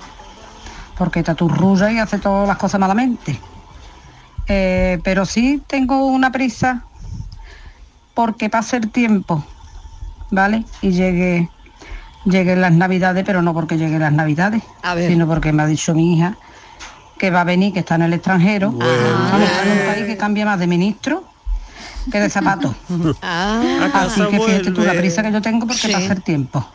Porque 0.98 1.24
te 1.24 1.32
aturrulla 1.32 1.92
y 1.92 1.98
hace 1.98 2.20
todas 2.20 2.48
las 2.48 2.58
cosas 2.58 2.80
malamente. 2.80 3.40
Eh, 4.48 5.00
pero 5.04 5.26
sí 5.26 5.62
tengo 5.68 6.08
una 6.08 6.32
prisa 6.32 6.84
porque 8.16 8.50
pase 8.50 8.78
el 8.78 8.90
tiempo, 8.90 9.46
¿vale? 10.32 10.66
Y 10.82 10.92
llegue, 10.92 11.50
lleguen 12.30 12.62
las 12.62 12.72
navidades, 12.72 13.24
pero 13.26 13.42
no 13.42 13.54
porque 13.54 13.78
lleguen 13.78 14.00
las 14.00 14.14
navidades, 14.14 14.62
sino 15.08 15.28
porque 15.28 15.52
me 15.52 15.64
ha 15.64 15.68
dicho 15.68 15.94
mi 15.94 16.14
hija 16.16 16.36
que 17.18 17.32
va 17.32 17.42
a 17.42 17.44
venir, 17.44 17.74
que 17.74 17.80
está 17.80 17.96
en 17.96 18.04
el 18.04 18.14
extranjero, 18.14 18.72
Vamos, 18.72 19.42
está 19.42 19.64
en 19.66 19.72
un 19.80 19.86
país 19.86 20.06
que 20.06 20.16
cambia 20.18 20.46
más 20.46 20.58
de 20.60 20.68
ministro 20.68 21.24
que 22.12 22.20
de 22.20 22.30
zapatos. 22.30 22.76
Ah, 23.22 23.62
Así 23.94 24.22
que 24.28 24.40
fíjate 24.40 24.72
tú 24.72 24.82
la 24.84 24.94
prisa 24.94 25.22
que 25.22 25.32
yo 25.32 25.42
tengo 25.42 25.68
porque 25.68 25.82
Sí. 25.88 25.92
pasa 25.92 26.14
el 26.14 26.22
tiempo. 26.24 26.66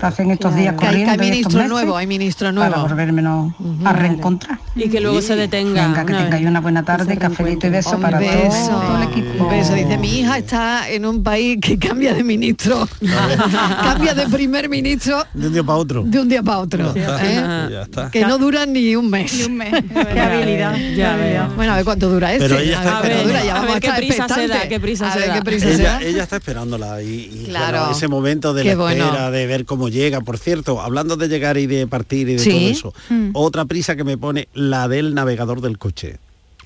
Pasen 0.00 0.30
estos 0.30 0.54
días 0.56 0.74
Que 0.78 0.86
hay- 0.86 0.96
que 0.96 1.04
corriendo. 1.06 1.10
hay 1.12 1.18
y 1.18 1.20
estos 1.20 1.30
ministro 1.30 1.58
meses 1.58 1.70
nuevo, 1.70 1.96
hay 1.96 2.06
ministro 2.06 2.52
nuevo. 2.52 2.70
Para 2.72 2.82
volvérmenos 2.84 3.52
a 3.84 3.92
reencontrar. 3.92 4.58
Y 4.74 4.88
que 4.88 5.00
luego 5.00 5.20
se 5.22 5.36
detenga. 5.36 5.86
Venga, 5.88 6.06
que 6.06 6.14
tengáis 6.14 6.46
una 6.46 6.60
buena 6.60 6.82
tarde, 6.82 7.16
cafelito 7.16 7.66
y 7.66 7.70
beso 7.70 7.96
Un 7.96 8.02
para 8.02 8.18
beso, 8.18 8.68
todo 8.70 8.96
el 8.96 9.02
equipo. 9.08 9.44
un 9.44 9.50
beso. 9.50 9.74
Dice, 9.74 9.98
mi 9.98 10.20
hija 10.20 10.38
está 10.38 10.88
en 10.90 11.04
un 11.06 11.22
país 11.22 11.58
que 11.60 11.78
cambia 11.78 12.14
de 12.14 12.24
ministro. 12.24 12.88
cambia 13.82 14.14
de 14.14 14.26
primer 14.28 14.68
ministro 14.68 15.24
De 15.34 15.46
un 15.48 15.52
día 15.52 15.62
para 15.62 15.78
otro. 15.78 16.02
de 16.04 16.18
un 16.20 16.28
día 16.28 16.42
para 16.42 16.58
otro. 16.58 16.92
¿eh? 16.96 17.68
Ya 17.70 17.82
está. 17.82 18.10
Que 18.10 18.24
no 18.24 18.38
dura 18.38 18.66
ni 18.66 18.94
un 18.96 19.08
mes. 19.10 19.32
Ni 19.34 19.42
un 19.44 19.56
mes. 19.56 19.72
Qué 20.12 20.20
habilidad, 20.20 20.74
ya 20.96 21.16
veo. 21.16 21.48
Bueno, 21.56 21.72
a 21.72 21.76
ver 21.76 21.84
cuánto 21.84 22.08
dura 22.08 22.32
este. 22.32 22.48
Pero 22.48 22.58
ella 22.60 22.80
a 22.80 22.82
está 22.84 23.00
ver 23.00 23.12
cuánto 23.12 23.16
esperando. 23.18 23.28
dura, 23.28 23.44
ya 23.44 23.50
A 23.50 23.54
vamos 23.54 23.72
ver 23.74 23.82
qué 23.82 23.92
prisa 24.06 24.28
se 24.28 24.48
da, 24.48 24.68
qué 24.68 24.80
prisa 24.80 25.08
a 25.08 25.12
se 25.12 25.18
ver 25.18 25.28
da. 25.28 25.34
qué 25.34 25.42
prisa 25.42 25.66
se 25.68 25.74
Ella, 25.74 25.92
da. 25.92 26.02
ella 26.02 26.22
está 26.22 26.36
esperándola 26.36 27.02
y, 27.02 27.06
y, 27.06 27.44
Claro. 27.48 27.78
bueno, 27.80 27.92
ese 27.96 28.08
momento 28.08 28.54
de 28.54 28.62
Qué 28.62 28.70
la 28.70 28.76
bueno. 28.76 29.04
espera, 29.04 29.30
de 29.30 29.46
ver 29.46 29.64
cómo 29.72 29.88
llega. 29.88 30.20
Por 30.20 30.38
cierto, 30.38 30.80
hablando 30.80 31.16
de 31.16 31.28
llegar 31.28 31.56
y 31.56 31.66
de 31.66 31.86
partir 31.86 32.28
y 32.28 32.34
de 32.34 32.38
Sí. 32.38 32.50
todo 32.50 32.60
eso, 32.60 32.94
Mm. 33.08 33.30
otra 33.32 33.64
prisa 33.64 33.96
que 33.96 34.04
me 34.04 34.18
pone 34.18 34.48
la 34.54 34.86
del 34.88 35.14
navegador 35.14 35.60
del 35.62 35.78
coche. 35.78 36.18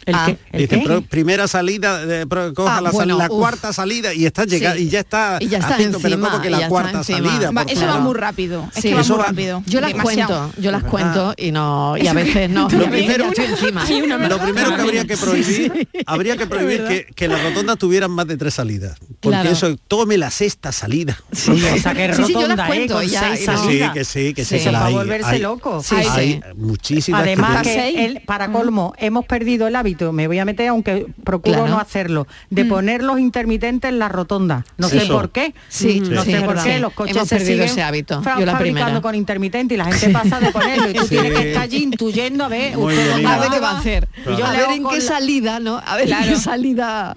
¿El 0.05 0.15
Ah, 0.15 0.23
qué? 0.27 0.39
¿El 0.53 0.61
dice, 0.69 0.85
qué? 0.87 1.01
primera 1.03 1.49
salida, 1.49 2.07
de, 2.07 2.29
pro- 2.29 2.55
coja 2.55 2.77
Ah, 2.77 2.81
la, 2.81 2.91
sal- 2.91 2.95
bueno, 2.95 3.19
la 3.19 3.29
cuarta 3.29 3.73
salida 3.73 4.15
y 4.15 4.25
está 4.25 4.45
llegando 4.45 4.79
Sí. 4.79 4.85
y 4.85 4.89
ya 4.89 5.01
está, 5.01 5.39
Y 5.41 5.49
ya 5.49 5.59
está 5.59 5.75
haciendo, 5.75 5.99
pero 5.99 6.15
encima, 6.15 6.31
como 6.31 6.43
que 6.45 6.51
la 6.51 6.69
cuarta 6.69 6.99
encima. 6.99 7.29
salida. 7.29 7.51
Va, 7.51 7.63
eso 7.63 7.87
va 7.87 7.99
muy 7.99 8.15
rápido. 8.15 8.69
Es 8.77 8.83
Sí. 8.83 8.89
que 8.91 8.95
va 8.95 9.01
Eso 9.01 9.15
muy 9.15 9.23
va- 9.23 9.27
rápido. 9.31 9.63
Yo 9.67 9.81
las 9.81 9.91
Demasiado. 9.93 10.39
cuento, 10.51 10.61
yo 10.63 10.71
las 10.71 10.85
cuento 10.85 11.35
y 11.37 11.51
no 11.51 11.97
y 11.97 12.07
a 12.07 12.13
veces 12.13 12.49
no. 12.51 12.69
Lo 12.71 12.89
primero, 12.89 13.25
estoy 13.27 13.47
encima. 13.47 13.85
lo 14.29 14.39
primero 14.39 14.77
que 14.77 14.83
habría 14.83 15.05
que 15.07 15.17
prohibir, 15.17 15.89
habría 16.07 16.37
que 16.37 16.47
prohibir 16.47 16.85
que, 16.85 17.07
que 17.13 17.27
las 17.27 17.43
rotondas 17.43 17.77
tuvieran 17.79 18.11
más 18.13 18.29
de 18.29 18.37
tres 18.37 18.55
salidas. 18.55 18.99
Porque 19.27 19.41
Claro. 19.41 19.51
eso, 19.51 19.77
tome 19.89 20.17
la 20.19 20.31
sexta 20.31 20.71
salida. 20.73 21.17
Sí, 21.33 21.51
o 21.51 21.79
sea, 21.79 21.95
que 21.95 22.15
Sí, 22.15 22.25
sí, 22.25 22.33
yo 22.33 22.41
las 22.41 22.49
rotonda, 22.49 22.65
¿eh? 22.65 22.67
cuento 22.69 22.95
Con 22.95 23.07
ya, 23.07 23.21
seis 23.35 23.47
no- 23.47 23.53
Que 23.53 23.59
salidas. 23.59 23.93
que 23.93 24.05
sí, 24.05 24.35
que 24.35 24.45
sí, 24.45 24.59
Sí, 24.59 24.65
que 24.65 24.71
para 24.71 24.87
hay. 24.87 24.95
volverse 24.95 25.29
hay- 25.31 25.41
loco. 25.41 25.83
Sí, 25.83 25.97
Sí, 26.01 26.09
hay 26.09 26.41
muchísimas 26.57 27.23
que 27.25 27.29
Además 27.33 27.63
tienen- 27.63 27.95
que 27.95 28.05
él, 28.05 28.23
para 28.27 28.53
colmo, 28.53 28.95
hemos 28.99 29.25
perdido 29.27 29.67
el 29.67 29.77
hábito, 29.77 30.13
me 30.13 30.27
voy 30.29 30.39
a 30.39 30.45
meter, 30.45 30.69
aunque 30.69 31.07
procuro 31.25 31.57
Claro. 31.59 31.69
no 31.75 31.81
hacerlo, 31.81 32.27
de 32.51 32.65
Mm. 32.65 32.69
poner 32.69 33.03
los 33.03 33.19
intermitentes 33.19 33.89
en 33.91 33.99
la 33.99 34.09
rotonda. 34.09 34.65
No 34.79 34.89
sé 34.89 34.99
Eso. 34.99 35.15
por 35.15 35.31
qué. 35.31 35.55
Sí, 35.69 36.01
no 36.01 36.23
sí, 36.25 36.31
sé 36.33 36.41
por 36.43 36.63
qué 36.63 36.79
los 36.79 36.93
coches 36.93 37.17
Hemos 37.17 37.29
se 37.29 37.37
perdido 37.37 37.53
siguen 37.55 37.69
ese 37.71 37.83
hábito. 37.83 38.23
Yo 38.39 38.47
la 38.47 38.59
primera. 38.59 39.01
con 39.01 39.15
intermitente 39.15 39.75
y 39.75 39.77
la 39.77 39.85
gente 39.87 40.09
pasa 40.11 40.41
de 40.41 40.51
ponerlo 40.53 40.89
y 40.91 40.95
tú 40.95 41.03
Sí. 41.03 41.09
tienes 41.11 41.33
que 41.39 41.49
estar 41.49 41.63
allí 41.65 41.83
intuyendo 41.83 42.45
a 42.45 42.49
ver. 42.49 42.75
A 42.75 43.39
ver 43.39 43.51
qué 43.51 43.61
va 43.61 43.71
a 43.73 43.79
hacer. 43.79 44.09
A 44.27 44.53
ver 44.53 44.71
en 44.71 44.87
qué 44.89 45.01
salida, 45.01 45.61
¿no? 45.61 45.83
A 45.85 45.97
ver 45.97 46.11
en 46.11 46.23
qué 46.29 46.37
salida. 46.37 47.17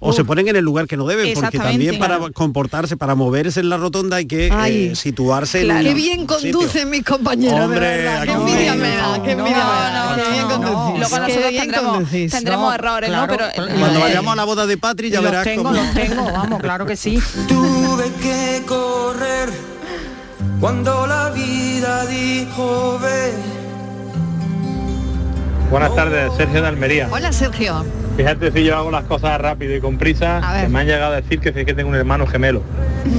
O 0.00 0.12
se 0.12 0.24
ponen 0.24 0.48
en 0.48 0.56
el 0.56 0.64
lugar 0.64 0.86
que 0.86 0.96
no 0.96 1.04
deben, 1.16 1.34
porque 1.34 1.58
también 1.58 1.98
para 1.98 2.18
comportarse, 2.32 2.96
para 2.96 3.14
moverse 3.14 3.60
en 3.60 3.68
la 3.68 3.76
rotonda 3.76 4.16
hay 4.18 4.26
que 4.26 4.50
Ay. 4.52 4.88
eh, 4.92 4.96
situarse 4.96 5.62
en 5.68 5.82
Qué 5.82 5.94
bien 5.94 6.26
conducen 6.26 6.90
mis 6.90 7.04
compañeros, 7.04 7.60
Hombre, 7.60 7.80
de 7.86 7.96
verdad. 8.04 8.22
Qué 8.24 8.30
envidia 8.32 8.74
me 8.74 8.96
da, 8.96 9.22
qué 9.22 9.30
envidia. 9.32 9.56
Luego 10.96 11.18
nosotros 11.18 11.50
tendremos, 11.56 11.92
conducís. 11.94 12.32
tendremos 12.32 12.68
No, 12.68 12.74
errores, 12.74 13.10
claro, 13.10 13.26
¿no? 13.32 13.38
Pero 13.38 13.52
claro. 13.54 13.72
Cuando 13.78 13.98
Eh. 13.98 14.02
vayamos 14.02 14.32
a 14.32 14.36
la 14.36 14.44
boda 14.44 14.66
de 14.66 14.76
Patri 14.78 15.10
ya 15.10 15.20
los 15.20 15.30
verás 15.30 15.44
tengo, 15.44 15.62
cómo- 15.64 15.74
los 15.76 15.92
tengo, 15.94 16.24
vamos, 16.32 16.60
claro 16.60 16.86
que 16.86 16.96
sí. 16.96 17.18
Tuve 17.48 18.10
que 18.22 18.62
correr 18.66 19.50
cuando 20.60 21.06
la 21.06 21.30
vida 21.30 22.06
dijo 22.06 22.98
ve. 23.02 23.32
Buenas 25.70 25.94
tardes, 25.94 26.32
Sergio 26.36 26.62
de 26.62 26.68
Almería. 26.68 27.08
Hola, 27.10 27.32
Sergio. 27.32 27.84
Fíjate 28.16 28.50
si 28.52 28.64
yo 28.64 28.76
hago 28.76 28.90
las 28.90 29.04
cosas 29.04 29.38
rápido 29.40 29.74
y 29.76 29.80
con 29.80 29.98
prisa, 29.98 30.40
que 30.62 30.68
me 30.68 30.80
han 30.80 30.86
llegado 30.86 31.12
a 31.12 31.16
decir 31.20 31.38
que 31.40 31.52
sí 31.52 31.64
que 31.64 31.74
tengo 31.74 31.90
un 31.90 31.96
hermano 31.96 32.26
gemelo. 32.26 32.62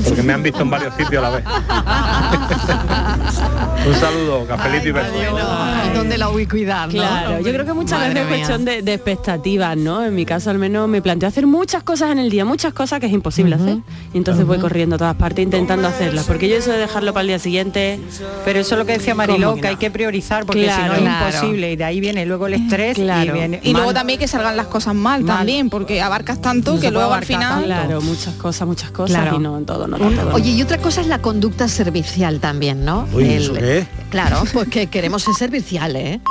porque 0.03 0.21
me 0.23 0.33
han 0.33 0.43
visto 0.43 0.61
en 0.61 0.69
varios 0.69 0.93
sitios 0.95 1.23
a 1.23 1.29
la 1.29 1.35
vez. 1.37 1.45
Un 3.87 3.93
saludo, 3.95 4.45
cafelito 4.47 4.89
y 4.89 4.91
besos. 4.91 5.13
¿Y 5.15 5.95
dónde 5.95 6.17
la 6.17 6.29
ubicuidad? 6.29 6.87
no? 6.87 6.91
Claro, 6.93 7.39
yo 7.39 7.53
creo 7.53 7.65
que 7.65 7.73
muchas 7.73 7.99
Madre 7.99 8.13
veces 8.15 8.31
es 8.31 8.37
cuestión 8.37 8.65
de, 8.65 8.81
de 8.81 8.93
expectativas, 8.95 9.77
¿no? 9.77 10.03
En 10.03 10.13
mi 10.13 10.25
caso 10.25 10.49
al 10.49 10.57
menos 10.57 10.89
me 10.89 11.01
planteo 11.01 11.29
hacer 11.29 11.47
muchas 11.47 11.83
cosas 11.83 12.11
en 12.11 12.19
el 12.19 12.29
día, 12.29 12.43
muchas 12.43 12.73
cosas 12.73 12.99
que 12.99 13.05
es 13.05 13.13
imposible 13.13 13.55
hacer. 13.55 13.77
Y 14.13 14.17
entonces 14.17 14.45
voy 14.45 14.57
corriendo 14.59 14.95
a 14.95 14.99
todas 14.99 15.15
partes 15.15 15.43
intentando 15.43 15.87
hacerlas, 15.87 16.25
porque 16.25 16.49
yo 16.49 16.57
eso 16.57 16.71
de 16.71 16.79
dejarlo 16.79 17.13
para 17.13 17.21
el 17.21 17.27
día 17.27 17.39
siguiente... 17.39 17.99
Pero 18.43 18.59
eso 18.59 18.75
es 18.75 18.79
lo 18.79 18.85
que 18.85 18.93
decía 18.93 19.15
Mariló, 19.15 19.47
¿cómo 19.51 19.55
que, 19.55 19.61
que 19.61 19.67
hay 19.67 19.73
no? 19.75 19.79
que 19.79 19.91
priorizar, 19.91 20.45
porque 20.45 20.63
Claro. 20.63 20.83
si 20.83 20.87
no 20.89 20.93
es 20.95 21.01
Claro. 21.01 21.25
imposible. 21.27 21.71
Y 21.71 21.75
de 21.75 21.83
ahí 21.83 21.99
viene 22.01 22.25
luego 22.25 22.47
el 22.47 22.55
estrés 22.55 22.95
Claro. 22.95 23.29
y 23.29 23.39
viene 23.39 23.59
Y 23.63 23.73
luego 23.73 23.93
también 23.93 24.19
que 24.19 24.27
salgan 24.27 24.57
las 24.57 24.67
cosas 24.67 24.86
mal, 24.95 25.25
también, 25.25 25.69
porque 25.69 26.01
abarcas 26.01 26.41
tanto 26.41 26.75
No 26.75 26.79
que 26.79 26.91
luego 26.91 27.13
al 27.13 27.25
final... 27.25 27.65
Claro, 27.65 28.01
muchas 28.01 28.33
cosas, 28.35 28.67
muchas 28.67 28.91
cosas 28.91 29.21
Claro. 29.21 29.37
y 29.37 29.39
no 29.39 29.57
en 29.57 29.65
todo, 29.65 29.87
no, 29.87 29.97
no, 29.97 30.09
todo. 30.09 30.33
Oye, 30.35 30.51
y 30.51 30.61
otra 30.61 30.77
cosa 30.79 31.01
es 31.01 31.07
la 31.07 31.19
conducta 31.21 31.67
servicial 31.67 32.39
también, 32.39 32.85
¿no? 32.85 33.07
Uy, 33.13 33.25
¿eso 33.33 33.53
qué? 33.53 33.85
Claro, 34.09 34.43
pues 34.53 34.67
que 34.69 34.87
queremos 34.87 35.23
ser 35.23 35.33
serviciales, 35.35 36.15
¿eh? 36.15 36.21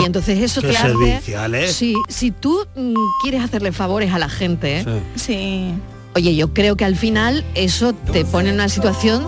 Y 0.00 0.04
entonces 0.04 0.38
eso 0.38 0.60
te 0.62 0.76
hace... 0.76 0.88
serviciales. 0.88 1.72
Sí, 1.72 1.94
si 2.08 2.30
tú 2.30 2.66
mm, 2.76 2.94
quieres 3.22 3.42
hacerle 3.42 3.72
favores 3.72 4.12
a 4.12 4.18
la 4.18 4.28
gente, 4.28 4.84
Sí. 5.14 5.72
oye, 6.14 6.34
yo 6.34 6.52
creo 6.54 6.76
que 6.76 6.84
al 6.84 6.96
final 6.96 7.44
eso 7.54 7.92
te 7.92 8.24
pone 8.24 8.48
en 8.48 8.54
una 8.56 8.68
situación 8.68 9.26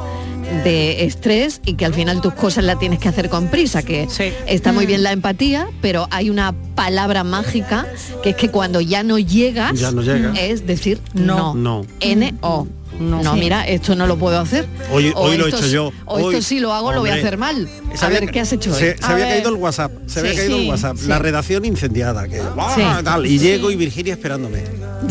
de 0.64 1.04
estrés 1.04 1.60
y 1.64 1.74
que 1.74 1.84
al 1.84 1.94
final 1.94 2.20
tus 2.20 2.34
cosas 2.34 2.64
las 2.64 2.78
tienes 2.78 2.98
que 2.98 3.08
hacer 3.08 3.28
con 3.28 3.48
prisa, 3.48 3.82
que 3.82 4.06
está 4.46 4.72
muy 4.72 4.86
bien 4.86 5.02
la 5.02 5.12
empatía, 5.12 5.68
pero 5.82 6.08
hay 6.10 6.30
una 6.30 6.54
palabra 6.74 7.24
mágica 7.24 7.86
que 8.22 8.30
es 8.30 8.36
que 8.36 8.48
cuando 8.50 8.80
ya 8.80 9.02
no 9.02 9.18
llegas, 9.18 9.78
Ya 9.78 9.90
no 9.90 10.02
llegas. 10.02 10.36
es 10.40 10.66
decir 10.66 11.00
no. 11.14 11.54
No. 11.54 11.84
N-O. 12.00 12.66
No, 12.98 13.34
Sí. 13.34 13.38
mira, 13.40 13.64
esto 13.68 13.94
no 13.94 14.08
lo 14.08 14.16
puedo 14.18 14.40
hacer. 14.40 14.66
Hoy- 14.90 15.12
O 15.14 15.20
hoy 15.20 15.36
lo 15.36 15.46
he 15.46 15.50
hecho 15.50 15.66
yo. 15.68 15.92
O 16.04 16.16
Hoy- 16.16 16.34
esto 16.34 16.42
sí 16.48 16.58
lo 16.58 16.72
hago, 16.72 16.90
lo 16.92 17.00
voy 17.00 17.10
a 17.10 17.14
hacer 17.14 17.36
mal. 17.36 17.68
A 18.00 18.06
había 18.06 18.18
ver, 18.20 18.30
¿qué 18.32 18.40
has 18.40 18.52
hecho 18.52 18.72
hoy? 18.72 18.78
Se, 18.80 18.96
había 19.02 19.26
ver. 19.26 19.34
caído 19.34 19.50
el 19.50 19.54
WhatsApp, 19.56 19.92
se 20.06 20.18
había 20.20 20.32
Sí. 20.32 20.38
caído 20.38 20.56
el 20.58 20.68
WhatsApp, 20.68 20.96
sí. 20.96 21.06
la 21.06 21.18
redacción 21.20 21.64
incendiada, 21.64 22.26
que 22.26 22.40
tal, 23.04 23.26
y 23.26 23.38
Sí. 23.38 23.44
llego 23.44 23.70
y 23.70 23.76
Virginia 23.76 24.14
esperándome. 24.14 24.64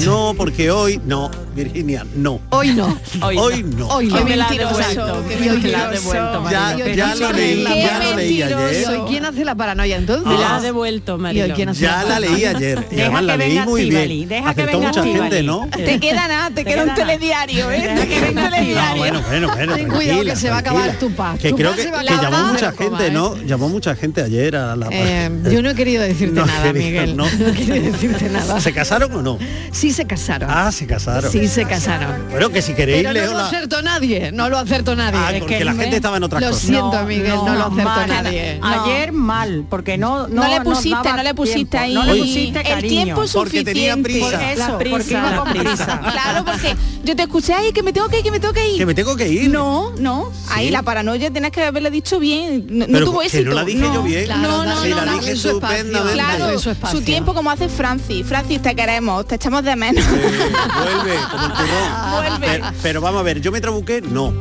No, 0.06 0.34
porque 0.38 0.69
hoy 0.69 1.00
no, 1.06 1.32
Virginia, 1.56 2.06
no. 2.15 2.41
Hoy 2.50 2.73
no. 2.73 2.97
Hoy, 3.21 3.63
no. 3.63 3.88
Hoy 3.88 4.08
Qué 4.08 4.13
no. 4.13 4.19
hoy 4.19 4.26
mentiroso. 4.26 4.80
la 4.80 5.86
has 5.86 5.91
devuelto, 5.91 6.50
Ya, 6.52 6.78
ya 6.93 7.15
lo 7.15 7.32
leí, 7.32 7.63
ya 7.63 8.00
lo 8.00 8.15
leí 8.17 8.41
ayer. 8.43 9.00
Quien 9.08 9.26
hace 9.26 9.45
la 9.45 9.56
paranoia 9.56 9.95
entonces. 9.95 10.28
Me 10.28 10.38
la 10.38 10.58
has 10.58 10.63
devuelto, 10.63 11.17
quién 11.56 11.69
hace 11.69 11.82
Ya 11.82 12.04
la 12.04 12.19
leí 12.19 12.45
ayer. 12.45 12.86
Y 12.91 13.00
además 13.00 13.23
la 13.23 13.34
que 13.34 13.38
leí 13.39 13.50
venga 13.50 13.65
muy 13.65 13.89
bien. 13.89 14.30
deja 14.30 14.54
que 14.54 14.65
venga 14.65 14.88
mucha 14.88 15.04
gente. 15.04 15.43
¿no? 15.43 15.67
Te 15.71 16.00
queda 16.00 16.28
nada, 16.28 16.50
te 16.52 16.65
queda 16.65 16.84
un 16.84 16.93
telediario, 16.93 17.71
¿eh? 17.71 17.95
Te 17.97 18.08
queda 18.08 18.28
un 18.30 18.36
No, 18.36 18.50
telediario. 18.50 18.97
bueno, 18.97 19.21
bueno, 19.28 19.47
bueno. 19.56 19.76
Ten 19.76 19.88
cuidado 19.89 20.23
que 20.23 20.36
se 20.36 20.50
va 20.50 20.58
a 20.58 20.60
acabar 20.60 21.00
tu 21.00 21.12
paz. 21.12 21.39
Que 21.39 21.54
creo 21.54 21.73
que, 21.76 21.84
se 21.84 21.91
va 21.91 22.02
a 22.02 22.04
que 22.04 22.13
acabar. 22.13 22.32
llamó 22.32 22.54
mucha 22.54 22.71
gente. 22.71 23.12
¿no? 23.12 23.38
Llamó 23.38 23.69
mucha 23.69 23.95
gente 23.95 24.21
ayer 24.21 24.56
a 24.56 24.76
la 24.76 24.88
Eh, 24.91 25.30
yo 25.52 25.62
no 25.62 25.69
he 25.69 25.76
querido 25.76 26.04
decirte 26.04 26.41
nada, 26.45 26.73
Miguel. 26.73 27.15
no. 27.15 27.26
No. 27.38 27.54
quería 27.54 27.82
decirte 27.82 28.30
nada. 28.30 28.60
¿Se 28.60 28.73
casaron 28.73 29.13
o 29.15 29.21
no? 29.21 29.38
Sí 29.78 29.92
se 29.94 30.06
casaron. 30.08 30.50
Ah, 30.52 30.72
se 30.72 30.88
casaron. 30.88 31.32
Sí 31.32 31.48
se 31.48 31.63
casaron. 31.66 32.30
Bueno, 32.32 32.50
que 32.50 32.62
si 32.63 32.74
queréis 32.74 32.98
Pero 33.04 33.13
leo 33.13 33.26
no 33.28 33.32
lo 33.34 33.38
la... 33.38 33.46
acertó 33.48 33.82
nadie, 33.84 34.32
no 34.32 34.50
lo 34.50 34.58
acertó 34.58 34.96
nadie. 34.96 35.20
Ah, 35.22 35.32
Es 35.34 35.40
porque 35.42 35.60
que 35.60 35.66
la 35.66 35.74
me- 35.74 35.84
gente 35.84 35.98
estaba 35.98 36.18
en 36.18 36.24
otras 36.24 36.42
Lo 36.42 36.48
cosas. 36.50 36.63
siento, 36.63 37.04
Miguel, 37.06 37.36
no, 37.36 37.54
lo 37.54 37.66
acertó 37.66 37.84
mal. 37.84 38.08
nadie. 38.10 38.60
Ayer 38.63 39.12
mal, 39.12 39.66
porque 39.70 39.98
no 40.00 40.28
No 40.28 40.48
le 40.48 40.62
pusiste, 40.62 40.90
daba 41.04 41.18
no 41.18 41.24
le 41.24 41.34
pusiste 41.36 41.78
tiempo, 41.78 41.78
ahí 41.78 41.94
No 41.94 42.04
le 42.06 42.16
pusiste 42.22 42.60
el 42.60 42.66
cariño. 42.68 43.04
tiempo 43.04 43.24
Porque 43.34 43.63
tenía 43.63 43.94
suficiente. 43.94 44.04
prisa. 44.04 44.26
Por 44.40 44.42
eso, 44.50 44.60
La 44.60 44.68
porque 44.70 44.90
prisa, 44.96 45.12
iba 45.12 45.30
la 45.32 45.38
con 45.38 45.50
prisa. 45.52 45.63
prisa. 45.86 46.02
Claro, 46.12 46.46
porque 46.46 46.76
yo 47.04 47.16
te 47.16 47.22
escuché 47.24 47.54
ahí 47.54 47.72
que 47.72 47.84
me 47.84 47.94
tengo 47.94 48.08
que 48.10 48.18
ir, 48.18 48.24
que 48.24 48.32
me 48.32 48.40
tengo 48.40 48.54
que 48.54 48.68
ir. 48.70 48.78
Que 48.80 48.86
me 48.88 48.96
tengo 48.96 49.16
que 49.16 49.28
ir. 49.30 49.50
No, 49.52 49.92
no. 50.00 50.32
Ahí 50.50 50.72
la 50.72 50.82
paranoia 50.82 51.30
tienes 51.30 51.52
que 51.52 51.63
haberle 51.63 51.92
dicho 51.92 52.20
bien. 52.20 52.66
No, 52.70 52.88
no 52.88 52.94
Pero 52.94 53.06
tuvo 53.06 53.20
que 53.20 53.28
éxito. 53.28 53.50
no 53.50 53.56
la 53.56 53.63
dije 53.63 53.80
yo 53.94 54.02
bien. 54.02 54.26
Claro, 54.26 54.42
no, 54.42 54.66
no, 54.66 54.82
Sí, 54.84 54.90
no, 54.90 54.96
la 54.98 55.06
no. 55.06 55.12
su 55.22 55.28
espacio, 55.28 55.34
estupendamente. 55.52 56.13
Claro, 56.13 56.50
en 56.50 56.60
su 56.60 56.70
espacio. 56.72 56.98
su 57.00 57.06
tiempo 57.06 57.34
como 57.36 57.52
hace 57.52 57.70
Francis. 57.70 58.26
Francis, 58.26 58.62
te 58.62 58.76
queremos, 58.76 59.28
te 59.28 59.36
echamos 59.36 59.63
de 59.68 59.76
menos. 59.76 60.04
Vuelve, 60.08 61.18
como 61.32 61.46
el 61.46 61.52
turrón. 61.54 62.12
Vuelve. 62.12 62.48
Pero, 62.48 62.66
pero 62.82 63.02
vamos 63.02 63.20
a 63.20 63.24
ver, 63.24 63.42
yo 63.42 63.52
me 63.52 63.62
trabuqué, 63.62 64.02
no. 64.02 64.34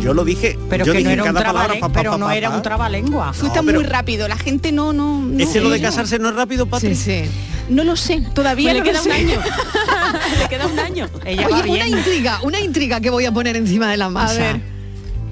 Yo 0.00 0.12
lo 0.12 0.24
dije, 0.24 0.58
Pero 0.68 0.84
yo 0.84 0.92
que 0.92 0.98
dije 0.98 1.16
no 1.16 1.22
era 1.22 1.30
un 1.30 1.34
palabra 1.36 1.52
trabalengua, 1.52 1.88
pa, 1.88 1.92
pa, 1.92 1.98
pero 2.00 2.10
pa, 2.12 2.18
no 2.18 2.26
pa, 2.26 2.36
era 2.36 2.50
pa. 2.50 2.56
un 2.56 2.62
trabalengua. 2.62 3.32
Fuiste 3.32 3.62
No, 3.62 3.72
muy 3.72 3.84
rápido. 3.84 4.28
La 4.28 4.36
gente 4.36 4.72
no, 4.72 4.92
no. 4.92 5.20
no 5.22 5.42
¿Ese 5.42 5.60
lo 5.60 5.70
de 5.70 5.80
casarse 5.80 6.18
no 6.18 6.28
es 6.28 6.34
rápido, 6.34 6.66
Patri? 6.66 6.94
Sí, 6.94 7.24
sí. 7.24 7.30
No 7.70 7.82
lo 7.84 7.96
sé, 7.96 8.20
todavía 8.34 8.72
Pues 8.72 8.82
le 8.84 8.90
queda 8.90 8.98
lo 8.98 9.04
un 9.04 9.10
sé. 9.10 9.12
año. 9.12 9.40
le 10.42 10.48
queda 10.48 10.66
un 10.66 10.78
año. 10.78 11.08
Ella 11.24 11.48
va 11.48 11.60
Oye, 11.60 11.70
una 11.70 11.88
intriga, 11.88 12.40
una 12.42 12.60
intriga 12.60 13.00
que 13.00 13.08
voy 13.08 13.24
a 13.24 13.32
poner 13.32 13.56
encima 13.56 13.88
de 13.90 13.96
la 13.96 14.10
masa. 14.10 14.38
ver. 14.38 14.60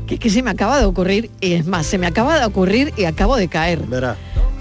Que 0.06 0.14
es 0.14 0.20
que 0.20 0.30
se 0.30 0.42
me 0.42 0.50
acaba 0.50 0.78
de 0.78 0.84
ocurrir, 0.86 1.30
y 1.40 1.52
es 1.54 1.66
más, 1.66 1.84
se 1.84 1.98
me 1.98 2.06
acaba 2.06 2.38
de 2.38 2.44
ocurrir 2.46 2.94
y 2.96 3.04
acabo 3.04 3.36
de 3.36 3.48
caer. 3.48 3.80
Verá. 3.80 4.16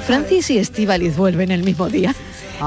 Francis 0.05 0.49
y 0.49 0.57
Estíbaliz 0.57 1.15
vuelven 1.15 1.51
el 1.51 1.63
mismo 1.63 1.87
día. 1.89 2.13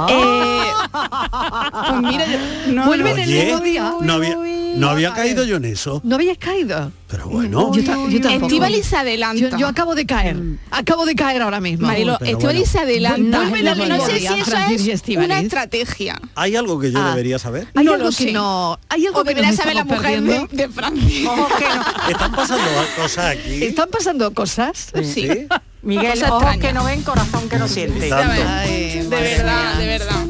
Eh, 0.08 0.62
pues 0.90 2.02
mira, 2.02 2.24
yo- 2.26 2.72
no, 2.72 2.86
vuelven 2.86 3.16
no. 3.16 3.22
el 3.22 3.28
mismo 3.30 3.60
día. 3.60 3.92
no 4.00 4.12
había, 4.14 4.36
no 4.76 4.88
había 4.90 5.12
caído 5.14 5.44
yo 5.44 5.56
en 5.56 5.64
eso. 5.66 6.00
¿No 6.04 6.16
habías 6.16 6.38
caído? 6.38 6.90
Pero 7.08 7.26
bueno. 7.28 7.72
Yo, 7.74 7.84
ta- 7.84 7.96
yo. 8.08 8.28
Estíbaliz 8.28 8.86
se 8.86 8.96
adelanta. 8.96 9.50
Yo, 9.50 9.56
yo 9.58 9.68
acabo 9.68 9.94
de 9.94 10.04
caer. 10.06 10.36
Acabo 10.70 11.06
de 11.06 11.14
caer 11.14 11.42
ahora 11.42 11.60
mismo. 11.60 11.86
Marilo, 11.86 12.16
bueno. 12.18 12.38
se 12.66 12.78
adelanta. 12.80 13.48
Vuelven 13.48 13.88
no 13.88 14.04
sé 14.06 14.18
si 14.20 14.26
eso 14.26 14.56
es 14.56 15.16
una 15.16 15.40
estrategia. 15.40 16.20
Hay 16.34 16.56
algo 16.56 16.78
que 16.80 16.90
yo 16.90 16.98
Ah. 17.00 17.10
debería 17.10 17.38
saber. 17.38 17.68
Hay 17.74 17.84
No 17.84 17.92
algo 17.94 18.04
lo 18.06 18.10
que 18.10 18.24
sé. 18.24 18.32
no. 18.32 18.78
Hay 18.88 19.06
algo 19.06 19.20
O 19.20 19.24
que 19.24 19.30
debería 19.30 19.52
saber 19.52 19.76
la 19.76 19.84
mujer 19.84 20.00
perdiendo. 20.22 20.48
de, 20.50 20.68
no. 20.68 21.48
Están 22.10 22.32
pasando 22.32 22.64
cosas 22.96 23.24
aquí. 23.36 23.64
Están 23.64 23.88
pasando 23.90 24.34
cosas. 24.34 24.92
Sí. 25.04 25.28
Miguel, 25.84 26.22
ojos 26.24 26.42
extraña. 26.42 26.60
que 26.60 26.72
no 26.72 26.84
ven, 26.84 27.02
corazón 27.02 27.48
que 27.48 27.58
no 27.58 27.68
siente. 27.68 28.12
Ay, 28.12 29.00
De 29.02 29.08
verdad, 29.08 29.74
mía. 29.74 29.78
de 29.78 29.86
verdad. 29.86 30.26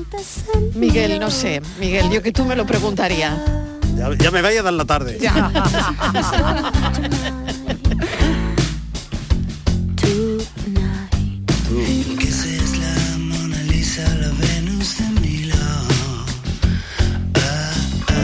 Miguel, 0.75 1.21
no 1.21 1.31
sé. 1.31 1.61
Miguel, 1.79 2.11
yo 2.11 2.23
que 2.23 2.33
tú 2.33 2.45
me 2.45 2.57
lo 2.57 2.67
preguntaría. 2.67 3.37
Ya, 3.97 4.11
ya 4.19 4.31
me 4.31 4.43
vaya 4.43 4.61
a 4.61 4.63
dar 4.65 4.73
la 4.73 4.85
tarde. 4.85 5.19
Ya. 5.21 5.51
De 13.95 15.21
Milo. 15.21 15.57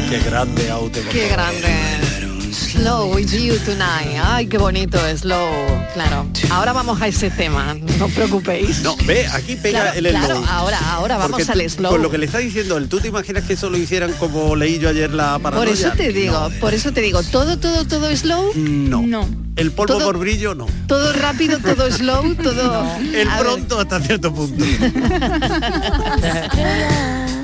Qué 0.08 0.18
grande 0.18 0.70
auto. 0.70 0.98
Qué 1.10 1.28
grande. 1.28 1.99
Slow 2.80 3.12
with 3.14 3.30
you 3.34 3.58
tonight. 3.66 4.16
Ay, 4.24 4.46
qué 4.46 4.56
bonito 4.56 4.96
es 5.06 5.20
Slow. 5.20 5.50
Claro. 5.92 6.26
Ahora 6.50 6.72
vamos 6.72 7.00
a 7.02 7.08
ese 7.08 7.28
tema. 7.30 7.76
No 7.98 8.06
os 8.06 8.12
preocupéis. 8.12 8.80
No, 8.80 8.96
ve, 9.04 9.26
aquí 9.26 9.54
pega 9.56 9.92
Claro, 9.92 9.98
el 9.98 10.06
slow. 10.08 10.24
claro, 10.24 10.44
ahora, 10.48 10.78
ahora 10.92 11.18
vamos 11.18 11.42
Porque 11.42 11.52
al 11.52 11.70
slow. 11.70 11.90
Con 11.92 12.00
lo 12.02 12.10
que 12.10 12.16
le 12.16 12.24
está 12.24 12.38
diciendo 12.38 12.78
él, 12.78 12.88
¿tú 12.88 12.98
te 12.98 13.08
imaginas 13.08 13.44
que 13.44 13.52
eso 13.52 13.68
lo 13.68 13.76
hicieran 13.76 14.12
como 14.14 14.56
leí 14.56 14.78
yo 14.78 14.88
ayer 14.88 15.12
la 15.12 15.38
paranoia? 15.38 15.66
Por 15.68 15.74
eso 15.78 15.90
te 15.94 16.10
digo, 16.12 16.48
No. 16.48 16.58
por 16.58 16.72
eso 16.72 16.90
te 16.92 17.02
digo, 17.02 17.22
todo, 17.22 17.58
todo, 17.58 17.86
todo 17.86 18.16
slow, 18.16 18.52
No. 18.56 19.02
No. 19.02 19.28
El 19.56 19.72
polvo 19.72 19.96
Todo- 19.98 20.06
por 20.06 20.16
brillo, 20.18 20.54
no. 20.54 20.66
todo 20.86 21.12
rápido, 21.12 21.58
todo 21.58 21.90
slow, 21.92 22.34
todo. 22.42 22.82
El 23.12 23.28
A 23.28 23.34
ver, 23.36 23.44
pronto 23.44 23.78
hasta 23.78 24.00
cierto 24.00 24.32
punto. 24.32 24.64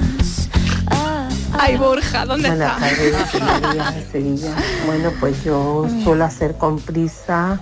Ay, 1.58 1.76
Borja, 1.76 2.24
¿dónde 2.26 2.48
Buenas 2.48 2.82
está? 2.82 3.62
tardes, 3.72 4.04
Sevilla. 4.12 4.54
Bueno, 4.86 5.10
pues 5.20 5.42
yo 5.44 5.86
suelo 6.04 6.24
hacer 6.24 6.56
con 6.56 6.78
prisa 6.78 7.58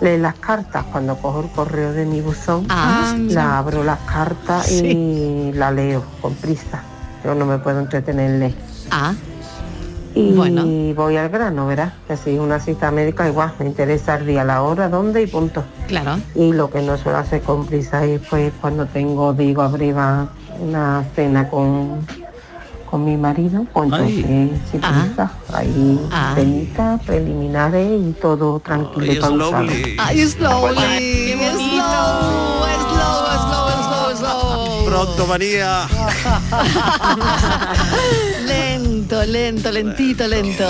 leer 0.00 0.20
las 0.20 0.34
cartas 0.36 0.84
cuando 0.90 1.16
cojo 1.16 1.40
el 1.40 1.48
correo 1.50 1.92
de 1.92 2.06
mi 2.06 2.20
buzón. 2.20 2.66
Ah, 2.68 3.14
la 3.28 3.58
abro 3.58 3.84
las 3.84 3.98
cartas 4.00 4.66
Sí. 4.66 4.86
y 4.86 5.52
la 5.52 5.70
leo 5.70 6.02
con 6.22 6.34
prisa. 6.34 6.82
Yo 7.24 7.34
no 7.34 7.44
me 7.44 7.58
puedo 7.58 7.80
entretener 7.80 8.30
en 8.30 8.40
leer. 8.40 8.54
Ah, 8.90 9.12
Y 10.14 10.32
Bueno. 10.32 10.64
voy 10.96 11.16
al 11.16 11.28
grano, 11.28 11.66
¿verdad? 11.68 11.92
Que 12.08 12.16
si 12.16 12.30
es 12.34 12.40
una 12.40 12.58
cita 12.58 12.90
médica 12.90 13.28
igual, 13.28 13.52
me 13.60 13.66
interesa 13.66 14.16
el 14.16 14.26
día, 14.26 14.42
la 14.42 14.62
hora, 14.62 14.88
dónde 14.88 15.22
y 15.22 15.28
punto. 15.28 15.62
claro. 15.86 16.18
Y 16.34 16.52
lo 16.52 16.68
que 16.68 16.82
no 16.82 16.96
suelo 16.98 17.18
hacer 17.18 17.42
con 17.42 17.64
prisa 17.66 18.04
es 18.04 18.20
pues 18.28 18.52
cuando 18.60 18.86
tengo, 18.86 19.32
digo, 19.34 19.62
arriba 19.62 20.28
una 20.60 21.04
cena 21.14 21.48
con, 21.48 22.04
con 22.90 23.04
mi 23.04 23.16
marido, 23.16 23.64
pues 23.72 23.84
entonces 23.84 24.24
sin 24.70 24.80
Ah. 24.82 25.04
prisa. 25.06 25.30
Ahí 25.52 26.00
Ah. 26.10 26.32
cenita, 26.34 26.98
preliminares 27.06 28.00
y 28.02 28.12
todo 28.20 28.58
tranquilo 28.60 29.02
Ay, 29.02 29.08
y 29.08 29.12
es 29.12 29.18
pausado. 29.20 29.62
lovely. 29.62 29.96
Ay, 29.98 30.26
slowly. 30.26 30.76
Slow, 30.76 30.88
slow, 32.90 33.18
slow, 33.46 33.68
slow, 33.86 34.08
slow. 34.18 34.84
Pronto, 34.86 35.22
María. 35.26 35.86
Lento, 38.46 39.22
lento, 39.24 39.70
lentito, 39.70 40.26
lento. 40.26 40.66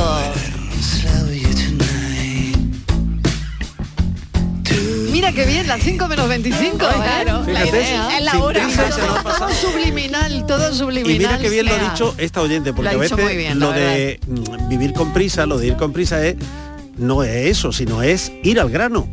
Mira 5.21 5.33
qué 5.33 5.45
bien, 5.45 5.69
las 5.69 5.83
5 5.83 6.09
menos 6.09 6.29
25. 6.31 6.79
Claro, 6.79 7.45
¿eh? 7.47 7.53
La 7.53 7.67
idea. 7.67 8.17
Es 8.17 8.25
la 8.25 8.39
hora. 8.43 8.67
ha 8.67 9.23
todo 9.23 9.51
subliminal, 9.51 10.47
todo 10.47 10.73
subliminal. 10.73 11.15
Y 11.15 11.19
mira 11.19 11.39
qué 11.39 11.51
bien 11.51 11.67
lo 11.67 11.73
sea. 11.73 11.89
ha 11.89 11.91
dicho 11.91 12.15
esta 12.17 12.41
oyente, 12.41 12.73
porque 12.73 12.95
a 12.95 12.97
veces 12.97 13.37
bien, 13.37 13.61
lo 13.61 13.71
de 13.71 14.19
mm, 14.27 14.69
vivir 14.71 14.95
con 14.95 15.13
prisa, 15.13 15.45
lo 15.45 15.59
de 15.59 15.67
ir 15.67 15.77
con 15.77 15.93
prisa 15.93 16.27
es 16.27 16.37
no 16.97 17.23
es 17.23 17.51
eso, 17.51 17.71
sino 17.71 18.03
es 18.03 18.33
ir 18.43 18.59
al 18.59 18.71
grano. 18.71 19.07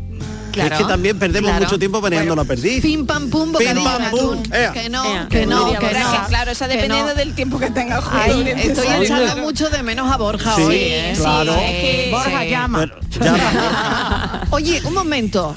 Claro, 0.53 0.75
es 0.75 0.81
que 0.81 0.87
también 0.87 1.19
perdemos 1.19 1.49
claro. 1.49 1.65
mucho 1.65 1.77
tiempo 1.77 2.01
paneando 2.01 2.37
la 2.37 2.45
perdiz. 2.45 2.81
Pim 2.81 3.05
pam 3.05 3.29
pum, 3.29 3.51
Pim, 3.51 3.83
pam, 3.83 4.09
pum. 4.09 4.43
Ea. 4.49 4.71
Que 4.71 4.87
no, 4.87 5.03
Ea. 5.03 5.27
que 5.29 5.45
no, 5.45 5.65
que 5.73 5.75
no. 5.75 6.11
Que, 6.11 6.27
claro, 6.29 6.51
eso 6.51 6.65
que 6.67 6.73
dependiendo 6.73 7.11
no. 7.11 7.15
del 7.15 7.35
tiempo 7.35 7.59
que 7.59 7.69
tenga. 7.69 8.01
Ay, 8.09 8.53
estoy 8.55 8.87
echando 9.03 9.35
no. 9.35 9.41
mucho 9.41 9.69
de 9.69 9.83
menos 9.83 10.09
a 10.09 10.15
Borja 10.15 10.55
Sí, 10.55 10.61
hoy. 10.61 10.77
sí, 10.77 10.83
¿eh? 10.83 11.13
claro. 11.17 11.53
Sí, 11.53 12.11
Borja, 12.11 12.43
sí. 12.43 12.49
llama. 12.49 12.79
Pero, 12.79 12.99
ya, 13.25 14.47
Oye, 14.51 14.81
un 14.85 14.93
momento. 14.93 15.53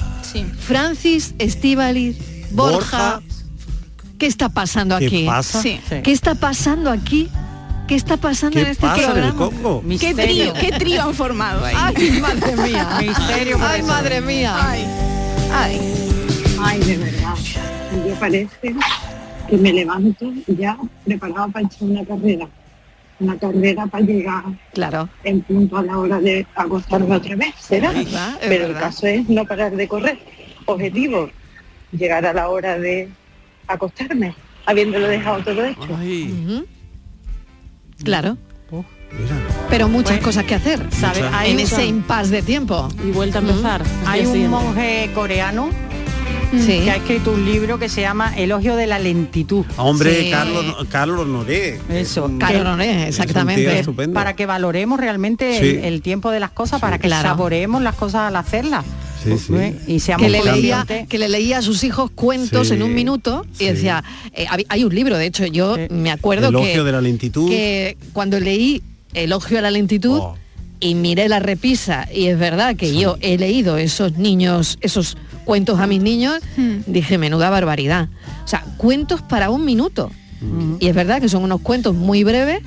Francis, 0.59 1.33
Estivali, 1.39 2.15
Borja, 2.51 3.15
Borja. 3.15 3.21
¿qué 4.17 4.27
está 4.27 4.49
pasando 4.49 4.97
¿Qué 4.99 5.05
aquí? 5.07 5.25
pasa? 5.25 5.61
Sí. 5.61 5.79
¿Qué 6.03 6.11
está 6.11 6.35
pasando 6.35 6.89
aquí? 6.91 7.29
¿Qué 7.87 7.95
está 7.95 8.15
pasando 8.17 8.53
¿Qué 8.55 8.61
en 8.61 8.67
este 8.67 8.81
pasa 8.81 8.95
en 8.95 9.07
el 9.07 9.11
programa? 9.33 9.37
Congo? 9.37 9.83
¿Qué 9.99 10.13
trío, 10.13 10.53
qué 10.53 10.71
trío 10.71 11.01
han 11.03 11.13
formado 11.13 11.65
ahí? 11.65 11.75
Ay, 11.77 12.21
madre 12.21 12.55
mía. 12.55 12.87
Misterio 13.01 13.57
por 13.57 13.67
Ay, 13.67 13.79
eso. 13.79 13.87
madre 13.87 14.21
mía. 14.21 14.69
Ay, 14.69 14.85
ay. 15.53 15.79
Ay, 16.63 16.79
de 16.79 16.97
verdad. 16.97 17.35
Yo 18.07 18.15
parece 18.15 18.49
que 19.49 19.57
me 19.57 19.73
levanto 19.73 20.31
ya 20.47 20.77
preparada 21.03 21.47
para 21.49 21.65
echar 21.65 21.83
una 21.83 22.05
carrera. 22.05 22.47
Una 23.21 23.37
carrera 23.37 23.85
para 23.85 24.03
llegar 24.03 24.43
Claro. 24.73 25.07
en 25.23 25.41
punto 25.41 25.77
a 25.77 25.83
la 25.83 25.97
hora 25.99 26.19
de 26.19 26.45
acostarme 26.55 27.15
otra 27.15 27.35
vez, 27.35 27.53
¿será? 27.59 27.91
Es 27.91 28.05
verdad, 28.05 28.29
es 28.41 28.47
Pero 28.49 28.65
el 28.65 28.73
caso 28.73 29.05
es 29.05 29.29
no 29.29 29.45
parar 29.45 29.75
de 29.75 29.87
correr. 29.87 30.17
Objetivo, 30.65 31.29
llegar 31.91 32.25
a 32.25 32.33
la 32.33 32.49
hora 32.49 32.79
de 32.79 33.09
acostarme, 33.67 34.33
habiéndolo 34.65 35.07
dejado 35.07 35.43
todo 35.43 35.63
hecho. 35.65 35.81
Ujú. 35.93 36.65
Claro. 38.03 38.37
Pero 39.69 39.87
muchas 39.89 40.19
cosas 40.19 40.45
que 40.45 40.55
hacer, 40.55 40.79
¿Sabe? 40.91 41.21
Hay 41.33 41.51
En 41.51 41.57
un- 41.57 41.63
ese 41.63 41.85
impasse 41.85 42.31
de 42.31 42.41
tiempo. 42.41 42.87
Y 43.05 43.11
vuelta 43.11 43.39
a 43.39 43.41
empezar. 43.41 43.83
Hay 44.07 44.21
un 44.25 44.31
siguiente. 44.31 44.49
monje 44.57 45.09
coreano 45.13 45.69
Sí. 46.51 46.81
que 46.83 46.91
ha 46.91 46.95
escrito 46.97 47.31
un 47.31 47.45
libro 47.45 47.79
que 47.79 47.87
se 47.89 48.01
llama 48.01 48.33
Elogio 48.37 48.75
de 48.75 48.87
la 48.87 48.99
lentitud. 48.99 49.65
Hombre, 49.77 50.23
Sí. 50.23 50.29
Carlos, 50.31 50.65
Carlos 50.89 51.27
Noré. 51.27 51.79
Eso, 51.89 52.25
Un- 52.25 52.39
Carlos 52.39 52.63
Noré, 52.63 52.91
es 52.91 53.17
un 53.17 53.23
exactamente. 53.23 53.83
para 54.13 54.35
que 54.35 54.45
valoremos 54.45 54.99
realmente 54.99 55.59
Sí. 55.59 55.69
el, 55.79 55.85
el 55.85 56.01
tiempo 56.01 56.29
de 56.31 56.39
las 56.39 56.51
cosas, 56.51 56.81
para 56.81 56.97
que 56.99 57.07
Claro. 57.07 57.29
saboreemos 57.29 57.81
las 57.81 57.95
cosas 57.95 58.21
al 58.27 58.35
hacerlas. 58.35 58.83
Sí, 59.23 59.37
sí. 59.37 59.53
¿eh? 59.55 59.75
Y 59.87 59.99
seamos 59.99 60.25
que 60.25 60.31
le, 60.31 60.43
leía, 60.43 60.85
que 61.07 61.17
le 61.19 61.29
leía 61.29 61.59
a 61.59 61.61
sus 61.61 61.83
hijos 61.83 62.09
cuentos 62.11 62.69
Sí, 62.69 62.73
en 62.73 62.81
un 62.83 62.93
minuto 62.95 63.45
y 63.53 63.57
sí. 63.59 63.65
decía, 63.65 64.03
eh, 64.33 64.47
hay 64.67 64.83
un 64.83 64.93
libro, 64.95 65.17
de 65.17 65.27
hecho, 65.27 65.45
yo 65.45 65.75
Sí. 65.75 65.81
me 65.91 66.11
acuerdo 66.11 66.49
Elogio 66.49 66.73
que, 66.73 66.83
de 66.83 66.91
la 66.91 67.01
lentitud. 67.01 67.47
que 67.49 67.97
cuando 68.13 68.39
leí 68.39 68.81
Elogio 69.13 69.59
a 69.59 69.61
la 69.61 69.69
lentitud 69.71 70.17
Oh. 70.19 70.35
y 70.79 70.95
miré 70.95 71.29
la 71.29 71.39
repisa, 71.39 72.07
y 72.11 72.27
es 72.27 72.39
verdad 72.39 72.75
que 72.75 72.95
yo 72.97 73.17
he 73.21 73.37
leído 73.37 73.77
esos 73.77 74.17
niños, 74.17 74.79
esos 74.81 75.17
cuentos 75.45 75.79
a 75.79 75.87
mis 75.87 76.01
niños, 76.01 76.39
dije, 76.85 77.17
menuda 77.17 77.49
barbaridad. 77.49 78.09
O 78.43 78.47
sea, 78.47 78.63
cuentos 78.77 79.21
para 79.21 79.49
un 79.49 79.65
minuto. 79.65 80.11
Y 80.79 80.87
es 80.87 80.95
verdad 80.95 81.21
que 81.21 81.29
son 81.29 81.43
unos 81.43 81.61
cuentos 81.61 81.93
muy 81.93 82.23
breves 82.23 82.61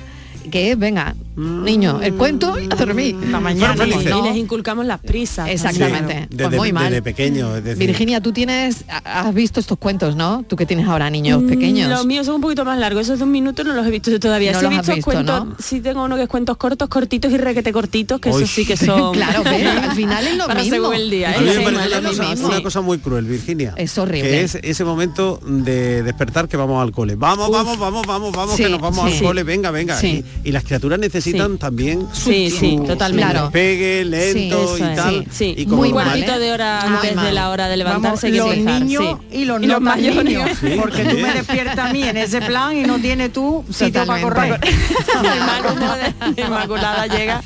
que 0.49 0.71
es, 0.71 0.79
venga, 0.79 1.15
niño, 1.35 1.99
el 2.01 2.13
cuento 2.15 2.57
y 2.59 2.65
a 2.71 2.75
dormir. 2.75 3.15
Hasta 3.25 3.39
mañana. 3.39 3.85
Y 3.85 4.21
les 4.23 4.35
inculcamos 4.37 4.85
las 4.85 4.99
prisas. 4.99 5.49
Exactamente. 5.49 6.27
Sí, 6.31 6.37
Pues 6.37 6.51
muy 6.55 6.71
mal. 6.71 6.85
desde 6.85 7.01
pequeño. 7.01 7.55
Es 7.57 7.63
decir, 7.63 7.87
Virginia, 7.87 8.21
tú 8.21 8.31
tienes, 8.31 8.85
ha- 8.87 9.21
has 9.27 9.33
visto 9.33 9.59
estos 9.59 9.77
cuentos, 9.77 10.15
¿no? 10.15 10.43
Tú 10.47 10.55
que 10.55 10.65
tienes 10.65 10.87
ahora 10.87 11.09
niños 11.09 11.43
pequeños. 11.43 11.87
Mm, 11.87 11.91
Los 11.91 12.05
míos 12.05 12.25
son 12.25 12.35
un 12.35 12.41
poquito 12.41 12.63
más 12.65 12.79
largos, 12.79 13.03
esos 13.03 13.19
de 13.19 13.25
un 13.25 13.31
minuto 13.31 13.63
no 13.63 13.73
los 13.73 13.85
he 13.85 13.91
visto 13.91 14.11
yo 14.11 14.19
todavía. 14.19 14.51
No 14.53 14.59
sí 14.59 14.65
he 14.65 14.69
los 14.69 14.79
has 14.79 14.85
visto, 14.87 14.95
visto, 14.95 15.11
cuentos, 15.11 15.45
¿no? 15.47 15.55
sí 15.59 15.81
tengo 15.81 16.03
uno 16.03 16.15
que 16.15 16.23
es 16.23 16.29
cuentos 16.29 16.57
cortos, 16.57 16.87
cortitos 16.89 17.31
y 17.31 17.37
requete 17.37 17.71
cortitos, 17.73 18.19
que 18.21 18.29
Uy. 18.29 18.43
eso 18.43 18.51
sí 18.53 18.65
que 18.65 18.77
son. 18.77 19.13
Claro, 19.13 19.41
pero 19.43 19.69
al 19.71 19.91
final 19.95 20.27
es 20.27 20.37
lo 20.37 20.47
Para 20.47 20.61
mismo. 20.61 20.75
según 20.77 20.95
el 20.95 21.09
día, 21.09 21.29
a 21.29 21.35
¿eh? 21.35 21.39
mí 21.39 21.45
me 21.45 21.51
Sí, 21.55 21.57
parece 21.63 21.75
vale, 21.81 21.97
una 21.99 22.09
cosa, 22.09 22.29
mismo. 22.29 22.47
una 22.47 22.61
cosa 22.63 22.81
muy 22.81 22.97
cruel, 22.99 23.25
Virginia. 23.25 23.73
Es 23.77 23.97
horrible. 23.97 24.29
Que 24.29 24.41
es 24.43 24.55
ese 24.61 24.83
momento 24.85 25.39
de 25.45 26.03
despertar 26.03 26.47
que 26.47 26.57
vamos 26.57 26.81
al 26.81 26.91
cole. 26.91 27.15
Vamos, 27.15 27.49
vamos, 27.51 27.77
vamos, 27.77 28.05
vamos, 28.07 28.31
vamos, 28.31 28.55
Sí, 28.55 28.63
que 28.63 28.69
nos 28.69 28.79
vamos 28.81 29.09
sí. 29.11 29.17
al 29.17 29.23
cole, 29.23 29.43
venga, 29.43 29.71
venga. 29.71 29.97
Sí. 29.99 30.23
Y, 30.43 30.49
y 30.49 30.51
las 30.51 30.63
criaturas 30.63 30.97
necesitan 30.99 31.24
Sí. 31.31 31.57
también 31.59 32.07
Sí, 32.13 32.49
sí, 32.49 32.79
totalmente. 32.85 33.31
Claro. 33.31 33.49
pegue 33.51 34.05
lento 34.05 34.75
Sí, 34.77 34.83
y 34.83 34.95
tal. 34.95 35.13
Sí, 35.13 35.27
sí. 35.31 35.53
Y 35.57 35.65
como 35.65 35.77
Muy 35.77 35.93
mal, 35.93 36.21
¿eh? 36.21 36.39
de 36.39 36.51
hora 36.51 36.81
antes 36.81 37.15
de 37.21 37.31
la 37.31 37.49
hora 37.49 37.67
de 37.67 37.77
levantarse 37.77 38.29
Vamos, 38.31 38.49
que 38.51 38.57
los 38.65 38.79
niños 38.79 39.03
sí. 39.31 39.37
y 39.39 39.45
los 39.45 39.61
Y 39.61 39.65
los 39.67 39.81
mayores. 39.81 40.23
niños, 40.23 40.49
Sí, 40.59 40.77
porque 40.79 41.03
tú 41.05 41.17
me 41.17 41.33
despiertas 41.33 41.77
a 41.79 41.93
mí 41.93 42.03
en 42.03 42.17
ese 42.17 42.41
plan 42.41 42.75
y 42.77 42.83
no 42.83 42.97
tienes 42.99 43.31
tú 43.33 43.63
sitio 43.69 44.05
para 44.05 44.21
correr. 44.21 44.59
Totalmente. 45.05 45.33
el 45.33 45.39
mal 45.39 45.77
humor 45.77 45.97
de 46.35 46.41
Inmaculada 46.41 47.07
llega. 47.07 47.41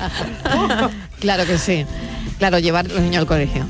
Claro 1.20 1.44
que 1.46 1.58
sí. 1.58 1.84
Claro, 2.40 2.58
llevar 2.58 2.86
a 2.86 2.88
los 2.88 3.02
niños 3.02 3.18
al 3.18 3.26
colegio. 3.26 3.66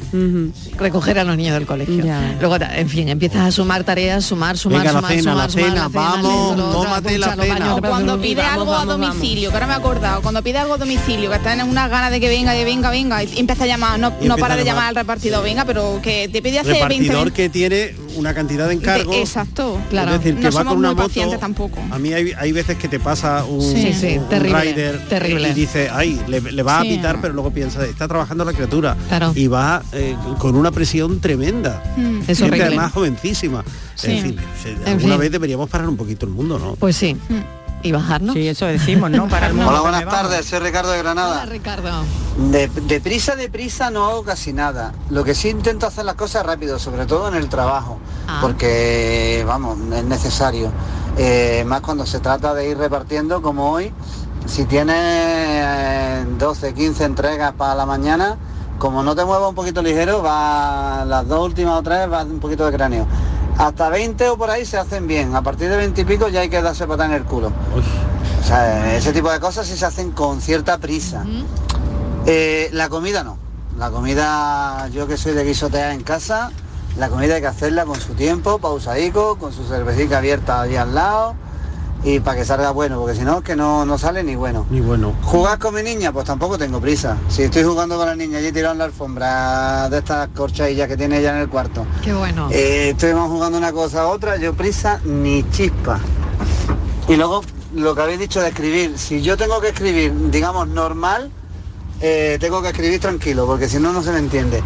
Recoger 0.79 1.19
a 1.19 1.25
los 1.25 1.37
niños 1.37 1.55
del 1.55 1.67
colegio. 1.67 2.05
Ya. 2.05 2.37
Luego, 2.39 2.57
en 2.57 2.89
fin, 2.89 3.09
empiezas 3.09 3.49
a 3.49 3.51
sumar 3.51 3.83
tareas, 3.83 4.25
sumar, 4.25 4.57
sumar, 4.57 4.79
Venga, 4.79 4.93
la 4.93 5.01
sumar, 5.01 5.11
cena, 5.11 5.23
sumar, 5.23 5.37
la 5.37 5.51
sumar, 5.51 5.71
cena, 5.71 5.89
vamos, 5.89 6.57
lo 6.57 6.69
otro, 6.69 6.83
tómate 6.83 7.19
la 7.19 7.35
cena. 7.35 7.75
O 7.75 7.81
cuando 7.81 8.13
vamos, 8.13 8.25
pide 8.25 8.43
vamos, 8.43 8.53
algo 8.53 8.73
a 8.73 8.79
vamos, 8.79 8.99
vamos. 8.99 9.15
domicilio, 9.17 9.51
que 9.51 9.57
ahora 9.57 9.67
me 9.67 9.73
he 9.73 9.77
acordado, 9.77 10.23
cuando 10.23 10.43
pide 10.45 10.59
algo 10.59 10.75
a 10.75 10.79
domicilio, 10.79 11.31
que 11.31 11.37
están 11.37 11.59
en 11.59 11.69
una 11.69 11.89
gana 11.89 12.11
de 12.11 12.21
que 12.21 12.29
venga, 12.29 12.53
de 12.53 12.65
venga, 12.65 12.91
venga, 12.91 13.25
y 13.25 13.41
empieza 13.41 13.65
a 13.65 13.67
llamar, 13.67 13.99
no, 13.99 14.13
no 14.23 14.37
para 14.37 14.55
de 14.55 14.65
llamar. 14.65 14.91
al 14.91 14.95
repartidor, 14.95 15.43
venga, 15.43 15.65
pero 15.65 15.99
que 16.01 16.29
te 16.29 16.41
pide 16.41 16.61
hace 16.61 16.71
20 16.71 16.87
repartidor 16.87 17.33
que 17.33 17.49
tiene 17.49 17.93
una 18.17 18.35
cantidad 18.35 18.69
de 18.69 18.75
encargos. 18.75 19.17
Exacto. 19.17 19.81
Claro. 19.91 20.13
Es 20.15 20.19
decir, 20.19 20.35
que 20.37 20.41
no 20.43 20.47
va 20.49 20.53
somos 20.53 20.69
con 20.73 20.79
una 20.79 20.89
muy 20.89 20.97
moto. 20.97 21.09
pacientes 21.09 21.41
tampoco. 21.41 21.79
A 21.91 21.99
mí 21.99 22.13
hay, 22.13 22.33
hay 22.39 22.53
veces 22.53 22.77
que 22.79 22.89
te 22.89 22.99
pasa 23.01 23.45
un, 23.45 23.61
Sí, 23.63 23.93
sí, 23.93 24.19
un 24.19 24.29
terrible, 24.29 24.61
rider 24.63 25.09
terrible. 25.09 25.49
y 25.51 25.55
dice, 25.55 25.89
ay, 25.93 26.21
le, 26.29 26.41
le 26.41 26.63
va 26.63 26.81
Sí. 26.83 26.89
a 26.93 26.97
pitar, 26.97 27.21
pero 27.21 27.35
luego 27.35 27.51
piensa, 27.51 27.85
está 27.85 28.07
trabajando 28.09 28.45
la 28.45 28.53
criatura. 28.53 28.97
Claro. 29.09 29.33
Y 29.35 29.47
va 29.47 29.83
eh, 29.93 30.17
con 30.39 30.57
una 30.57 30.71
presión 30.71 31.21
tremenda. 31.21 31.83
Mm. 31.97 32.21
Es 32.29 32.39
Gente 32.39 32.63
además 32.63 32.93
jovencísima. 32.93 33.65
Sí. 33.95 34.13
En 34.13 34.23
fin, 34.23 34.37
se- 34.63 34.71
En 34.73 34.89
alguna 34.95 35.15
fin. 35.15 35.21
vez 35.21 35.33
deberíamos 35.33 35.69
parar 35.69 35.89
un 35.89 35.97
poquito 35.97 36.27
el 36.27 36.33
mundo, 36.33 36.59
¿no? 36.59 36.75
Pues 36.77 36.97
sí. 36.97 37.17
Y 37.83 37.93
bajarnos. 37.93 38.35
Sí, 38.35 38.47
eso 38.47 38.67
decimos, 38.67 39.11
¿no? 39.11 39.27
Para 39.29 39.47
el 39.47 39.55
mundo. 39.55 39.71
Hola, 39.71 39.81
buenas 39.81 40.05
tardes, 40.05 40.45
soy 40.45 40.59
Ricardo 40.59 40.91
de 40.91 41.01
Hola, 41.01 41.13
Granada. 41.15 41.47
Ricardo. 41.47 42.05
De, 42.49 42.69
deprisa, 42.69 43.37
deprisa 43.37 43.91
no 43.91 44.07
hago 44.07 44.23
casi 44.25 44.53
nada. 44.53 44.93
Lo 45.11 45.25
que 45.25 45.35
sí 45.35 45.49
intento 45.51 45.87
hacer 45.87 46.05
las 46.07 46.15
cosas 46.15 46.45
rápido, 46.47 46.79
sobre 46.79 47.05
todo 47.07 47.29
en 47.29 47.35
el 47.35 47.49
trabajo, 47.49 47.99
Ah. 48.27 48.39
porque, 48.41 49.45
vamos, 49.47 49.79
es 49.93 50.05
necesario. 50.05 50.71
Eh, 51.19 51.65
más 51.67 51.81
cuando 51.83 52.07
se 52.07 52.19
trata 52.21 52.55
de 52.55 52.69
ir 52.69 52.79
repartiendo, 52.79 53.43
como 53.43 53.71
hoy, 53.73 53.93
si 54.47 54.65
tienes 54.65 54.97
eh, 54.99 56.25
12, 56.39 56.73
15 56.73 57.05
entregas 57.05 57.53
para 57.53 57.75
la 57.75 57.85
mañana, 57.85 58.37
como 58.79 59.03
no 59.03 59.15
te 59.15 59.25
muevas 59.25 59.49
un 59.51 59.55
poquito 59.55 59.83
ligero, 59.83 60.23
va 60.23 61.05
las 61.05 61.29
dos 61.29 61.45
últimas 61.45 61.79
o 61.79 61.83
tres, 61.83 62.11
va 62.11 62.23
un 62.23 62.41
poquito 62.41 62.65
de 62.65 62.73
cráneo. 62.73 63.07
Hasta 63.59 63.91
20 63.91 64.29
o 64.31 64.39
por 64.39 64.49
ahí 64.51 64.65
se 64.65 64.79
hacen 64.79 65.07
bien. 65.07 65.37
A 65.37 65.43
partir 65.43 65.69
de 65.69 65.77
20 65.77 66.01
y 66.01 66.05
pico 66.05 66.29
ya 66.29 66.41
hay 66.41 66.49
que 66.49 66.63
darse 66.63 66.87
patada 66.87 67.11
en 67.11 67.13
el 67.21 67.25
culo. 67.25 67.49
O 68.43 68.47
sea, 68.47 68.97
ese 68.97 69.13
tipo 69.13 69.31
de 69.31 69.39
cosas 69.39 69.67
sí 69.67 69.77
se 69.77 69.85
hacen 69.85 70.13
con 70.13 70.41
cierta 70.41 70.79
prisa. 70.79 71.25
Eh, 72.33 72.71
la 72.73 72.89
comida 72.89 73.25
no. 73.25 73.39
La 73.77 73.91
comida, 73.91 74.87
yo 74.93 75.09
que 75.09 75.17
soy 75.17 75.33
de 75.33 75.43
guisotear 75.43 75.91
en 75.91 76.05
casa, 76.05 76.53
la 76.97 77.09
comida 77.09 77.35
hay 77.35 77.41
que 77.41 77.49
hacerla 77.49 77.85
con 77.85 78.01
su 78.01 78.15
tiempo, 78.15 78.59
pausadico, 78.61 79.37
con 79.37 79.53
su 79.53 79.65
cervecita 79.65 80.19
abierta 80.19 80.61
allí 80.61 80.77
al 80.77 80.95
lado 80.95 81.35
y 82.05 82.21
para 82.21 82.39
que 82.39 82.45
salga 82.45 82.71
bueno, 82.71 83.01
porque 83.01 83.17
si 83.17 83.23
no 83.23 83.39
es 83.39 83.43
que 83.45 83.57
no, 83.57 83.85
no 83.85 83.99
sale 83.99 84.23
ni 84.23 84.37
bueno. 84.37 84.65
Ni 84.71 84.81
bueno. 84.81 85.13
¿Jugar 85.25 85.59
con 85.59 85.75
mi 85.75 85.83
niña? 85.83 86.13
Pues 86.13 86.25
tampoco 86.25 86.57
tengo 86.57 86.81
prisa. 86.81 87.17
Si 87.29 87.43
estoy 87.43 87.65
jugando 87.65 87.97
con 87.97 88.07
la 88.07 88.15
niña 88.15 88.39
allí 88.39 88.53
tirado 88.53 88.75
en 88.75 88.79
la 88.79 88.85
alfombra 88.85 89.89
de 89.89 89.99
estas 89.99 90.29
corchadillas 90.29 90.87
que 90.87 90.97
tiene 90.97 91.19
ella 91.19 91.33
en 91.35 91.39
el 91.43 91.49
cuarto, 91.49 91.85
Qué 92.01 92.13
bueno. 92.15 92.49
eh, 92.53 92.91
estuvimos 92.91 93.29
jugando 93.29 93.59
una 93.59 93.73
cosa 93.73 94.03
a 94.03 94.07
otra, 94.07 94.37
yo 94.37 94.55
prisa 94.55 95.01
ni 95.05 95.43
chispa. 95.51 95.99
Y 97.09 97.17
luego 97.17 97.43
lo 97.75 97.93
que 97.97 98.03
habéis 98.03 98.21
dicho 98.21 98.41
de 98.41 98.51
escribir, 98.51 98.97
si 98.99 99.21
yo 99.21 99.37
tengo 99.37 99.61
que 99.61 99.71
escribir, 99.71 100.31
digamos, 100.31 100.69
normal, 100.69 101.33
eh, 102.01 102.39
tengo 102.41 102.63
que 102.63 102.69
escribir 102.69 103.01
tranquilo, 103.01 103.47
porque 103.47 103.69
si 103.69 103.79
no, 103.79 103.93
no 103.93 104.03
se 104.03 104.13
me 104.13 104.19
entiende. 104.19 104.63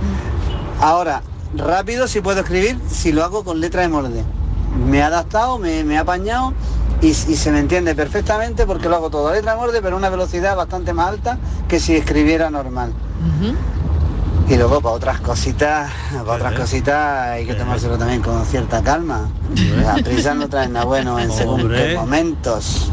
Ahora, 0.81 1.23
rápido 1.57 2.09
si 2.09 2.21
puedo 2.21 2.41
escribir, 2.41 2.79
si 2.91 3.13
lo 3.13 3.25
hago 3.25 3.45
con 3.45 3.61
letra 3.61 3.83
de 3.83 3.89
molde. 3.89 4.25
Me 4.89 4.99
he 4.99 5.03
adaptado, 5.03 5.59
me, 5.59 5.85
me 5.85 5.99
apañado 5.99 6.53
y, 7.01 7.09
y 7.09 7.13
se 7.13 7.51
me 7.53 7.61
entiende 7.61 7.95
perfectamente 7.95 8.67
porque 8.67 8.89
lo 8.89 8.97
hago 8.97 9.11
todo 9.11 9.29
a 9.29 9.33
letra 9.33 9.53
de 9.53 9.59
molde, 9.59 9.81
pero 9.83 9.95
a 9.97 9.99
una 9.99 10.11
velocidad 10.11 10.57
bastante 10.57 10.93
más 10.93 11.09
alta 11.09 11.39
que 11.69 11.79
si 11.81 11.95
escribiera 11.95 12.51
normal. 12.51 12.93
Y 14.47 14.57
luego 14.57 14.81
para 14.81 14.95
otras 14.95 15.21
cositas, 15.21 15.91
para 16.13 16.33
otras 16.33 16.53
cositas 16.53 17.29
hay 17.31 17.47
que 17.47 17.55
tomárselo 17.55 17.97
también 17.97 18.21
con 18.21 18.45
cierta 18.45 18.83
calma. 18.83 19.31
La 19.83 19.95
prisa 19.95 20.35
no 20.35 20.49
trae 20.49 20.69
nada 20.69 20.85
bueno 20.85 21.19
en 21.19 21.33
según 21.33 21.69
qué 21.71 21.95
momentos. 21.97 22.93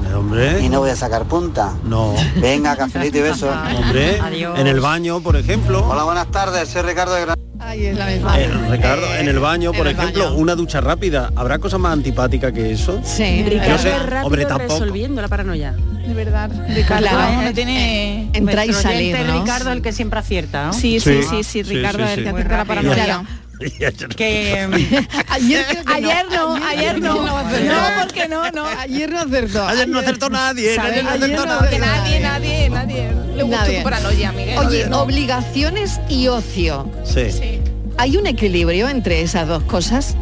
Y 0.62 0.70
no 0.70 0.80
voy 0.80 0.91
a 0.91 0.95
sacar 0.95 1.26
punta. 1.26 1.74
No. 1.84 2.14
Venga, 2.38 2.76
cafelito 2.78 3.18
y 3.18 3.22
beso. 3.22 3.49
Hombre, 3.49 4.20
Adiós. 4.22 4.58
en 4.58 4.68
el 4.68 4.80
baño, 4.80 5.20
por 5.20 5.36
ejemplo. 5.36 5.86
Hola, 5.88 6.04
buenas 6.04 6.28
tardes, 6.28 6.70
soy 6.70 6.84
Ricardo 6.84 7.16
de 7.16 7.22
Gran... 7.22 7.41
Ahí 7.72 7.86
es 7.86 7.98
la 7.98 8.06
misma. 8.06 8.38
Eh, 8.38 8.50
Ricardo, 8.70 9.16
en 9.16 9.28
el 9.30 9.40
baño, 9.40 9.72
por 9.72 9.88
el 9.88 9.98
ejemplo, 9.98 10.26
baño. 10.26 10.36
una 10.38 10.56
ducha 10.56 10.82
rápida. 10.82 11.32
¿Habrá 11.38 11.58
cosa 11.58 11.78
más 11.78 11.94
antipática 11.94 12.52
que 12.52 12.72
eso? 12.72 13.00
Sí. 13.04 13.44
Ricardo 13.48 13.78
sé, 13.80 13.90
es 13.96 14.04
rápido 14.04 14.26
hombre, 14.28 14.46
tampoco. 14.46 14.74
resolviendo 14.80 15.22
la 15.22 15.28
paranoia. 15.30 15.72
De 16.06 16.14
verdad, 16.14 16.50
Ricardo, 16.76 17.08
Claro. 17.08 17.42
no 17.44 17.54
tiene... 17.54 18.30
Entrar 18.34 18.68
y 18.68 18.74
salir, 18.74 19.18
¿no? 19.26 19.40
Ricardo 19.42 19.72
el 19.72 19.82
que 19.82 19.94
siempre 19.94 20.20
acierta, 20.20 20.66
¿no? 20.68 20.74
Sí, 20.74 21.00
Sí. 21.00 21.22
sí, 21.24 21.44
sí, 21.46 21.64
Ricardo, 21.64 22.00
sí, 22.06 22.12
el 22.12 22.16
sí. 22.20 22.24
que 22.26 22.32
Muy 22.32 22.42
acerta 22.42 22.58
la 22.58 22.66
paranoia. 22.66 23.24
Que 24.18 24.68
mm, 24.68 24.74
Ayer, 25.30 25.66
creo 25.70 25.86
que 25.86 25.94
Ayer 25.94 26.26
no, 26.32 26.56
ayer 26.56 27.00
no. 27.00 27.38
ayer 27.38 27.46
acertó. 27.46 27.70
No, 27.70 28.04
porque 28.04 28.28
no, 28.28 28.52
no. 28.52 28.66
Ayer 28.80 29.10
no 29.12 29.20
acertó. 29.20 29.68
Ayer 29.68 29.88
no 29.88 30.00
acertó 30.00 30.30
nadie, 30.32 30.76
¿Sabes? 30.76 30.92
ayer 30.94 31.04
no 31.04 31.10
Ayer 31.12 31.24
acertó 31.26 31.46
no 31.46 31.62
nadie. 31.62 31.80
Nadie, 31.80 32.20
nadie, 32.20 32.70
nadie 32.72 33.10
le 33.36 33.44
Nadie. 33.46 33.82
paranoia, 33.84 34.32
Miguel. 34.32 34.58
Oye, 34.58 34.88
no. 34.90 35.02
obligaciones 35.04 36.00
y 36.10 36.28
ocio. 36.28 36.90
Sí. 37.06 37.32
Sí. 37.32 37.61
¿Hay 38.02 38.18
un 38.18 38.26
equilibrio 38.26 38.89
entre 38.89 39.22
esas 39.22 39.47
dos 39.47 39.62
cosas? 39.62 40.16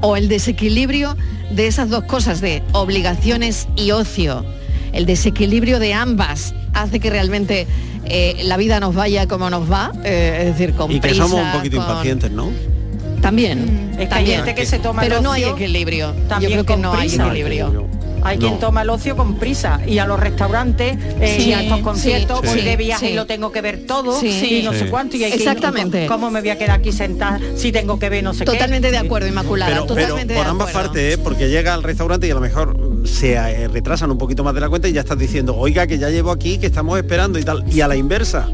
¿O 0.00 0.16
el 0.16 0.28
desequilibrio 0.28 1.16
de 1.50 1.66
esas 1.66 1.90
dos 1.90 2.04
cosas, 2.04 2.40
de 2.40 2.62
obligaciones 2.70 3.66
y 3.74 3.90
ocio? 3.90 4.44
El 4.92 5.06
desequilibrio 5.06 5.80
de 5.80 5.92
ambas 5.92 6.54
hace 6.72 7.00
que 7.00 7.10
realmente 7.10 7.66
eh, 8.04 8.40
la 8.44 8.56
vida 8.56 8.78
nos 8.78 8.94
vaya 8.94 9.26
como 9.26 9.50
nos 9.50 9.68
va, 9.68 9.90
eh, 10.04 10.36
es 10.42 10.56
decir, 10.56 10.72
con 10.74 10.92
Y 10.92 11.00
que 11.00 11.08
prisa, 11.08 11.24
somos 11.26 11.44
un 11.44 11.50
poquito 11.50 11.78
con- 11.78 11.86
impacientes, 11.88 12.30
¿no? 12.30 12.48
También, 13.20 13.90
Es 13.98 14.08
que 14.08 14.14
hay 14.14 14.26
gente 14.26 14.54
que 14.54 14.64
se 14.64 14.78
toma 14.78 15.02
Pero 15.02 15.16
el 15.16 15.24
no 15.24 15.32
hay 15.32 15.42
ocio 15.42 15.56
equilibrio. 15.56 16.14
Yo 16.14 16.22
también 16.28 16.52
creo 16.52 16.64
que 16.64 16.76
no 16.76 16.92
hay 16.92 17.12
equilibrio. 17.12 17.88
Hay 18.22 18.38
quien 18.38 18.58
toma 18.58 18.82
el 18.82 18.90
ocio 18.90 19.16
con 19.16 19.36
prisa 19.36 19.80
y 19.86 19.98
a 19.98 20.06
los 20.06 20.18
restaurantes 20.20 20.96
eh, 21.20 21.36
Sí, 21.38 21.48
y 21.48 21.52
a 21.52 21.62
estos 21.62 21.80
conciertos 21.80 22.40
sí, 22.42 22.46
voy 22.48 22.58
sí, 22.60 22.64
de 22.64 22.76
viaje 22.76 23.06
sí. 23.06 23.12
y 23.12 23.16
lo 23.16 23.26
tengo 23.26 23.52
que 23.52 23.60
ver 23.60 23.86
todo 23.86 24.18
Sí. 24.20 24.60
y 24.60 24.62
no 24.62 24.72
sé 24.72 24.86
cuánto 24.86 25.16
y 25.16 25.24
hay 25.24 25.30
que- 25.32 25.38
Exactamente. 25.38 26.06
cómo 26.06 26.30
me 26.30 26.40
voy 26.40 26.50
a 26.50 26.58
quedar 26.58 26.78
aquí 26.78 26.92
sentada 26.92 27.38
si 27.56 27.72
tengo 27.72 27.98
que 27.98 28.08
ver 28.08 28.22
no 28.24 28.32
sé 28.34 28.40
qué 28.44 28.52
Totalmente 28.52 28.90
de 28.90 28.98
acuerdo, 28.98 29.28
Inmaculada. 29.28 29.70
Pero, 29.72 29.86
pero 29.86 30.00
totalmente 30.00 30.34
por 30.34 30.44
de 30.44 30.50
ambas 30.50 30.68
acuerdo. 30.68 30.88
partes, 30.88 31.14
¿eh? 31.14 31.18
porque 31.22 31.48
llega 31.48 31.74
al 31.74 31.82
restaurante 31.82 32.26
y 32.26 32.30
a 32.30 32.34
lo 32.34 32.40
mejor 32.40 32.76
se 33.04 33.32
eh, 33.34 33.68
retrasan 33.68 34.10
un 34.10 34.18
poquito 34.18 34.44
más 34.44 34.54
de 34.54 34.60
la 34.60 34.68
cuenta 34.68 34.88
y 34.88 34.92
ya 34.92 35.00
estás 35.00 35.18
diciendo, 35.18 35.56
oiga, 35.56 35.86
que 35.86 35.98
ya 35.98 36.10
llevo 36.10 36.30
aquí, 36.30 36.58
que 36.58 36.66
estamos 36.66 36.98
esperando 36.98 37.38
y 37.38 37.42
tal. 37.42 37.64
Y 37.72 37.80
a 37.80 37.88
la 37.88 37.96
inversa, 37.96 38.48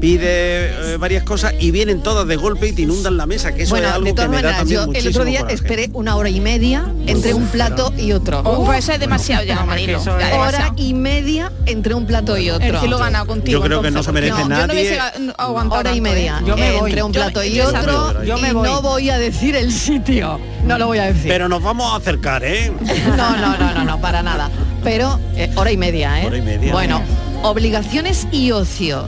pide 0.00 0.92
eh, 0.92 0.96
varias 0.98 1.22
cosas 1.24 1.54
y 1.58 1.70
vienen 1.70 2.02
todas 2.02 2.26
de 2.26 2.36
golpe 2.36 2.68
y 2.68 2.72
te 2.72 2.82
inundan 2.82 3.16
la 3.16 3.26
mesa, 3.26 3.54
que 3.54 3.62
eso 3.62 3.70
bueno, 3.70 3.88
es 3.88 3.94
algo 3.94 4.06
de 4.06 4.12
todas 4.12 4.30
que 4.30 4.36
me 4.36 4.42
da 4.42 4.56
también 4.58 4.76
yo 4.76 4.82
el 4.82 4.86
muchísimo 4.88 5.10
otro 5.10 5.24
día 5.24 5.38
coraje. 5.40 5.54
esperé 5.54 5.90
una 5.92 6.16
hora 6.16 6.28
y 6.30 6.40
media 6.40 6.92
entre 7.06 7.34
un 7.34 7.46
plato 7.46 7.92
y 7.96 8.12
otro. 8.12 8.40
Oh, 8.44 8.64
pues 8.64 8.80
eso 8.80 8.92
es 8.92 9.00
demasiado 9.00 9.44
ya, 9.44 9.64
es- 9.76 10.06
hora 10.06 10.72
y 10.76 10.94
media 10.94 11.52
entre 11.66 11.94
un 11.94 12.06
plato 12.06 12.36
y 12.36 12.50
otro. 12.50 12.66
El 12.66 12.78
cielo 12.80 12.98
ganado 12.98 13.26
contigo. 13.26 13.58
Yo 13.60 13.64
creo 13.64 13.82
que 13.82 13.90
no 13.90 14.02
se 14.02 14.12
merece 14.12 14.38
Yo 14.38 14.48
no 14.48 14.66
nadie. 14.66 14.98
ga- 14.98 15.34
aguantado 15.38 15.80
hora 15.80 15.90
y 15.94 16.00
tanto, 16.00 16.08
¿eh? 16.10 16.14
media 16.14 16.42
Yo 16.46 16.56
me 16.56 16.72
voy. 16.78 16.90
entre 16.90 17.02
un 17.02 17.12
Yo- 17.12 17.20
plato 17.20 17.44
y 17.44 17.52
yo 17.54 17.68
otro. 17.68 18.24
Yo 18.24 18.38
me 18.38 18.50
y 18.50 18.52
no 18.52 18.82
voy 18.82 19.10
a 19.10 19.18
decir 19.18 19.56
el 19.56 19.72
sitio 19.72 20.40
no 20.66 20.78
lo 20.78 20.86
voy 20.86 20.98
a 20.98 21.04
decir 21.12 21.28
Pero 21.28 21.48
nos 21.48 21.62
vamos 21.62 21.92
a 21.92 21.96
acercar, 21.96 22.42
¿eh? 22.44 22.72
no 23.16 23.36
no 23.36 23.56
no 23.58 23.74
no 23.74 23.84
no 23.84 24.00
para 24.00 24.22
nada 24.22 24.50
pero 24.82 25.18
eh, 25.36 25.50
hora 25.56 25.70
y 25.72 25.76
media 25.76 26.22
¿eh? 26.22 26.26
Hora 26.26 26.36
y 26.38 26.42
media. 26.42 26.72
bueno 26.72 27.02
obligaciones 27.42 28.26
y 28.32 28.50
ocio 28.52 29.06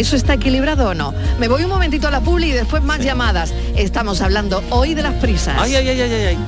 ¿Eso 0.00 0.16
está 0.16 0.32
equilibrado 0.32 0.88
o 0.88 0.94
no? 0.94 1.12
Me 1.38 1.46
voy 1.46 1.62
un 1.62 1.68
momentito 1.68 2.08
a 2.08 2.10
la 2.10 2.22
publi 2.22 2.46
y 2.48 2.52
después 2.52 2.82
más 2.82 3.00
llamadas. 3.00 3.52
Estamos 3.76 4.22
hablando 4.22 4.64
hoy 4.70 4.94
de 4.94 5.02
las 5.02 5.12
prisas. 5.16 5.56
Ay, 5.60 5.74
ay, 5.76 5.86
ay, 5.90 6.00
ay, 6.00 6.12
ay, 6.14 6.22
ay. 6.28 6.38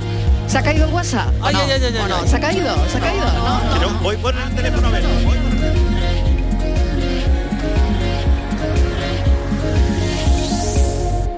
¿Se 0.46 0.56
ha 0.56 0.62
caído 0.62 0.86
el 0.86 0.94
WhatsApp? 0.94 1.28
¿O 1.38 1.44
Ay, 1.44 1.54
no? 1.54 1.60
ay, 1.60 1.70
ay, 1.72 1.82
ay, 1.84 1.96
¿O 1.98 2.08
no? 2.08 2.16
ay. 2.16 2.28
¿Se 2.28 2.36
ha 2.36 2.40
caído? 2.40 2.74
¿Se 2.88 2.96
ha 2.96 3.00
caído? 3.00 3.26
No, 3.26 3.78
no. 3.90 3.98
Voy 4.00 4.16
por 4.16 4.34
el 4.34 4.54
teléfono 4.54 4.88
a 4.88 4.90
ver. 4.92 5.02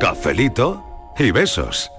Cafelito 0.00 1.12
y 1.18 1.30
besos. 1.30 1.90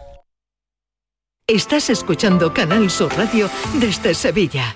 Estás 1.47 1.89
escuchando 1.89 2.53
Canal 2.53 2.89
Sur 2.89 3.15
Radio 3.17 3.49
desde 3.79 4.13
Sevilla. 4.13 4.75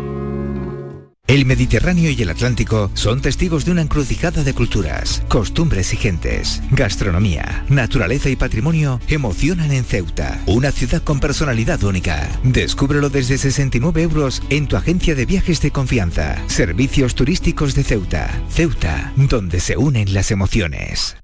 El 1.31 1.45
Mediterráneo 1.45 2.11
y 2.11 2.21
el 2.21 2.29
Atlántico 2.29 2.91
son 2.93 3.21
testigos 3.21 3.63
de 3.63 3.71
una 3.71 3.81
encrucijada 3.81 4.43
de 4.43 4.53
culturas, 4.53 5.23
costumbres 5.29 5.93
y 5.93 5.95
gentes. 5.95 6.61
Gastronomía, 6.71 7.63
naturaleza 7.69 8.29
y 8.29 8.35
patrimonio 8.35 8.99
emocionan 9.07 9.71
en 9.71 9.85
Ceuta, 9.85 10.41
una 10.45 10.73
ciudad 10.73 11.01
con 11.01 11.21
personalidad 11.21 11.81
única. 11.83 12.27
Descúbrelo 12.43 13.09
desde 13.09 13.37
69 13.37 14.01
euros 14.01 14.43
en 14.49 14.67
tu 14.67 14.75
agencia 14.75 15.15
de 15.15 15.25
viajes 15.25 15.61
de 15.61 15.71
confianza. 15.71 16.35
Servicios 16.47 17.15
turísticos 17.15 17.75
de 17.75 17.85
Ceuta. 17.85 18.29
Ceuta, 18.49 19.13
donde 19.15 19.61
se 19.61 19.77
unen 19.77 20.13
las 20.13 20.31
emociones. 20.31 21.15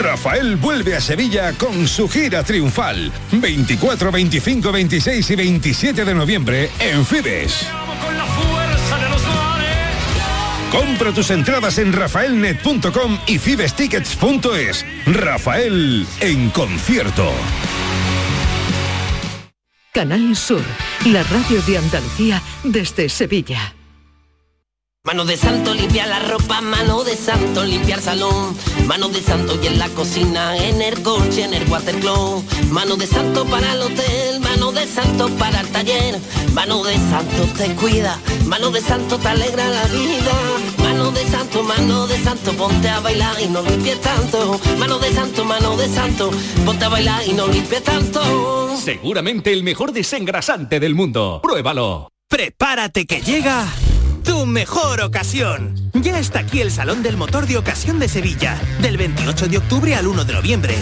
Rafael 0.00 0.58
vuelve 0.58 0.94
a 0.94 1.00
Sevilla 1.00 1.54
con 1.58 1.88
su 1.88 2.08
gira 2.08 2.44
triunfal. 2.44 3.10
24, 3.32 4.12
25, 4.12 4.70
26 4.70 5.28
y 5.28 5.34
27 5.34 6.04
de 6.04 6.14
noviembre 6.14 6.70
en 6.78 7.04
Fibes. 7.04 7.66
Compra 10.70 11.12
tus 11.12 11.30
entradas 11.30 11.78
en 11.78 11.92
rafaelnet.com 11.92 13.18
y 13.26 13.38
fibestickets.es. 13.38 14.86
Rafael 15.06 16.06
en 16.20 16.50
concierto. 16.50 17.32
Canal 19.92 20.36
Sur, 20.36 20.62
la 21.06 21.24
radio 21.24 21.60
de 21.62 21.78
Andalucía 21.78 22.40
desde 22.62 23.08
Sevilla. 23.08 23.74
Mano 25.02 25.24
de 25.24 25.36
santo 25.36 25.74
limpia 25.74 26.06
la 26.06 26.20
ropa, 26.20 26.60
mano 26.60 27.02
de 27.02 27.16
santo 27.16 27.64
limpia 27.64 27.96
el 27.96 28.02
salón, 28.02 28.54
mano 28.86 29.08
de 29.08 29.22
santo 29.22 29.58
y 29.60 29.66
en 29.66 29.78
la 29.78 29.88
cocina, 29.88 30.56
en 30.56 30.82
el 30.82 31.02
coche, 31.02 31.44
en 31.44 31.54
el 31.54 31.66
watercloak, 31.68 32.44
mano 32.70 32.96
de 32.96 33.06
santo 33.06 33.46
para 33.46 33.72
el 33.72 33.80
hotel, 33.80 34.39
mano 34.50 34.72
de 34.72 34.84
santo 34.84 35.28
para 35.38 35.60
el 35.60 35.68
taller, 35.68 36.18
mano 36.54 36.82
de 36.82 36.94
santo 36.94 37.42
te 37.56 37.72
cuida, 37.76 38.18
mano 38.46 38.70
de 38.72 38.80
santo 38.80 39.16
te 39.16 39.28
alegra 39.28 39.68
la 39.68 39.84
vida, 39.84 40.32
mano 40.78 41.12
de 41.12 41.24
santo, 41.26 41.62
mano 41.62 42.06
de 42.08 42.18
santo, 42.18 42.52
ponte 42.54 42.88
a 42.88 42.98
bailar 42.98 43.36
y 43.40 43.46
no 43.46 43.62
limpies 43.62 44.00
tanto, 44.00 44.60
mano 44.76 44.98
de 44.98 45.12
santo, 45.12 45.44
mano 45.44 45.76
de 45.76 45.88
santo, 45.88 46.30
ponte 46.64 46.84
a 46.84 46.88
bailar 46.88 47.22
y 47.28 47.32
no 47.32 47.46
limpies 47.46 47.84
tanto. 47.84 48.76
Seguramente 48.76 49.52
el 49.52 49.62
mejor 49.62 49.92
desengrasante 49.92 50.80
del 50.80 50.96
mundo. 50.96 51.40
Pruébalo. 51.42 52.08
Prepárate 52.28 53.06
que 53.06 53.20
llega 53.20 53.66
tu 54.24 54.46
mejor 54.46 55.00
ocasión. 55.00 55.74
Ya 55.94 56.18
está 56.18 56.40
aquí 56.40 56.60
el 56.60 56.72
Salón 56.72 57.04
del 57.04 57.16
Motor 57.16 57.46
de 57.46 57.56
Ocasión 57.56 58.00
de 58.00 58.08
Sevilla, 58.08 58.60
del 58.80 58.96
28 58.96 59.46
de 59.46 59.58
octubre 59.58 59.94
al 59.94 60.08
1 60.08 60.24
de 60.24 60.32
noviembre. 60.32 60.74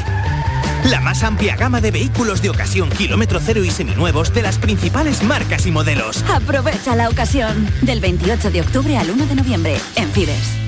La 0.84 1.00
más 1.00 1.22
amplia 1.22 1.56
gama 1.56 1.80
de 1.80 1.90
vehículos 1.90 2.40
de 2.42 2.50
ocasión 2.50 2.88
kilómetro 2.90 3.40
cero 3.42 3.64
y 3.64 3.70
seminuevos 3.70 4.32
de 4.32 4.42
las 4.42 4.58
principales 4.58 5.22
marcas 5.22 5.66
y 5.66 5.70
modelos. 5.70 6.24
Aprovecha 6.34 6.94
la 6.94 7.08
ocasión 7.08 7.68
del 7.82 8.00
28 8.00 8.50
de 8.50 8.60
octubre 8.60 8.96
al 8.96 9.10
1 9.10 9.26
de 9.26 9.34
noviembre 9.34 9.76
en 9.96 10.10
Fides. 10.10 10.67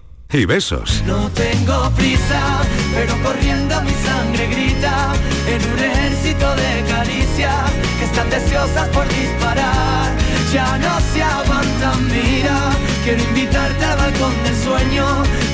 y 0.33 0.45
besos. 0.45 1.03
No 1.05 1.29
tengo 1.29 1.89
prisa, 1.91 2.61
pero 2.93 3.13
corriendo 3.21 3.81
mi 3.81 3.91
sangre 3.91 4.47
grita 4.47 5.13
en 5.47 5.71
un 5.71 5.79
ejército 5.79 6.55
de 6.55 6.83
caricias 6.89 7.71
que 7.99 8.05
están 8.05 8.29
deseosas 8.29 8.87
por 8.89 9.07
disparar. 9.09 10.11
Ya 10.53 10.77
no 10.77 10.99
se 11.13 11.23
aguantan, 11.23 12.07
mira, 12.07 12.57
quiero 13.03 13.21
invitarte 13.23 13.85
al 13.85 13.97
balcón 13.97 14.43
del 14.43 14.55
sueño. 14.55 15.05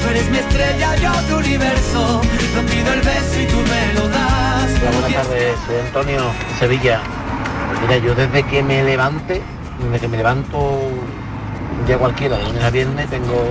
Tú 0.02 0.10
eres 0.10 0.30
mi 0.30 0.38
estrella, 0.38 0.96
yo 0.98 1.12
tu 1.30 1.38
universo. 1.38 2.22
No 2.56 2.62
pido 2.64 2.94
el 2.94 3.02
beso 3.02 3.42
y 3.42 3.46
tú 3.48 3.58
me 3.58 3.94
lo 3.94 4.08
das. 4.10 4.72
Hola, 4.80 4.92
buenas 4.92 5.14
tardes, 5.14 5.56
soy 5.66 5.80
Antonio 5.86 6.32
Sevilla. 6.60 7.02
Pues 7.68 7.82
Mira, 7.82 7.98
yo 7.98 8.16
desde 8.16 8.44
que 8.44 8.64
me 8.64 8.84
levante, 8.84 9.42
desde 9.84 10.00
que 10.00 10.08
me 10.08 10.18
levanto 10.18 10.82
día 11.86 11.98
cualquiera, 11.98 12.38
de 12.38 12.44
lunes 12.44 12.64
a 12.64 12.70
viernes, 12.70 13.10
tengo, 13.10 13.44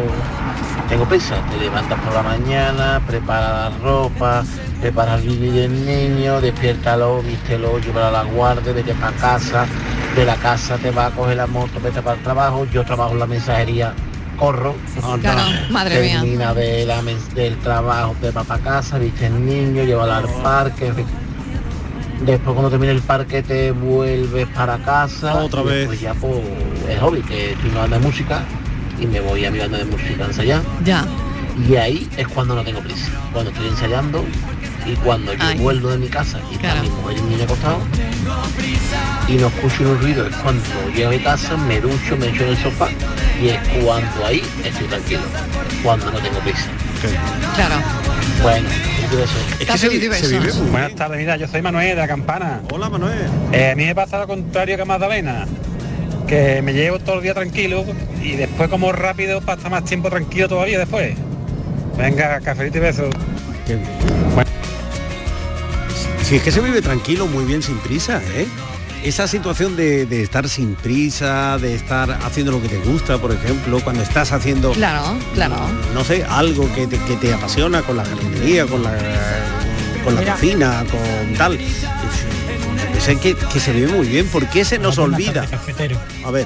tengo 0.88 1.04
prisa. 1.04 1.36
Te 1.50 1.58
levantas 1.58 1.98
por 2.00 2.12
la 2.14 2.22
mañana, 2.22 3.02
prepara 3.06 3.70
la 3.70 3.76
ropa, 3.78 4.44
prepara 4.80 5.16
el 5.16 5.22
bibi 5.22 5.50
del 5.50 5.86
niño, 5.86 6.40
despiértalo, 6.40 7.22
vístelo, 7.22 7.78
llévalo 7.78 8.06
a 8.06 8.10
la 8.10 8.22
guardia, 8.24 8.72
vete 8.72 8.94
para 8.94 9.16
casa, 9.16 9.66
de 10.14 10.24
la 10.24 10.36
casa 10.36 10.76
te 10.78 10.90
va 10.90 11.06
a 11.06 11.10
coger 11.10 11.36
la 11.36 11.46
moto, 11.46 11.80
vete 11.82 12.02
para 12.02 12.16
el 12.16 12.22
trabajo, 12.22 12.66
yo 12.72 12.84
trabajo 12.84 13.12
en 13.12 13.18
la 13.18 13.26
mensajería, 13.26 13.94
corro, 14.38 14.74
Claro, 15.20 15.40
madre 15.70 16.02
mía. 16.02 16.20
termina 16.20 16.54
de 16.54 16.86
la 16.86 17.02
del 17.34 17.56
trabajo, 17.58 18.14
te 18.20 18.30
va 18.30 18.44
para 18.44 18.62
casa, 18.62 18.98
viste 18.98 19.26
el 19.26 19.44
niño, 19.44 19.84
llévalo 19.84 20.12
al 20.14 20.28
parque. 20.42 20.92
Después 22.20 22.54
cuando 22.54 22.70
termine 22.70 22.92
el 22.92 23.02
parque 23.02 23.42
te 23.42 23.72
vuelves 23.72 24.46
para 24.48 24.78
casa. 24.78 25.34
Otra 25.34 25.60
y 25.60 25.64
vez. 25.64 26.00
Ya 26.00 26.14
pues 26.14 26.38
es 26.88 26.98
hobby, 26.98 27.20
que 27.20 27.52
estoy 27.52 27.70
una 27.70 27.80
banda 27.80 27.98
de 27.98 28.06
música 28.06 28.42
y 29.00 29.06
me 29.06 29.20
voy 29.20 29.44
a 29.44 29.50
mi 29.50 29.58
banda 29.58 29.78
de 29.78 29.84
música 29.84 30.24
a 30.24 30.26
ensayar. 30.26 30.62
Ya. 30.84 31.04
Y 31.68 31.76
ahí 31.76 32.08
es 32.16 32.28
cuando 32.28 32.54
no 32.54 32.62
tengo 32.64 32.80
prisa. 32.80 33.10
Cuando 33.32 33.50
estoy 33.50 33.68
ensayando 33.68 34.24
y 34.86 34.94
cuando 34.96 35.32
yo 35.32 35.42
Ay. 35.42 35.58
vuelvo 35.58 35.88
de 35.90 35.98
mi 35.98 36.08
casa 36.08 36.38
y 36.50 36.54
está 36.54 36.82
mi 36.82 36.90
mujer 36.90 37.18
y 37.18 37.22
mi 37.22 37.30
niño 37.30 37.44
acostado 37.44 37.80
y 39.28 39.32
no 39.32 39.48
escucho 39.48 39.90
un 39.90 40.00
ruido, 40.00 40.26
es 40.26 40.36
cuando 40.36 40.62
llego 40.94 41.08
a 41.08 41.12
mi 41.12 41.18
casa, 41.18 41.56
me 41.56 41.80
ducho, 41.80 42.16
me 42.16 42.28
echo 42.28 42.44
en 42.44 42.50
el 42.50 42.56
sofá 42.58 42.88
y 43.42 43.48
es 43.48 43.58
cuando 43.84 44.24
ahí 44.24 44.42
estoy 44.64 44.86
tranquilo. 44.86 45.22
Cuando 45.82 46.10
no 46.10 46.18
tengo 46.18 46.38
prisa. 46.40 46.68
Claro. 47.54 47.76
Bueno. 48.42 48.68
Es 49.60 49.66
que 49.66 49.78
se 49.78 49.78
se 49.78 49.88
vive 49.88 50.52
Buenas 50.70 50.94
tardes, 50.94 51.18
mira, 51.18 51.36
yo 51.36 51.46
soy 51.46 51.62
Manuel 51.62 51.90
de 51.90 51.94
la 51.94 52.08
Campana. 52.08 52.60
Hola 52.72 52.88
Manuel. 52.88 53.28
Eh, 53.52 53.70
a 53.70 53.76
mí 53.76 53.84
me 53.84 53.94
pasa 53.94 54.18
lo 54.18 54.26
contrario 54.26 54.76
que 54.76 54.82
a 54.82 54.84
Magdalena, 54.84 55.46
que 56.26 56.60
me 56.62 56.72
llevo 56.72 56.98
todo 56.98 57.16
el 57.16 57.22
día 57.22 57.34
tranquilo 57.34 57.84
y 58.22 58.32
después 58.32 58.68
como 58.68 58.92
rápido 58.92 59.40
pasa 59.40 59.68
más 59.68 59.84
tiempo 59.84 60.08
tranquilo 60.10 60.48
todavía 60.48 60.78
después. 60.78 61.14
Venga, 61.96 62.40
cafelito 62.40 62.78
y 62.78 62.80
besos. 62.80 63.14
Si 66.22 66.36
es 66.36 66.42
que 66.42 66.50
se 66.50 66.60
vive 66.60 66.82
tranquilo, 66.82 67.26
muy 67.26 67.44
bien, 67.44 67.62
sin 67.62 67.76
prisa, 67.78 68.20
¿eh? 68.34 68.46
Esa 69.04 69.28
situación 69.28 69.76
de, 69.76 70.04
de 70.06 70.22
estar 70.22 70.48
sin 70.48 70.74
prisa, 70.74 71.58
de 71.58 71.74
estar 71.76 72.10
haciendo 72.24 72.50
lo 72.50 72.60
que 72.60 72.68
te 72.68 72.78
gusta, 72.78 73.18
por 73.18 73.30
ejemplo, 73.32 73.78
cuando 73.84 74.02
estás 74.02 74.32
haciendo, 74.32 74.72
Claro, 74.72 75.16
claro. 75.34 75.54
no 75.94 76.02
sé, 76.02 76.24
algo 76.28 76.68
que 76.74 76.88
te, 76.88 76.98
que 76.98 77.14
te 77.14 77.32
apasiona 77.32 77.82
con 77.82 77.96
la 77.98 78.04
jardinería, 78.04 78.66
con 78.66 78.82
la, 78.82 78.90
con 80.02 80.14
la 80.16 80.20
Mira. 80.22 80.32
cocina, 80.32 80.84
con 80.90 81.34
tal. 81.34 81.58
Sé 83.06 83.14
que, 83.20 83.36
que 83.36 83.60
se 83.60 83.70
vive 83.70 83.86
muy 83.92 84.08
bien. 84.08 84.26
¿Por 84.26 84.48
qué 84.48 84.64
se 84.64 84.80
nos 84.80 84.98
olvida? 84.98 85.46
A 86.24 86.30
ver. 86.32 86.44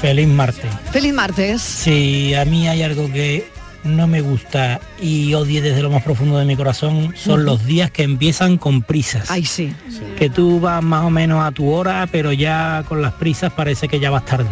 Feliz 0.00 0.26
martes. 0.26 0.68
Feliz 0.90 1.14
martes. 1.14 1.62
Si 1.62 2.34
a 2.34 2.44
mí 2.44 2.66
hay 2.66 2.82
algo 2.82 3.12
que 3.12 3.46
no 3.84 4.08
me 4.08 4.20
gusta 4.20 4.80
y 5.00 5.32
odie 5.34 5.62
desde 5.62 5.82
lo 5.82 5.88
más 5.88 6.02
profundo 6.02 6.36
de 6.36 6.46
mi 6.46 6.56
corazón, 6.56 7.14
son 7.16 7.44
los 7.44 7.64
días 7.64 7.92
que 7.92 8.02
empiezan 8.02 8.58
con 8.58 8.82
prisas. 8.82 9.30
Ay, 9.30 9.44
sí. 9.44 9.72
Que 10.18 10.28
tú 10.28 10.58
vas 10.58 10.82
más 10.82 11.04
o 11.04 11.10
menos 11.10 11.44
a 11.46 11.52
tu 11.52 11.70
hora, 11.70 12.08
pero 12.10 12.32
ya 12.32 12.84
con 12.88 13.02
las 13.02 13.12
prisas 13.12 13.52
parece 13.52 13.86
que 13.86 14.00
ya 14.00 14.10
vas 14.10 14.24
tarde. 14.24 14.50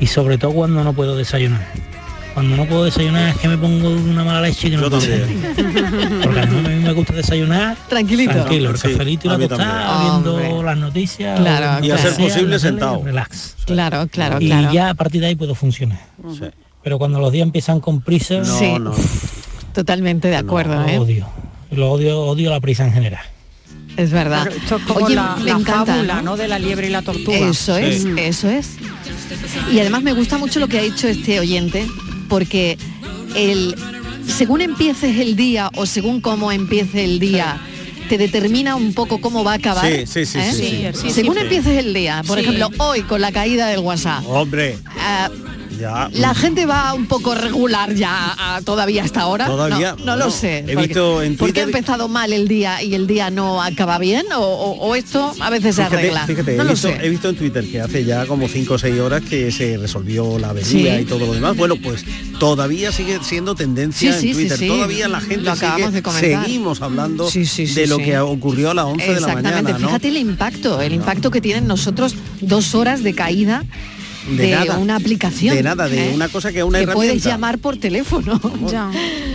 Y 0.00 0.08
sobre 0.08 0.38
todo 0.38 0.54
cuando 0.54 0.82
no 0.82 0.92
puedo 0.92 1.16
desayunar. 1.16 1.64
Cuando 2.34 2.56
no 2.56 2.66
puedo 2.66 2.84
desayunar 2.84 3.28
es 3.28 3.36
que 3.36 3.46
me 3.48 3.56
pongo 3.56 3.90
una 3.90 4.24
mala 4.24 4.40
leche 4.40 4.68
que 4.68 4.76
no 4.76 4.90
puedo 4.90 5.00
desayunar. 5.00 5.54
Porque 6.22 6.40
a 6.40 6.46
mí 6.46 6.82
me 6.82 6.92
gusta 6.92 7.12
desayunar 7.14 7.76
Tranquilito. 7.88 8.32
tranquilo, 8.32 8.70
el 8.70 8.76
Sí, 8.78 8.88
cafelito 8.90 9.26
y 9.28 9.30
la 9.30 9.48
tostada, 9.48 9.86
también. 9.86 10.10
viendo 10.24 10.34
Hombre. 10.34 10.64
las 10.64 10.76
noticias. 10.78 11.38
Claro, 11.40 11.84
Y 11.84 11.90
sea, 11.96 12.10
posible 12.16 12.58
sentado. 12.58 13.02
Relax. 13.04 13.54
Claro, 13.66 14.08
claro, 14.10 14.40
y 14.40 14.46
claro. 14.46 14.72
ya 14.72 14.90
a 14.90 14.94
partir 14.94 15.20
de 15.20 15.28
ahí 15.28 15.36
puedo 15.36 15.54
funcionar. 15.54 16.00
Sí. 16.32 16.44
Pero 16.82 16.98
cuando 16.98 17.20
los 17.20 17.30
días 17.32 17.44
empiezan 17.46 17.78
con 17.80 18.00
prisa, 18.00 18.38
No, 18.38 18.58
Sí. 18.58 18.72
no. 18.80 18.92
Totalmente 19.72 20.28
de 20.28 20.36
acuerdo, 20.36 20.74
lo 20.74 20.88
¿eh? 20.88 20.98
odio. 20.98 21.28
Lo 21.70 21.92
odio, 21.92 22.20
odio 22.20 22.50
la 22.50 22.60
prisa 22.60 22.84
en 22.84 22.92
general. 22.92 23.22
Es 23.96 24.10
verdad. 24.10 24.48
Esto 24.48 24.76
es 24.76 24.82
como 24.84 25.06
Oye, 25.06 25.14
la, 25.14 25.36
me 25.36 25.44
la 25.44 25.50
encanta, 25.52 25.94
fábula, 25.94 26.14
¿no? 26.16 26.22
¿no? 26.22 26.36
De 26.36 26.48
la 26.48 26.58
liebre 26.58 26.88
y 26.88 26.90
la 26.90 27.02
tortuga. 27.02 27.36
Eso 27.38 27.76
es, 27.76 28.04
eso 28.16 28.48
es. 28.48 28.70
Y 29.72 29.78
además 29.78 30.02
me 30.02 30.12
gusta 30.12 30.36
mucho 30.36 30.58
lo 30.58 30.66
que 30.68 30.78
ha 30.80 30.82
dicho 30.82 31.06
este 31.06 31.38
oyente, 31.38 31.86
porque 32.28 32.78
el 33.36 33.74
según 34.26 34.60
empieces 34.62 35.18
el 35.18 35.36
día 35.36 35.70
o 35.76 35.86
según 35.86 36.20
cómo 36.20 36.50
empiece 36.50 37.04
el 37.04 37.18
día, 37.18 37.60
te 38.08 38.18
determina 38.18 38.74
un 38.76 38.94
poco 38.94 39.20
cómo 39.20 39.44
va 39.44 39.52
a 39.52 39.56
acabar. 39.56 39.86
Sí, 39.86 40.06
sí, 40.06 40.26
sí, 40.26 40.38
¿eh? 40.38 40.52
sí, 40.52 40.88
sí. 40.94 41.08
Sí, 41.08 41.10
según 41.10 41.34
sí. 41.36 41.40
empieces 41.42 41.78
el 41.78 41.92
día, 41.94 42.22
por 42.26 42.38
Sí. 42.38 42.44
ejemplo, 42.44 42.70
hoy 42.78 43.02
con 43.02 43.20
la 43.20 43.32
caída 43.32 43.66
del 43.68 43.80
WhatsApp. 43.80 44.24
Hombre, 44.26 44.78
ah, 44.98 45.30
ya. 45.78 46.08
la 46.12 46.34
gente 46.34 46.66
va 46.66 46.94
un 46.94 47.06
poco 47.06 47.34
regular 47.34 47.94
ya 47.94 48.34
ah, 48.38 48.60
todavía 48.64 49.02
hasta 49.04 49.22
ahora. 49.22 49.46
Todavía, 49.46 49.96
No, 50.04 50.16
lo 50.16 50.30
sé. 50.30 50.58
he 50.58 50.62
porque- 50.74 50.76
visto 50.86 51.22
en 51.22 51.36
¿Por 51.36 51.52
qué 51.52 51.60
ha 51.60 51.64
Twitter- 51.64 51.80
empezado 51.80 52.08
mal 52.08 52.32
el 52.32 52.48
día 52.48 52.82
y 52.82 52.94
el 52.94 53.06
día 53.06 53.30
no 53.30 53.62
acaba 53.62 53.98
bien? 53.98 54.26
¿O, 54.34 54.38
o- 54.40 54.88
o 54.88 54.94
esto 54.94 55.34
a 55.40 55.50
veces 55.50 55.76
se 55.76 55.82
arregla? 55.82 56.26
fíjate, 56.26 56.56
no 56.56 56.62
he, 56.62 56.64
lo 56.66 56.72
visto, 56.72 56.88
sé. 56.88 56.98
he 57.02 57.08
visto 57.08 57.28
en 57.28 57.36
Twitter 57.36 57.64
que 57.70 57.80
hace 57.80 58.04
ya 58.04 58.26
como 58.26 58.48
5 58.48 58.74
o 58.74 58.78
6 58.78 58.98
horas 59.00 59.22
que 59.22 59.50
se 59.52 59.76
resolvió 59.76 60.38
la 60.38 60.50
avería 60.50 60.96
Sí. 60.96 61.02
y 61.02 61.04
todo 61.04 61.26
lo 61.26 61.34
demás. 61.34 61.56
Bueno, 61.56 61.76
pues 61.76 62.04
todavía 62.38 62.92
sigue 62.92 63.18
siendo 63.22 63.54
tendencia 63.54 64.12
Sí, 64.12 64.20
sí, 64.20 64.28
en 64.30 64.34
Twitter. 64.48 64.68
Todavía 64.68 65.08
la 65.08 65.20
gente 65.20 65.44
Lo 65.44 65.52
acabamos 65.52 65.92
sigue- 65.92 66.02
de 66.02 66.20
seguimos 66.44 66.82
hablando 66.82 67.30
de 67.30 67.86
lo 67.86 67.98
que 67.98 68.18
ocurrió 68.18 68.70
a 68.70 68.74
las 68.74 68.84
11 68.86 69.04
de 69.06 69.20
la 69.20 69.26
Exactamente, 69.28 69.62
mañana. 69.62 69.78
¿no? 69.78 69.86
fíjate 69.88 70.08
el 70.08 70.16
impacto, 70.16 70.80
el 70.80 70.92
impacto 70.92 71.30
que 71.30 71.40
tienen 71.40 71.66
nosotros 71.66 72.14
dos 72.40 72.74
horas 72.74 73.02
de 73.02 73.14
caída 73.14 73.64
de, 74.28 74.50
nada, 74.50 74.78
una 74.78 74.96
aplicación. 74.96 75.54
De 75.54 75.62
nada, 75.62 75.88
de 75.88 76.10
¿eh? 76.10 76.14
una 76.14 76.28
cosa 76.28 76.52
que 76.52 76.62
una 76.64 76.78
que 76.78 76.84
herramienta. 76.84 76.94
puedes 77.12 77.24
llamar 77.24 77.58
por 77.58 77.76
teléfono. 77.76 78.40
Ya. 78.70 78.90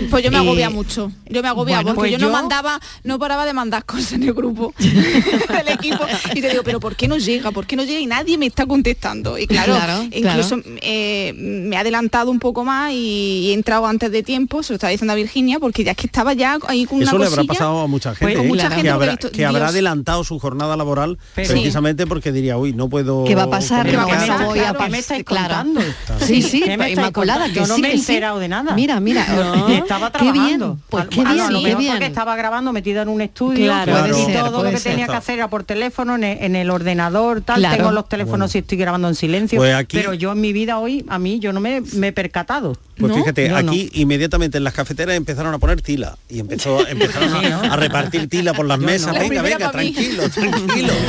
Pues 0.09 0.23
yo 0.23 0.31
me 0.31 0.37
Eh, 0.37 0.39
agobia 0.41 0.69
mucho. 0.69 1.11
Yo 1.29 1.41
me 1.43 1.47
agobia 1.49 1.75
bueno, 1.77 1.93
porque 1.95 2.09
pues 2.09 2.11
yo 2.13 2.17
no 2.17 2.27
yo- 2.27 2.31
mandaba, 2.33 2.79
no 3.03 3.19
paraba 3.19 3.45
de 3.45 3.53
mandar 3.53 3.85
cosas 3.85 4.13
en 4.13 4.23
el 4.23 4.33
grupo 4.33 4.73
del 4.79 5.67
equipo. 5.73 6.03
Y 6.33 6.41
te 6.41 6.49
digo, 6.49 6.63
pero 6.63 6.79
¿por 6.79 6.95
qué 6.95 7.07
no 7.07 7.17
llega? 7.17 7.51
¿Por 7.51 7.65
qué 7.67 7.75
no 7.75 7.83
llega? 7.83 7.99
Y 7.99 8.05
nadie 8.07 8.37
me 8.37 8.47
está 8.47 8.65
contestando. 8.65 9.37
Y 9.37 9.45
claro, 9.47 9.75
Claro, 9.75 10.03
incluso 10.11 10.61
claro. 10.61 10.77
eh, 10.81 11.33
me 11.35 11.75
he 11.75 11.79
adelantado 11.79 12.31
un 12.31 12.39
poco 12.39 12.63
más 12.63 12.91
y 12.93 13.49
he 13.51 13.53
entrado 13.53 13.85
antes 13.85 14.11
de 14.11 14.23
tiempo, 14.23 14.63
se 14.63 14.73
lo 14.73 14.75
estaba 14.75 14.91
diciendo 14.91 15.13
a 15.13 15.15
Virginia, 15.15 15.59
porque 15.59 15.83
ya 15.83 15.91
es 15.91 15.97
que 15.97 16.07
estaba 16.07 16.33
ya 16.33 16.57
ahí 16.67 16.85
con 16.85 17.01
Eso 17.01 17.11
una 17.15 17.19
le 17.19 17.25
habrá 17.27 17.35
cosilla. 17.37 17.53
pasado 17.53 17.81
a 17.81 17.87
mucha 17.87 18.15
gente, 18.15 18.33
Pues, 18.33 18.45
¿eh? 18.45 18.47
mucha 18.47 18.67
gente 18.69 18.81
que, 18.83 18.89
habrá, 18.89 19.07
he 19.07 19.15
visto, 19.15 19.31
que 19.31 19.45
habrá 19.45 19.59
Dios. 19.59 19.69
adelantado 19.71 20.23
su 20.23 20.39
jornada 20.39 20.75
laboral 20.77 21.17
Pero- 21.35 21.49
precisamente 21.49 22.07
porque 22.07 22.31
diría, 22.31 22.57
uy, 22.57 22.73
no 22.73 22.89
puedo... 22.89 23.25
¿Qué 23.25 23.35
va 23.35 23.43
a 23.43 23.49
pasar? 23.49 23.85
comunicar". 23.91 24.27
No, 24.27 24.39
no 24.39 24.45
voy 24.47 24.59
a 24.59 24.61
Claro, 24.63 24.78
¿qué 24.85 24.91
me 24.91 24.99
estáis 24.99 25.23
claro. 25.23 25.55
contando? 25.55 25.81
Sí, 26.25 26.41
sí, 26.41 26.61
¿Qué 26.61 26.67
me 26.77 26.85
estáis 26.89 26.97
Inmaculada, 26.97 27.45
contando? 27.45 27.53
que 27.53 27.59
Yo 27.61 27.67
no 27.67 27.75
sí, 27.75 27.81
me 27.81 27.87
he 27.89 27.97
sí. 27.97 27.99
enterado 28.13 28.39
de 28.39 28.47
nada. 28.47 28.73
Mira, 28.75 28.99
mira, 28.99 29.25
No. 29.27 29.67
estaba 29.69 30.11
qué 30.11 30.31
bien, 30.31 30.33
trabajando. 30.59 30.77
pues 30.89 31.07
qué 31.09 31.21
ah, 31.21 31.33
bien, 31.33 31.37
no, 31.37 31.45
a 31.45 31.51
lo 31.51 31.59
qué 31.59 31.63
mejor 31.65 31.79
bien. 31.79 31.91
porque 31.93 32.05
estaba 32.05 32.35
grabando 32.35 32.73
metida 32.73 33.01
en 33.03 33.09
un 33.09 33.21
estudio 33.21 33.65
Claro, 33.65 33.91
y 33.91 34.11
puede 34.11 34.25
ser, 34.25 34.39
todo 34.43 34.63
lo 34.63 34.69
que 34.71 34.77
ser. 34.77 34.91
tenía 34.93 35.07
que 35.07 35.15
hacer 35.15 35.35
era 35.35 35.49
por 35.49 35.63
teléfono, 35.63 36.15
en 36.15 36.23
el, 36.23 36.37
en 36.43 36.55
el 36.55 36.69
ordenador, 36.69 37.41
tal, 37.41 37.59
Claro. 37.59 37.77
tengo 37.77 37.91
los 37.91 38.07
teléfonos 38.09 38.53
y 38.55 38.59
estoy 38.59 38.77
grabando 38.77 39.07
en 39.07 39.15
silencio. 39.15 39.57
Pues 39.59 39.73
aquí- 39.75 39.97
Pero 39.97 40.13
yo 40.13 40.31
en 40.31 40.41
mi 40.41 40.53
vida 40.53 40.79
hoy, 40.79 41.05
a 41.09 41.19
mí, 41.19 41.39
yo 41.39 41.53
no 41.53 41.59
me, 41.59 41.81
me 41.93 42.07
he 42.07 42.11
percatado. 42.13 42.77
Pues 42.97 43.11
¿No? 43.13 43.17
fíjate, 43.19 43.53
aquí 43.55 43.89
inmediatamente 43.93 44.57
en 44.57 44.63
las 44.65 44.73
cafeteras 44.73 45.15
empezaron 45.15 45.53
a 45.53 45.57
poner 45.57 45.81
tila 45.81 46.17
y 46.29 46.39
empezó, 46.39 46.85
empezaron 46.87 47.33
a, 47.45 47.73
a 47.73 47.75
repartir 47.77 48.27
tila 48.27 48.53
por 48.53 48.65
las 48.65 48.79
mesas. 48.79 49.17
Venga, 49.17 49.41
venga, 49.41 49.71
tranquilo, 49.71 50.29
tranquilo. 50.29 50.93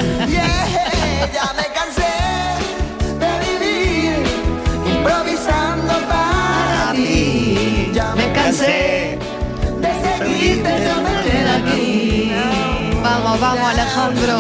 Ya 1.33 1.53
me 1.57 1.63
cansé 1.75 2.00
Vamos, 13.31 13.41
vamos, 13.43 13.71
Alejandro. 13.71 14.39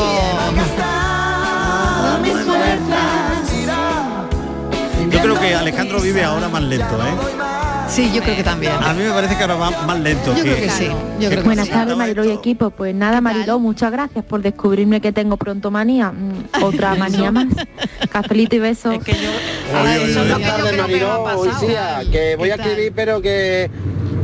Yo 5.12 5.20
creo 5.20 5.40
que 5.40 5.54
Alejandro 5.54 6.00
vive 6.00 6.24
ahora 6.24 6.48
más 6.48 6.62
lento, 6.62 6.96
¿eh? 6.96 7.14
Sí, 7.88 8.10
yo 8.12 8.20
creo 8.20 8.34
que 8.34 8.42
también. 8.42 8.72
A 8.72 8.92
mí 8.92 9.04
me 9.04 9.10
parece 9.10 9.36
que 9.36 9.42
ahora 9.42 9.54
va 9.54 9.70
más 9.86 10.00
lento. 10.00 10.34
Yo 10.34 10.42
que, 10.42 10.50
creo 10.54 10.56
que 10.56 10.70
sí. 10.70 10.88
Yo 11.20 11.28
creo 11.28 11.42
que 11.42 11.46
Buenas 11.46 11.66
sí. 11.66 11.72
tardes, 11.72 11.96
Mariló 11.96 12.24
y 12.24 12.30
equipo. 12.32 12.70
Pues 12.70 12.92
nada, 12.92 13.20
Mariló, 13.20 13.60
muchas 13.60 13.92
gracias 13.92 14.24
por 14.24 14.42
descubrirme 14.42 15.00
que 15.00 15.12
tengo 15.12 15.36
pronto 15.36 15.70
manía. 15.70 16.10
Mm, 16.10 16.64
Otra 16.64 16.94
manía 16.96 17.30
más. 17.30 17.46
Cafelito 18.10 18.56
y 18.56 18.58
besos. 18.58 18.96
Buenas 19.72 20.40
tardes, 20.40 20.78
Mariló, 20.78 21.44
Lucía, 21.44 22.00
que 22.10 22.34
voy 22.34 22.50
a 22.50 22.56
escribir, 22.56 22.92
pero 22.94 23.22
que, 23.22 23.70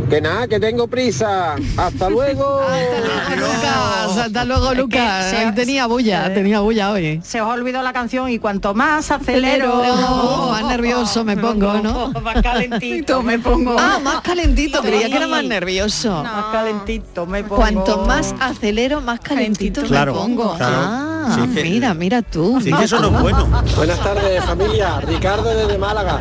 que 0.09 0.21
nada, 0.21 0.47
que 0.47 0.61
tengo 0.61 0.87
prisa. 0.87 1.57
Hasta 1.77 2.09
luego. 2.09 2.61
Lucas, 3.37 4.17
hasta 4.19 4.45
luego, 4.45 4.75
Lucas. 4.75 5.31
se- 5.31 5.53
tenía 5.53 5.87
bulla, 5.87 6.33
tenía 6.33 6.61
bulla 6.61 6.93
hoy. 6.93 7.21
Se 7.25 7.41
os 7.41 7.49
ha 7.51 7.53
olvidado 7.55 7.83
la 7.85 7.93
canción 7.93 8.31
y 8.31 8.39
cuanto 8.39 8.73
más 8.75 9.11
acelero, 9.11 9.83
Oh, 10.09 10.51
más 10.53 10.65
nervioso 10.65 11.25
me 11.25 11.37
pongo, 11.37 11.75
¿no? 11.83 12.13
Más 12.23 12.43
calentito 12.43 13.23
me 13.23 13.39
pongo. 13.39 13.77
Ah, 13.79 13.99
más 14.03 14.21
calentito, 14.21 14.81
creía 14.83 15.09
que 15.09 15.17
era 15.17 15.27
más 15.27 15.45
nervioso. 15.45 16.23
Más 16.23 16.47
calentito 16.53 17.27
me 17.27 17.43
pongo. 17.43 17.57
Cuanto 17.57 18.05
más 18.07 18.35
acelero, 18.41 19.01
más 19.01 19.21
calentito 19.21 19.83
me 19.83 20.07
pongo. 20.07 20.57
claro. 20.57 20.77
Ah, 20.77 21.16
Sí, 21.35 21.55
que- 21.55 21.63
mira, 21.65 21.95
mira 21.95 22.23
tú. 22.23 22.61
Sí, 22.63 22.73
que 22.73 22.85
eso 22.85 23.01
no 23.01 23.17
es 23.17 23.23
bueno. 23.23 23.47
Buenas 23.77 23.99
tardes, 24.01 24.45
familia. 24.45 25.01
Ricardo 25.01 25.55
desde 25.55 25.79
Málaga. 25.79 26.21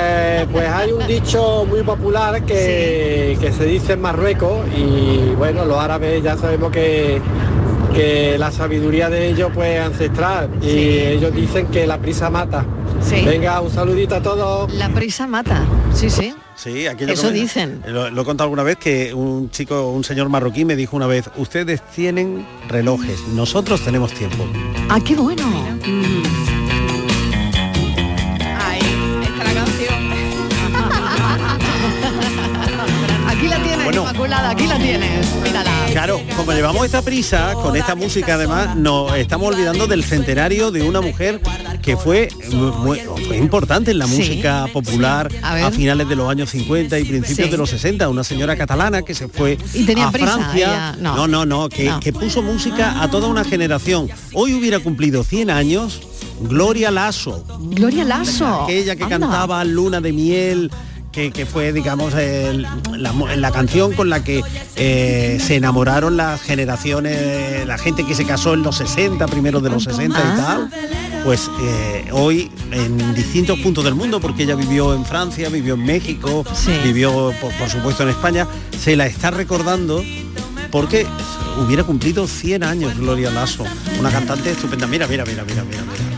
Eh, 0.00 0.46
pues 0.52 0.68
hay 0.68 0.92
un 0.92 1.06
dicho 1.06 1.64
muy 1.68 1.82
popular 1.82 2.42
que, 2.44 3.36
que 3.40 3.52
se 3.52 3.64
dice 3.64 3.94
en 3.94 4.00
Marruecos 4.02 4.66
y 4.76 5.34
bueno, 5.36 5.64
los 5.64 5.78
árabes 5.78 6.22
ya 6.22 6.36
sabemos 6.36 6.70
que, 6.72 7.20
que 7.94 8.36
la 8.38 8.50
sabiduría 8.50 9.08
de 9.10 9.28
ellos 9.30 9.50
pues 9.54 9.80
ancestral 9.80 10.48
y 10.62 10.68
ellos 10.98 11.34
dicen 11.34 11.66
que 11.68 11.86
la 11.86 11.98
prisa 11.98 12.30
mata. 12.30 12.64
Sí. 13.02 13.22
Venga, 13.24 13.60
un 13.60 13.70
saludito 13.70 14.14
a 14.16 14.22
todos. 14.22 14.72
La 14.74 14.88
prisa 14.88 15.26
mata. 15.26 15.62
Sí, 15.92 16.08
sí. 16.10 16.34
Sí, 16.64 16.86
aquello 16.86 17.12
Eso 17.12 17.26
que 17.28 17.34
me- 17.34 17.40
dicen. 17.40 17.82
Lo, 17.86 18.08
lo 18.10 18.22
he 18.22 18.24
contado 18.24 18.46
alguna 18.46 18.62
vez 18.62 18.78
que 18.78 19.12
un 19.12 19.50
chico, 19.50 19.90
un 19.90 20.02
señor 20.02 20.30
marroquí 20.30 20.64
me 20.64 20.76
dijo 20.76 20.96
una 20.96 21.06
vez, 21.06 21.28
ustedes 21.36 21.82
tienen 21.94 22.46
relojes, 22.68 23.20
nosotros 23.34 23.82
tenemos 23.84 24.14
tiempo. 24.14 24.46
Ah, 24.88 24.98
qué 25.04 25.14
bueno. 25.14 25.44
Ahí 28.58 28.80
está 29.22 29.44
la 29.44 29.52
canción. 29.52 29.94
Aquí 33.28 33.46
la 33.48 33.62
tienes, 33.62 33.84
Bueno. 33.84 34.00
Inmaculada, 34.02 34.50
aquí 34.50 34.66
la 34.66 34.78
tienes. 34.78 35.13
Claro, 35.94 36.20
como 36.36 36.50
llevamos 36.52 36.84
esta 36.84 37.02
prisa, 37.02 37.52
con 37.54 37.76
esta 37.76 37.94
música 37.94 38.34
además, 38.34 38.74
nos 38.74 39.16
estamos 39.16 39.54
olvidando 39.54 39.86
del 39.86 40.02
centenario 40.02 40.72
de 40.72 40.82
una 40.82 41.00
mujer 41.00 41.40
que 41.82 41.96
fue, 41.96 42.28
importante 43.38 43.92
en 43.92 43.98
la 44.00 44.08
Sí, 44.08 44.16
música 44.16 44.66
popular 44.72 45.30
A 45.40 45.70
finales 45.70 46.08
de 46.08 46.16
los 46.16 46.28
años 46.28 46.50
50 46.50 46.98
y 46.98 47.04
principios 47.04 47.46
Sí. 47.46 47.50
de 47.52 47.56
los 47.56 47.70
60, 47.70 48.08
una 48.08 48.24
señora 48.24 48.56
catalana 48.56 49.02
que 49.02 49.14
se 49.14 49.28
fue 49.28 49.56
Y 49.72 49.84
tenía 49.84 50.08
a 50.08 50.10
prisa, 50.10 50.32
Francia. 50.32 50.56
ella, 50.56 50.96
no. 51.00 51.14
no, 51.14 51.28
no, 51.28 51.46
no, 51.46 51.68
que, 51.68 51.84
No. 51.84 52.00
que 52.00 52.12
puso 52.12 52.42
música 52.42 53.00
a 53.00 53.08
toda 53.08 53.28
una 53.28 53.44
generación. 53.44 54.08
Hoy 54.32 54.52
hubiera 54.54 54.80
cumplido 54.80 55.22
100 55.22 55.48
años 55.50 56.00
Gloria 56.40 56.90
Lasso. 56.90 57.44
Gloria 57.60 58.02
Lasso. 58.04 58.64
Aquella 58.64 58.96
que 58.96 59.04
Anda. 59.04 59.18
cantaba 59.20 59.62
Luna 59.62 60.00
de 60.00 60.12
Miel, 60.12 60.70
que, 61.14 61.30
que 61.30 61.46
fue, 61.46 61.72
digamos, 61.72 62.12
el- 62.14 62.66
la, 62.98 63.50
canción 63.52 63.92
con 63.92 64.10
la 64.10 64.24
que 64.24 64.42
eh, 64.76 65.38
se 65.40 65.56
enamoraron 65.56 66.16
las 66.16 66.42
generaciones, 66.42 67.66
la 67.66 67.78
gente 67.78 68.04
que 68.04 68.14
se 68.14 68.24
casó 68.24 68.54
en 68.54 68.62
los 68.62 68.76
60, 68.76 69.26
primero 69.28 69.60
de 69.60 69.70
los 69.70 69.84
60 69.84 70.18
y 70.18 70.36
tal. 70.40 70.70
Pues 71.24 71.48
eh, 71.62 72.08
hoy 72.12 72.50
en 72.72 73.14
distintos 73.14 73.58
puntos 73.60 73.84
del 73.84 73.94
mundo, 73.94 74.20
porque 74.20 74.42
ella 74.42 74.56
vivió 74.56 74.92
en 74.92 75.04
Francia, 75.06 75.48
vivió 75.48 75.74
en 75.74 75.84
México, 75.84 76.44
vivió 76.82 77.32
por, 77.40 77.52
por 77.54 77.70
supuesto 77.70 78.02
en 78.02 78.10
España, 78.10 78.46
se 78.78 78.96
la 78.96 79.06
está 79.06 79.30
recordando 79.30 80.02
porque 80.70 81.06
hubiera 81.64 81.84
cumplido 81.84 82.26
100 82.26 82.64
años 82.64 82.98
Gloria 82.98 83.30
Lasso, 83.30 83.64
una 83.98 84.10
cantante 84.10 84.50
estupenda. 84.50 84.86
Mira, 84.86 85.06
mira, 85.06 85.24
mira, 85.24 85.44
mira, 85.44 85.62
mira. 85.64 85.82
mira. 85.82 86.13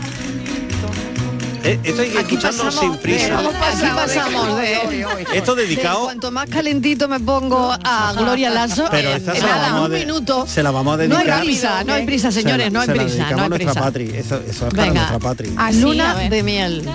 Eh, 1.67 1.79
esto 1.83 2.01
hay 2.01 2.09
que 2.09 2.19
escucharlo 2.19 2.71
sin 2.71 2.97
prisa. 2.97 3.39
Aquí 3.39 3.85
pasamos 3.95 4.57
de... 4.57 5.05
Esto 5.33 5.55
de 5.55 5.63
dedicado, 5.63 6.03
cuanto 6.05 6.31
más 6.31 6.49
calentito 6.49 7.07
me 7.07 7.19
pongo 7.19 7.75
a 7.83 8.13
Gloria 8.17 8.49
Lasso, 8.49 8.85
pero 8.89 9.09
eh, 9.09 9.17
esta 9.17 9.35
se 9.35 9.41
la, 9.41 9.47
nada, 9.47 9.61
vamos 9.63 9.81
a 9.81 9.85
un 9.85 9.91
de- 9.91 9.99
minuto. 9.99 10.47
se 10.47 10.63
la 10.63 10.71
vamos 10.71 10.93
a 10.93 10.97
No 11.07 11.15
dedicar. 11.17 11.39
hay 11.41 11.47
prisa, 11.47 11.83
no 11.83 11.93
hay 11.93 12.05
prisa, 12.05 12.31
Se 12.31 12.41
señores, 12.41 12.67
la- 12.67 12.71
no 12.71 12.79
hay 12.81 12.85
se 12.87 12.95
la 12.95 13.03
prisa, 13.03 13.17
dedicamos 13.17 13.37
no 13.37 13.41
hay 13.41 13.45
a 13.45 13.49
nuestra 13.49 13.71
prisa. 13.73 13.85
patria. 13.85 14.19
Eso, 14.19 14.35
eso 14.47 14.67
es 14.67 14.73
para 14.73 14.83
Venga, 14.85 15.01
nuestra 15.09 15.19
patria. 15.19 15.51
a 15.57 15.71
Luna 15.73 16.15
de 16.15 16.43
miel. 16.43 16.89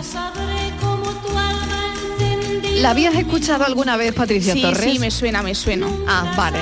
¿La 2.77 2.91
habías 2.91 3.15
escuchado 3.15 3.65
alguna 3.65 3.97
vez, 3.97 4.13
Patricia 4.15 4.55
Sí, 4.55 4.63
Torres? 4.63 4.93
sí, 4.93 4.99
me 4.99 5.11
suena, 5.11 5.43
me 5.43 5.55
suena. 5.55 5.87
Ah, 6.09 6.33
vale. 6.37 6.59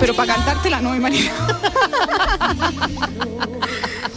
Pero 0.00 0.14
para 0.14 0.34
cantártela 0.34 0.80
no, 0.80 0.90
María. 0.96 1.30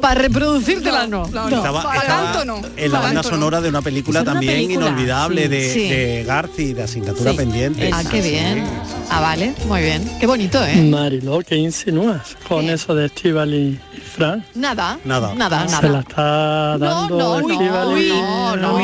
Para 0.00 0.20
reproducírtela 0.22 1.06
no. 1.06 1.24
Estaba- 1.26 1.82
para 1.82 2.00
estaba 2.00 2.32
tanto 2.32 2.44
no. 2.44 2.56
En 2.76 2.90
la 2.92 2.98
Para 2.98 3.00
banda 3.06 3.22
no. 3.22 3.28
sonora 3.28 3.60
de 3.60 3.68
una 3.68 3.82
película 3.82 4.20
una 4.22 4.32
también 4.32 4.54
película, 4.54 4.86
inolvidable 4.88 5.42
sí, 5.42 5.48
de, 5.48 5.72
sí. 5.72 5.88
de 5.88 6.24
Garci, 6.24 6.72
de 6.72 6.82
asignatura 6.82 7.30
Sí. 7.32 7.36
pendiente. 7.36 7.90
Ah, 7.92 8.02
qué 8.10 8.20
bien. 8.22 8.64
Ah, 9.10 9.20
vale, 9.20 9.54
muy 9.66 9.80
bien. 9.82 10.10
Qué 10.18 10.26
bonito, 10.26 10.64
¿eh? 10.64 10.76
Mariló, 10.82 11.40
¿qué 11.40 11.56
insinúas 11.56 12.36
con 12.48 12.68
eso 12.70 12.94
de 12.94 13.06
Estival 13.06 13.52
y 13.54 13.78
Fran? 14.14 14.44
Nada. 14.54 14.98
Nada. 15.04 15.34
Nada, 15.34 15.66
Se 15.68 15.72
nada. 15.74 15.88
la 15.88 16.00
está 16.00 16.78
dando 16.78 17.18
no, 17.18 17.44
uy, 17.46 17.52
Estíbal 17.52 17.98
y 17.98 18.08
no, 18.10 18.56
no, 18.56 18.78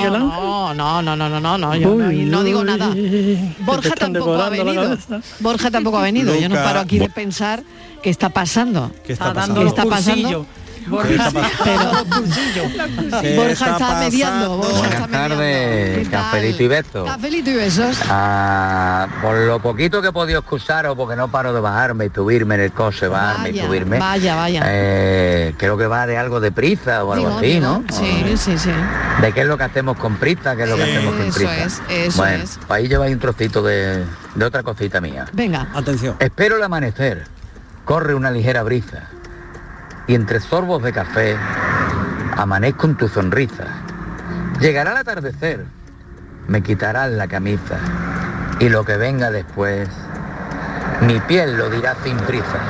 no, 0.74 0.74
no, 0.74 1.02
no, 1.02 1.16
no, 1.16 1.28
no, 1.28 1.40
no, 1.40 1.58
no, 1.58 1.76
yo 1.76 1.94
no, 1.94 2.08
Uy, 2.08 2.24
no 2.24 2.42
digo 2.44 2.64
nada. 2.64 2.90
Borja 3.60 3.94
tampoco 3.94 4.34
ha 4.34 4.48
venido. 4.50 4.96
Borja 5.40 5.70
tampoco 5.70 5.98
ha 5.98 6.02
venido. 6.02 6.34
Yo 6.38 6.48
no 6.48 6.56
paro 6.56 6.80
aquí 6.80 6.98
de 6.98 7.08
pensar 7.08 7.62
qué 8.02 8.10
está 8.10 8.28
pasando. 8.28 8.90
¿Qué 9.06 9.12
está 9.14 9.32
pasando? 9.32 9.60
¿Qué 9.60 9.66
está 9.68 9.84
pasando? 9.86 10.46
¿Qué 10.86 10.90
Borja 13.36 13.52
está 13.52 13.76
está 13.76 13.98
mediando. 14.00 14.56
Borja 14.58 14.86
está 14.88 14.98
Buenas 15.06 15.10
tardes, 15.10 16.08
cafelito 16.08 16.62
y 16.62 16.68
besos. 16.68 17.08
Cafelito 17.10 17.50
y 17.50 17.54
besos. 17.54 17.98
Ah, 18.08 19.08
por 19.22 19.36
lo 19.36 19.60
poquito 19.60 20.00
que 20.00 20.08
he 20.08 20.12
podido 20.12 20.40
excusaros, 20.40 20.96
porque 20.96 21.16
no 21.16 21.28
paro 21.28 21.52
de 21.52 21.60
bajarme 21.60 22.06
y 22.06 22.10
subirme 22.10 22.54
en 22.56 22.60
el 22.62 22.72
coche, 22.72 23.08
bajarme 23.08 23.50
y 23.50 23.52
Vaya, 23.52 23.66
subirme. 23.66 23.98
vaya, 23.98 24.36
vaya. 24.36 24.62
eh, 24.66 25.54
creo 25.58 25.76
que 25.76 25.86
va 25.86 26.06
de 26.06 26.16
algo 26.18 26.40
de 26.40 26.52
prisa 26.52 27.04
o 27.04 27.12
algo 27.12 27.26
Digo, 27.26 27.38
así, 27.38 27.46
digo, 27.46 27.66
¿no? 27.66 27.84
Sí, 27.92 28.36
sí, 28.36 28.58
sí. 28.58 28.70
De 29.20 29.32
qué 29.32 29.40
es 29.40 29.46
lo 29.46 29.58
que 29.58 29.64
hacemos 29.64 29.96
con 29.98 30.16
prisa, 30.16 30.54
qué 30.56 30.62
es 30.64 30.68
lo 30.68 30.76
que 30.76 30.82
hacemos 30.84 31.14
Eso 31.20 31.34
prisa. 31.38 31.64
es, 31.64 31.82
eso 31.90 32.16
bueno, 32.18 32.44
es. 32.44 32.58
pues 32.66 32.70
ahí 32.80 32.88
lleváis 32.88 33.14
un 33.14 33.20
trocito 33.20 33.62
de, 33.62 34.04
de 34.34 34.44
otra 34.44 34.62
cosita 34.62 35.00
mía. 35.00 35.26
Venga. 35.32 35.68
Atención. 35.74 36.16
Espero 36.20 36.56
el 36.56 36.62
amanecer, 36.62 37.24
corre 37.84 38.14
una 38.14 38.30
ligera 38.30 38.62
brisa, 38.62 39.08
y 40.06 40.14
entre 40.14 40.40
sorbos 40.40 40.82
de 40.82 40.92
café 40.92 41.36
amanezco 42.36 42.86
en 42.86 42.96
tu 42.96 43.08
sonrisa. 43.08 43.64
Llegará 44.60 44.92
el 44.92 44.96
atardecer, 44.98 45.66
me 46.48 46.62
quitarás 46.62 47.10
la 47.10 47.26
camisa, 47.28 47.78
y 48.60 48.68
lo 48.68 48.84
que 48.84 48.96
venga 48.96 49.30
después, 49.30 49.88
mi 51.02 51.18
piel 51.20 51.56
lo 51.56 51.68
dirá 51.70 51.96
sin 52.04 52.16
prisa. 52.18 52.60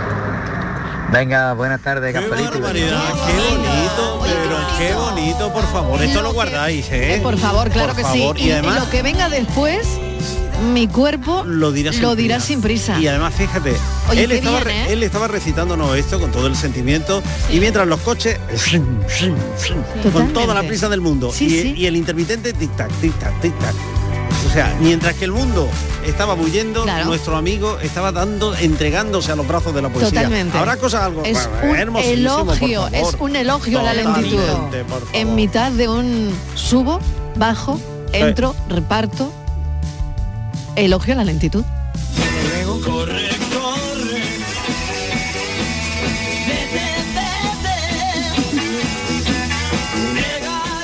Venga, 1.13 1.53
buenas 1.53 1.81
tardes, 1.83 2.11
y 2.11 2.29
barbaridad, 2.29 3.01
qué 3.27 3.57
bonito, 3.57 4.21
pero 4.25 4.57
qué 4.79 4.95
bonito, 4.95 5.53
por 5.53 5.65
favor. 5.65 6.03
Esto 6.03 6.23
lo 6.23 6.33
guardáis, 6.33 6.89
¿eh? 6.91 7.21
Por 7.23 7.39
favor, 7.39 7.71
claro 7.71 7.89
Por 7.89 7.97
que 7.97 8.03
favor. 8.03 8.37
sí. 8.37 8.45
Y 8.49 8.53
además 8.53 8.81
lo 8.81 8.91
que 8.91 9.03
venga 9.03 9.29
después, 9.29 10.01
mi 10.73 10.89
cuerpo 10.89 11.45
lo 11.45 11.73
dirá 11.73 11.93
sin, 11.93 12.03
lo 12.03 12.17
dirá 12.17 12.37
prisa. 12.37 12.47
sin 12.47 12.61
prisa. 12.61 13.01
Y 13.01 13.09
además, 13.09 13.35
fíjate, 13.35 13.75
Oye, 14.11 14.25
él, 14.25 14.33
estaba, 14.33 14.65
bien, 14.65 14.77
¿eh? 14.77 14.93
él 14.93 15.03
estaba 15.03 15.29
recitándonos 15.29 15.97
esto 15.97 16.19
con 16.19 16.33
todo 16.33 16.47
el 16.47 16.57
sentimiento 16.57 17.23
y 17.53 17.61
mientras 17.61 17.87
los 17.87 18.01
coches 18.01 18.39
con 20.13 20.33
toda 20.33 20.55
la 20.55 20.63
prisa 20.63 20.89
del 20.89 21.01
mundo 21.01 21.33
Sí, 21.33 21.75
y, 21.77 21.87
el 21.87 21.97
intermitente 21.97 22.53
tic 22.53 22.75
tac, 22.77 22.91
tic 23.01 23.13
tac, 23.19 23.41
tic 23.41 23.59
tac. 23.59 23.75
O 24.47 24.51
sea, 24.51 24.75
mientras 24.81 25.15
que 25.15 25.25
el 25.25 25.33
mundo 25.33 25.69
estaba 26.07 26.35
bulliendo, 26.35 26.85
Claro. 26.85 27.07
nuestro 27.07 27.37
amigo 27.37 27.79
estaba 27.81 28.13
dando, 28.13 28.55
entregándose 28.55 29.33
a 29.33 29.37
los 29.37 29.47
brazos 29.47 29.75
de 29.75 29.83
la 29.83 29.89
poesía. 29.89 30.11
Totalmente. 30.11 30.57
Habrá 30.57 30.77
cosas 30.77 31.03
algo 31.03 31.23
es 31.25 31.49
bueno, 31.67 31.93
un 31.93 31.99
elogio, 31.99 32.89
es 32.89 33.17
un 33.19 33.37
elogio 33.37 33.81
a 33.81 33.83
la 33.83 33.95
lentitud. 33.95 34.39
En 35.13 35.35
mitad 35.35 35.73
de 35.73 35.89
un 35.89 36.33
subo, 36.55 37.01
bajo, 37.37 37.81
entro, 38.13 38.55
reparto. 38.69 39.33
Elogio 40.77 41.15
a 41.15 41.17
la 41.17 41.25
lentitud. 41.25 41.65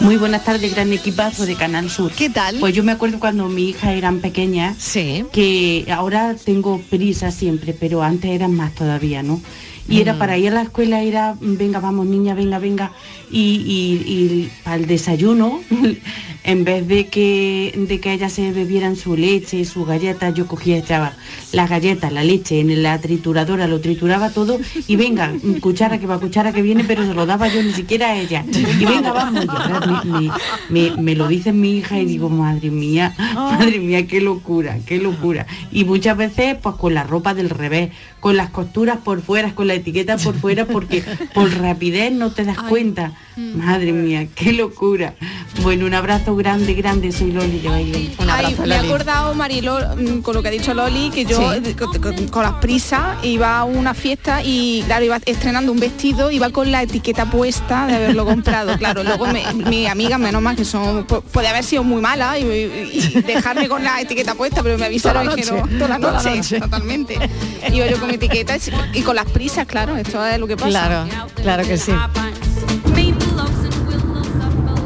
Muy 0.00 0.16
buenas 0.16 0.44
tardes, 0.44 0.74
gran 0.74 0.92
equipazo 0.92 1.46
de 1.46 1.54
Canal 1.54 1.88
Sur. 1.88 2.10
¿Qué 2.10 2.28
tal? 2.28 2.56
Pues 2.58 2.74
yo 2.74 2.82
me 2.82 2.90
acuerdo 2.90 3.20
cuando 3.20 3.48
mi 3.48 3.68
hija 3.68 3.92
eran 3.92 4.18
pequeñas, 4.18 4.76
sí. 4.78 5.24
que 5.32 5.86
ahora 5.94 6.34
tengo 6.44 6.80
prisa 6.90 7.30
siempre, 7.30 7.72
pero 7.72 8.02
antes 8.02 8.32
eran 8.32 8.52
más 8.52 8.74
todavía, 8.74 9.22
¿no? 9.22 9.40
Y 9.88 10.00
era 10.00 10.14
Mm. 10.14 10.18
para 10.18 10.36
ir 10.38 10.48
a 10.48 10.54
la 10.54 10.62
escuela, 10.62 11.02
era, 11.02 11.36
venga, 11.40 11.78
vamos 11.78 12.06
niña, 12.06 12.34
venga, 12.34 12.58
venga. 12.58 12.92
Y, 13.30 13.40
y- 13.64 14.12
y 14.12 14.50
para 14.64 14.76
el 14.76 14.86
desayuno, 14.86 15.60
en 16.44 16.64
vez 16.64 16.86
de 16.88 17.06
que, 17.08 17.72
de 17.88 18.00
que 18.00 18.12
ellas 18.12 18.32
se 18.32 18.50
bebieran 18.52 18.96
su 18.96 19.16
leche 19.16 19.58
y 19.58 19.64
sus 19.64 19.86
galletas, 19.86 20.34
yo 20.34 20.46
cogía, 20.46 20.76
echaba 20.78 21.12
las 21.52 21.68
galletas, 21.70 22.12
la 22.12 22.24
leche 22.24 22.60
en 22.60 22.82
la 22.82 23.00
trituradora, 23.00 23.66
lo 23.68 23.80
trituraba 23.80 24.30
todo 24.30 24.58
y 24.88 24.96
venga, 24.96 25.32
cuchara 25.60 25.98
que 25.98 26.06
va, 26.06 26.18
cuchara 26.18 26.52
que 26.52 26.62
viene, 26.62 26.84
pero 26.84 27.06
se 27.06 27.14
lo 27.14 27.26
daba 27.26 27.48
yo 27.48 27.62
ni 27.62 27.72
siquiera 27.72 28.08
a 28.10 28.16
ella. 28.18 28.44
Y 28.80 28.84
venga, 28.84 29.12
vamos, 29.12 29.46
me, 29.46 30.30
me- 30.70 30.90
me- 30.90 30.96
me 31.02 31.14
lo 31.14 31.28
dice 31.28 31.52
mi 31.52 31.76
hija 31.78 31.98
y 32.00 32.04
digo, 32.06 32.28
madre 32.28 32.70
mía, 32.70 33.14
madre 33.34 33.78
mía, 33.78 34.06
qué 34.06 34.20
locura, 34.20 34.78
qué 34.86 34.98
locura. 34.98 35.46
Y 35.70 35.84
muchas 35.84 36.16
veces 36.16 36.56
pues 36.62 36.74
con 36.76 36.94
la 36.94 37.04
ropa 37.04 37.34
del 37.34 37.50
revés, 37.50 37.90
con 38.20 38.36
las 38.36 38.50
costuras 38.50 38.98
por 38.98 39.20
fuera, 39.20 39.54
con 39.54 39.66
la 39.68 39.74
etiqueta 39.74 40.16
por 40.16 40.34
fuera, 40.36 40.64
porque 40.66 41.02
por 41.34 41.52
rapidez 41.58 42.12
no 42.12 42.30
te 42.32 42.44
das 42.44 42.58
cuenta. 42.62 43.12
Madre 43.36 43.92
mía, 43.92 44.26
qué 44.34 44.52
locura. 44.52 45.14
Bueno, 45.62 45.86
un 45.86 45.94
abrazo 45.94 46.31
grande, 46.36 46.74
grande, 46.74 47.12
soy 47.12 47.32
Loli 47.32 47.58
de 47.60 47.68
Baile. 47.68 48.10
Ay, 48.28 48.56
me 48.66 48.74
he 48.74 48.78
acordado, 48.78 49.34
Mariló, 49.34 49.78
mm, 49.96 50.20
con 50.22 50.34
lo 50.34 50.42
que 50.42 50.48
ha 50.48 50.50
dicho 50.50 50.74
Loli, 50.74 51.10
que 51.10 51.24
yo 51.24 51.38
Sí. 51.52 51.60
eh, 51.70 51.76
con, 51.76 52.00
con- 52.00 52.28
con 52.28 52.42
las 52.42 52.54
prisas 52.54 53.16
iba 53.24 53.58
a 53.58 53.64
una 53.64 53.94
fiesta 53.94 54.42
y 54.42 54.82
claro, 54.86 55.04
iba 55.04 55.18
estrenando 55.24 55.72
un 55.72 55.80
vestido, 55.80 56.30
iba 56.30 56.50
con 56.50 56.70
la 56.70 56.82
etiqueta 56.82 57.26
puesta 57.26 57.86
de 57.86 57.96
haberlo 57.96 58.24
comprado. 58.24 58.76
Claro, 58.78 59.02
luego 59.04 59.26
me- 59.26 59.52
mi 59.54 59.86
amiga, 59.86 60.18
menos 60.18 60.42
mal 60.42 60.56
que 60.56 60.64
son, 60.64 61.06
pu- 61.06 61.22
puede 61.22 61.48
haber 61.48 61.64
sido 61.64 61.82
muy 61.84 62.00
mala 62.00 62.38
y, 62.38 62.42
y- 62.44 63.12
y 63.16 63.22
dejarme 63.22 63.68
con 63.68 63.82
la 63.84 64.00
etiqueta 64.00 64.34
puesta, 64.34 64.62
pero 64.62 64.78
me 64.78 64.86
avisaron 64.86 65.24
Toda 65.24 65.36
la 65.36 65.42
que 65.42 65.50
no, 65.50 65.78
toda 65.78 65.88
la 65.88 65.98
toda 65.98 66.12
la 66.12 66.18
noche, 66.22 66.36
noche. 66.36 66.60
totalmente. 66.60 67.18
Iba 67.72 67.86
yo 67.86 67.98
con 67.98 68.08
mi 68.08 68.14
etiqueta 68.16 68.56
y, 68.56 68.98
y 68.98 69.02
con 69.02 69.16
las 69.16 69.26
prisas, 69.26 69.66
claro, 69.66 69.96
esto 69.96 70.24
es 70.26 70.38
lo 70.38 70.46
que 70.46 70.56
pasa. 70.56 70.68
Claro, 70.70 71.06
claro 71.42 71.64
que 71.64 71.78
sí. 71.78 71.92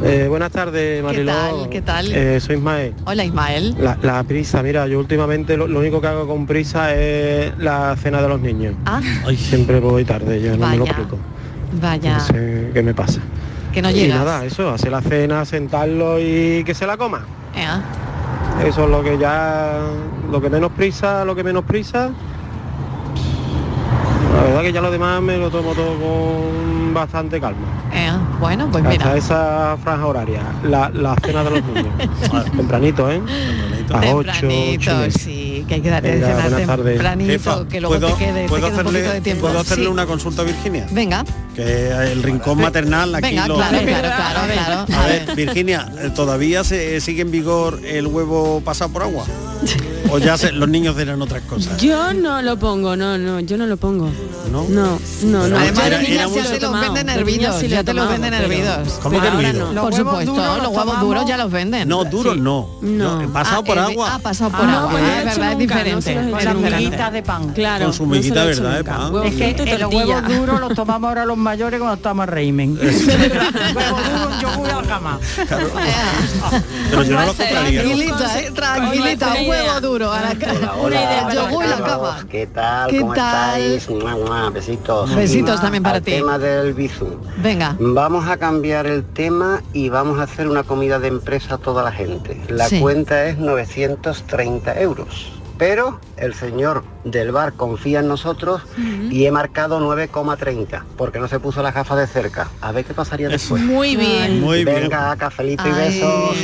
Eh, 0.07 0.27
buenas 0.29 0.51
tardes, 0.51 1.03
Mariló. 1.03 1.31
tal? 1.33 1.69
¿Qué 1.69 1.81
tal? 1.81 2.11
Eh, 2.13 2.39
soy 2.39 2.55
Ismael. 2.55 2.93
Hola 3.05 3.25
Ismael. 3.25 3.75
La, 3.79 3.97
la 4.01 4.23
prisa, 4.23 4.63
mira, 4.63 4.87
yo 4.87 4.99
últimamente 4.99 5.57
lo, 5.57 5.67
lo 5.67 5.79
único 5.79 5.99
que 5.99 6.07
hago 6.07 6.27
con 6.27 6.45
prisa 6.45 6.93
es 6.95 7.57
la 7.57 7.95
cena 7.97 8.21
de 8.21 8.29
los 8.29 8.39
niños. 8.39 8.73
Ah, 8.85 9.01
Siempre 9.35 9.79
voy 9.79 10.05
tarde, 10.05 10.41
yo 10.41 10.51
no 10.57 10.67
me 10.67 10.77
lo 10.77 10.83
Vaya. 10.85 10.91
explico. 10.91 11.17
vaya, 11.81 12.17
No 12.17 12.23
sé 12.25 12.71
qué 12.73 12.83
me 12.83 12.93
pasa. 12.93 13.19
que 13.73 13.81
no 13.81 13.89
y 13.89 13.93
llegas. 13.95 14.19
nada, 14.19 14.45
eso, 14.45 14.69
hacer 14.69 14.91
la 14.91 15.01
cena, 15.01 15.43
sentarlo 15.45 16.19
y 16.19 16.63
que 16.63 16.73
se 16.73 16.87
la 16.87 16.95
coma. 16.97 17.25
Eso 18.65 18.85
es 18.85 18.89
lo 18.89 19.03
que 19.03 19.17
ya, 19.17 19.77
lo 20.31 20.41
que 20.41 20.49
menos 20.49 20.71
prisa, 20.71 21.25
lo 21.25 21.35
que 21.35 21.43
menos 21.43 21.63
prisa. 21.65 22.09
La 24.37 24.43
verdad 24.43 24.61
que 24.61 24.71
ya 24.73 24.81
lo 24.81 24.91
demás 24.91 25.21
me 25.21 25.37
lo 25.37 25.49
tomo 25.49 25.73
todo 25.73 25.93
con 25.99 26.93
bastante 26.93 27.39
calma. 27.41 27.65
Ea. 27.93 28.19
Bueno, 28.39 28.69
pues 28.71 28.83
Hasta 28.85 29.05
mira. 29.05 29.17
esa 29.17 29.77
franja 29.83 30.05
horaria, 30.05 30.41
la, 30.63 30.89
la 30.89 31.15
cena 31.25 31.43
de 31.43 31.49
los 31.49 31.63
niños. 31.63 31.87
Tempranito, 32.55 33.09
¿eh? 33.11 33.19
A 33.89 33.99
las 34.01 34.13
8, 34.13 34.31
Tempranito, 34.41 35.11
sí, 35.19 35.65
que 35.67 35.75
hay 35.75 35.81
que 35.81 35.89
darle 35.89 36.09
de 36.09 36.15
Venga, 36.19 36.27
cenar 36.27 36.49
buenas 36.51 36.67
tardes. 36.67 36.93
tempranito, 36.93 37.67
que 37.67 37.81
luego 37.81 37.95
¿puedo- 37.99 38.13
te 38.15 38.25
quede, 38.25 38.41
te 38.43 38.49
¿puedo 38.49 38.67
un 38.67 38.73
hacerle, 38.73 38.91
poquito 38.91 39.13
de 39.13 39.21
tiempo. 39.21 39.41
¿Puedo 39.47 39.59
hacerle 39.59 39.85
Sí. 39.85 39.89
una 39.91 40.05
consulta 40.05 40.41
a 40.43 40.45
Virginia? 40.45 40.87
Venga. 40.91 41.25
Que 41.55 41.89
el 42.11 42.21
rincón 42.23 42.59
maternal 42.61 43.15
aquí 43.15 43.29
Venga, 43.29 43.47
lo... 43.47 43.55
claro, 43.55 43.77
claro, 43.79 44.07
claro, 44.15 44.53
claro. 44.85 45.01
A 45.01 45.05
ver, 45.07 45.35
Virginia, 45.35 45.89
eh, 45.99 46.11
¿todavía 46.15 46.63
se 46.63 47.01
sigue 47.01 47.21
en 47.23 47.31
vigor 47.31 47.79
el 47.83 48.05
huevo 48.07 48.61
pasado 48.61 48.91
por 48.91 49.01
agua? 49.03 49.25
¿O 50.09 50.17
ya 50.19 50.37
se- 50.37 50.51
los 50.51 50.69
niños 50.69 50.97
eran 50.97 51.21
otras 51.21 51.41
cosas? 51.43 51.77
Yo 51.81 52.13
no 52.13 52.41
lo 52.41 52.57
pongo, 52.57 52.95
no, 52.95 53.17
no, 53.17 53.39
yo 53.41 53.57
no 53.57 53.65
lo 53.67 53.77
pongo. 53.77 54.09
¿No? 54.51 54.63
No, 54.69 54.97
no, 55.23 55.47
no. 55.47 55.57
Además, 55.57 55.89
los 55.89 55.99
de 56.01 56.07
niños 56.09 56.31
te 56.33 56.41
los 56.41 56.59
tomado, 56.59 56.83
venden 56.93 57.07
de 57.07 57.13
hervidos, 57.13 57.55
sí 57.59 57.67
ya 57.67 57.83
te 57.83 57.93
los 57.93 58.07
venden 58.09 58.33
hervidos. 58.33 58.99
¿Cómo 59.03 59.19
que 59.21 59.27
hervidos? 59.27 59.73
no. 59.73 59.81
Por 59.81 59.93
supuesto, 59.93 60.31
duros 60.33 60.57
los 60.63 60.71
huevos 60.71 60.99
duros 61.01 61.25
ya 61.27 61.37
los 61.37 61.51
venden. 61.51 61.87
No, 61.89 62.03
duros 62.05 62.35
Sí. 62.35 62.39
no. 62.39 62.69
No. 62.81 63.21
Yo- 63.21 63.29
pasado 63.33 63.59
Ah, 63.61 63.63
por 63.65 63.77
hervi- 63.77 63.91
agua. 63.91 64.11
Ah, 64.13 64.19
pasado 64.19 64.51
por 64.51 64.61
Ah, 64.61 64.65
no, 64.67 64.77
agua. 64.79 64.91
pues 64.91 65.03
no 65.03 65.07
lo 65.09 65.13
es 65.13 65.17
he 65.17 65.21
hecho 65.29 65.39
verdad, 65.39 65.51
es 65.51 65.57
diferente. 65.57 66.01
se 66.01 66.13
es 66.13 66.19
Con 66.31 66.43
las 66.45 66.55
miguitas 66.79 67.13
de 67.13 67.23
pan. 67.23 67.49
Claro. 67.53 67.83
Con 67.85 67.93
su 67.93 68.03
se 68.03 68.09
miguita, 68.09 68.45
¿verdad, 68.45 68.63
nunca. 68.77 68.79
Epa? 68.79 69.09
Huevo 69.09 69.23
Es 69.23 69.35
que 69.35 69.49
eh, 69.49 69.77
los 69.79 69.93
huevos 69.93 70.27
duros 70.27 70.59
los 70.61 70.73
tomamos 70.75 71.07
ahora 71.09 71.25
los 71.25 71.37
mayores 71.37 71.79
cuando 71.79 71.95
estamos 71.95 72.23
en 72.27 72.33
régimen. 72.33 72.77
huevo 72.81 73.97
duro, 73.97 74.39
yo 74.41 74.49
voy 74.57 74.69
a 74.69 74.75
la 74.81 74.83
cama. 74.87 75.19
Pero 76.89 77.03
yo 77.03 77.13
no 77.19 77.21
lo 77.25 77.27
compraría. 77.33 77.81
Tranquilita, 77.81 78.39
eh, 78.39 78.51
tranquilita, 78.51 79.33
un 79.41 79.49
huevo 79.49 79.81
duro 79.81 79.96
a 80.05 80.21
la 80.21 80.35
cara. 80.35 80.73
Una 80.73 80.95
idea 80.95 81.21
para 81.23 81.33
Yogur 81.49 81.65
y 81.65 81.67
la 81.69 81.79
la 81.79 81.85
cama. 81.87 82.25
¿Qué 82.29 82.47
tal? 82.47 82.89
¿Qué 82.91 82.99
¿Cómo 82.99 83.13
tal? 83.13 83.59
estáis? 83.61 83.89
Mua, 83.89 84.15
mua, 84.15 84.49
besitos. 84.51 85.15
Besitos 85.15 85.59
también 85.59 85.83
para 85.83 85.97
Al 85.97 86.03
ti. 86.03 86.11
tema 86.11 86.37
del 86.37 86.73
bizum. 86.73 87.09
Venga. 87.37 87.75
Vamos 87.79 88.27
a 88.27 88.37
cambiar 88.37 88.85
el 88.85 89.03
tema 89.03 89.61
y 89.73 89.89
vamos 89.89 90.19
a 90.19 90.23
hacer 90.23 90.47
una 90.47 90.63
comida 90.63 90.99
de 90.99 91.07
empresa 91.07 91.55
a 91.55 91.57
toda 91.57 91.83
la 91.83 91.91
gente. 91.91 92.39
La 92.47 92.67
Sí. 92.69 92.79
cuenta 92.79 93.25
es 93.25 93.37
930 93.39 94.79
euros. 94.79 95.33
Pero 95.57 95.99
el 96.17 96.35
señor 96.35 96.83
del 97.03 97.31
bar 97.31 97.53
confía 97.53 98.01
en 98.01 98.07
nosotros 98.07 98.61
y 99.09 99.25
he 99.25 99.31
marcado 99.31 99.79
9,30 99.79 100.83
porque 100.97 101.17
no 101.17 101.27
se 101.27 101.39
puso 101.39 101.63
la 101.63 101.71
gafa 101.71 101.95
de 101.95 102.05
cerca. 102.05 102.47
A 102.61 102.71
ver 102.71 102.85
qué 102.85 102.93
pasaría 102.93 103.27
después. 103.27 103.63
Muy 103.63 103.95
bien. 103.95 104.39
Muy 104.39 104.63
bien. 104.63 104.81
Venga, 104.83 105.15
cafelito 105.15 105.67
y 105.67 105.71
Ay, 105.71 105.75
besos. 105.99 106.35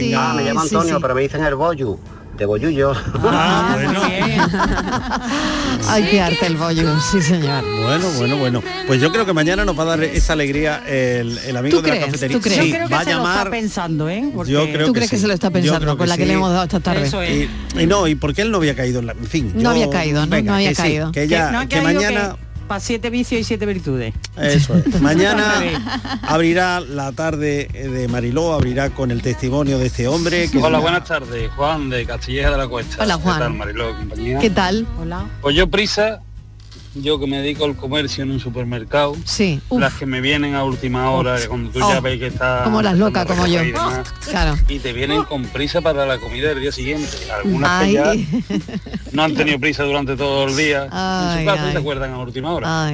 Sí, 0.00 0.12
Ah, 0.12 0.32
me 0.34 0.42
llamo 0.42 0.60
Antonio, 0.62 0.96
sí. 0.96 1.00
pero 1.00 1.14
me 1.14 1.20
dicen 1.20 1.44
el 1.44 1.54
bollo. 1.54 1.98
De 2.42 2.46
bollullo. 2.46 2.92
Ah, 3.22 3.76
bueno. 3.80 4.00
Hay 5.88 6.02
que 6.10 6.16
darte 6.16 6.46
el 6.46 6.56
bollo, 6.56 7.00
sí 7.00 7.22
señor. 7.22 7.62
Bueno, 7.84 8.08
bueno, 8.18 8.36
bueno. 8.36 8.62
Pues 8.88 9.00
yo 9.00 9.12
creo 9.12 9.24
que 9.24 9.32
mañana 9.32 9.64
nos 9.64 9.78
va 9.78 9.84
a 9.84 9.86
dar 9.86 10.02
esa 10.02 10.32
alegría 10.32 10.82
el, 10.88 11.38
el 11.38 11.56
amigo 11.56 11.76
¿Tú 11.78 11.82
de 11.84 11.88
la 11.90 11.94
crees? 11.98 12.06
cafetería. 12.06 12.36
¿Tú 12.36 12.42
crees? 12.42 12.60
Sí, 12.60 12.68
Yo 12.70 12.74
creo 12.74 12.88
que 12.88 12.94
va 12.94 13.00
a 13.00 13.04
se 13.04 13.10
lo 13.12 13.18
está 13.18 13.28
llamar. 13.34 13.50
pensando, 13.50 14.08
¿eh? 14.10 14.28
Porque- 14.34 14.50
Yo 14.50 14.64
creo 14.72 14.86
¿Tú 14.88 14.92
que 14.92 14.98
crees 14.98 15.10
que 15.10 15.16
sí. 15.18 15.22
se 15.22 15.28
lo 15.28 15.34
está 15.34 15.50
pensando 15.52 15.96
con 15.96 16.08
la 16.08 16.16
que 16.16 16.22
sí. 16.24 16.28
le 16.28 16.34
hemos 16.34 16.50
dado 16.50 16.64
esta 16.64 16.80
tarde? 16.80 17.06
Eso 17.06 17.22
es. 17.22 17.30
Y, 17.76 17.80
y 17.80 17.86
no, 17.86 18.08
y 18.08 18.16
porque 18.16 18.42
él 18.42 18.50
no 18.50 18.56
había 18.56 18.74
caído 18.74 18.98
en 18.98 19.06
la. 19.06 19.12
En 19.12 19.26
fin. 19.26 19.52
No 19.54 19.62
yo- 19.62 19.70
había 19.70 19.88
caído, 19.90 20.20
¿no? 20.26 20.26
venga, 20.26 20.50
No 20.50 20.56
había 20.56 20.70
que 20.70 20.74
caído. 20.74 21.12
que 21.12 21.20
Que 21.20 21.24
ella, 21.26 21.52
no 21.52 21.60
ha 21.60 21.66
que 21.66 21.80
mañana. 21.80 22.36
Para 22.62 22.80
siete 22.80 23.10
vicios 23.10 23.40
y 23.40 23.44
siete 23.44 23.66
virtudes. 23.66 24.14
Eso 24.36 24.76
es. 24.76 25.00
Mañana 25.00 25.62
abrirá 26.22 26.80
la 26.80 27.12
tarde 27.12 27.68
de 27.72 28.08
Mariló, 28.08 28.52
abrirá 28.52 28.90
con 28.90 29.10
el 29.10 29.22
testimonio 29.22 29.78
de 29.78 29.86
este 29.86 30.08
hombre. 30.08 30.50
Que 30.50 30.58
Hola, 30.58 30.78
buenas 30.78 31.04
tardes. 31.04 31.50
Juan 31.52 31.90
de 31.90 32.06
Castilleja 32.06 32.50
de 32.50 32.56
la 32.58 32.68
Cuesta. 32.68 33.02
Hola, 33.02 33.14
Juan. 33.16 33.36
¿Qué 33.36 33.44
tal, 33.44 33.54
Mariló, 33.54 33.96
compañía? 33.96 34.38
¿Qué 34.38 34.50
tal? 34.50 34.86
Hola. 35.00 35.26
Pues 35.40 35.56
yo 35.56 35.68
prisa, 35.68 36.22
yo 36.94 37.18
que 37.18 37.26
me 37.26 37.38
dedico 37.38 37.64
al 37.64 37.76
comercio 37.76 38.22
en 38.24 38.30
un 38.30 38.40
supermercado, 38.40 39.16
Sí. 39.24 39.60
Uf, 39.68 39.80
las 39.80 39.94
que 39.94 40.06
me 40.06 40.20
vienen 40.20 40.54
a 40.54 40.64
última 40.64 41.10
hora, 41.10 41.36
cuando 41.48 41.70
tú 41.70 41.78
ya 41.78 41.98
Oh. 41.98 42.02
ves 42.02 42.18
que 42.18 42.26
está... 42.26 42.62
como 42.64 42.82
las 42.82 42.96
locas, 42.98 43.26
como 43.26 43.46
yo. 43.46 43.62
y 43.62 43.72
demás, 43.72 44.12
Claro. 44.28 44.56
Y 44.68 44.78
te 44.78 44.92
vienen 44.92 45.24
con 45.24 45.44
prisa 45.44 45.80
para 45.80 46.04
la 46.06 46.18
comida 46.18 46.48
del 46.50 46.60
día 46.60 46.72
siguiente. 46.72 47.08
Algunas 47.34 47.84
que 47.84 47.92
ya 47.92 48.12
no 49.12 49.22
han 49.22 49.34
tenido 49.34 49.58
prisa 49.58 49.84
durante 49.84 50.16
todo 50.16 50.46
el 50.48 50.56
día 50.56 50.88
Ay, 50.90 51.38
en 51.38 51.40
su 51.40 51.50
casa 51.50 51.62
y 51.64 51.66
ay. 51.66 51.72
se 51.72 51.78
acuerdan 51.78 52.12
a 52.12 52.18
última 52.18 52.52
hora. 52.52 52.92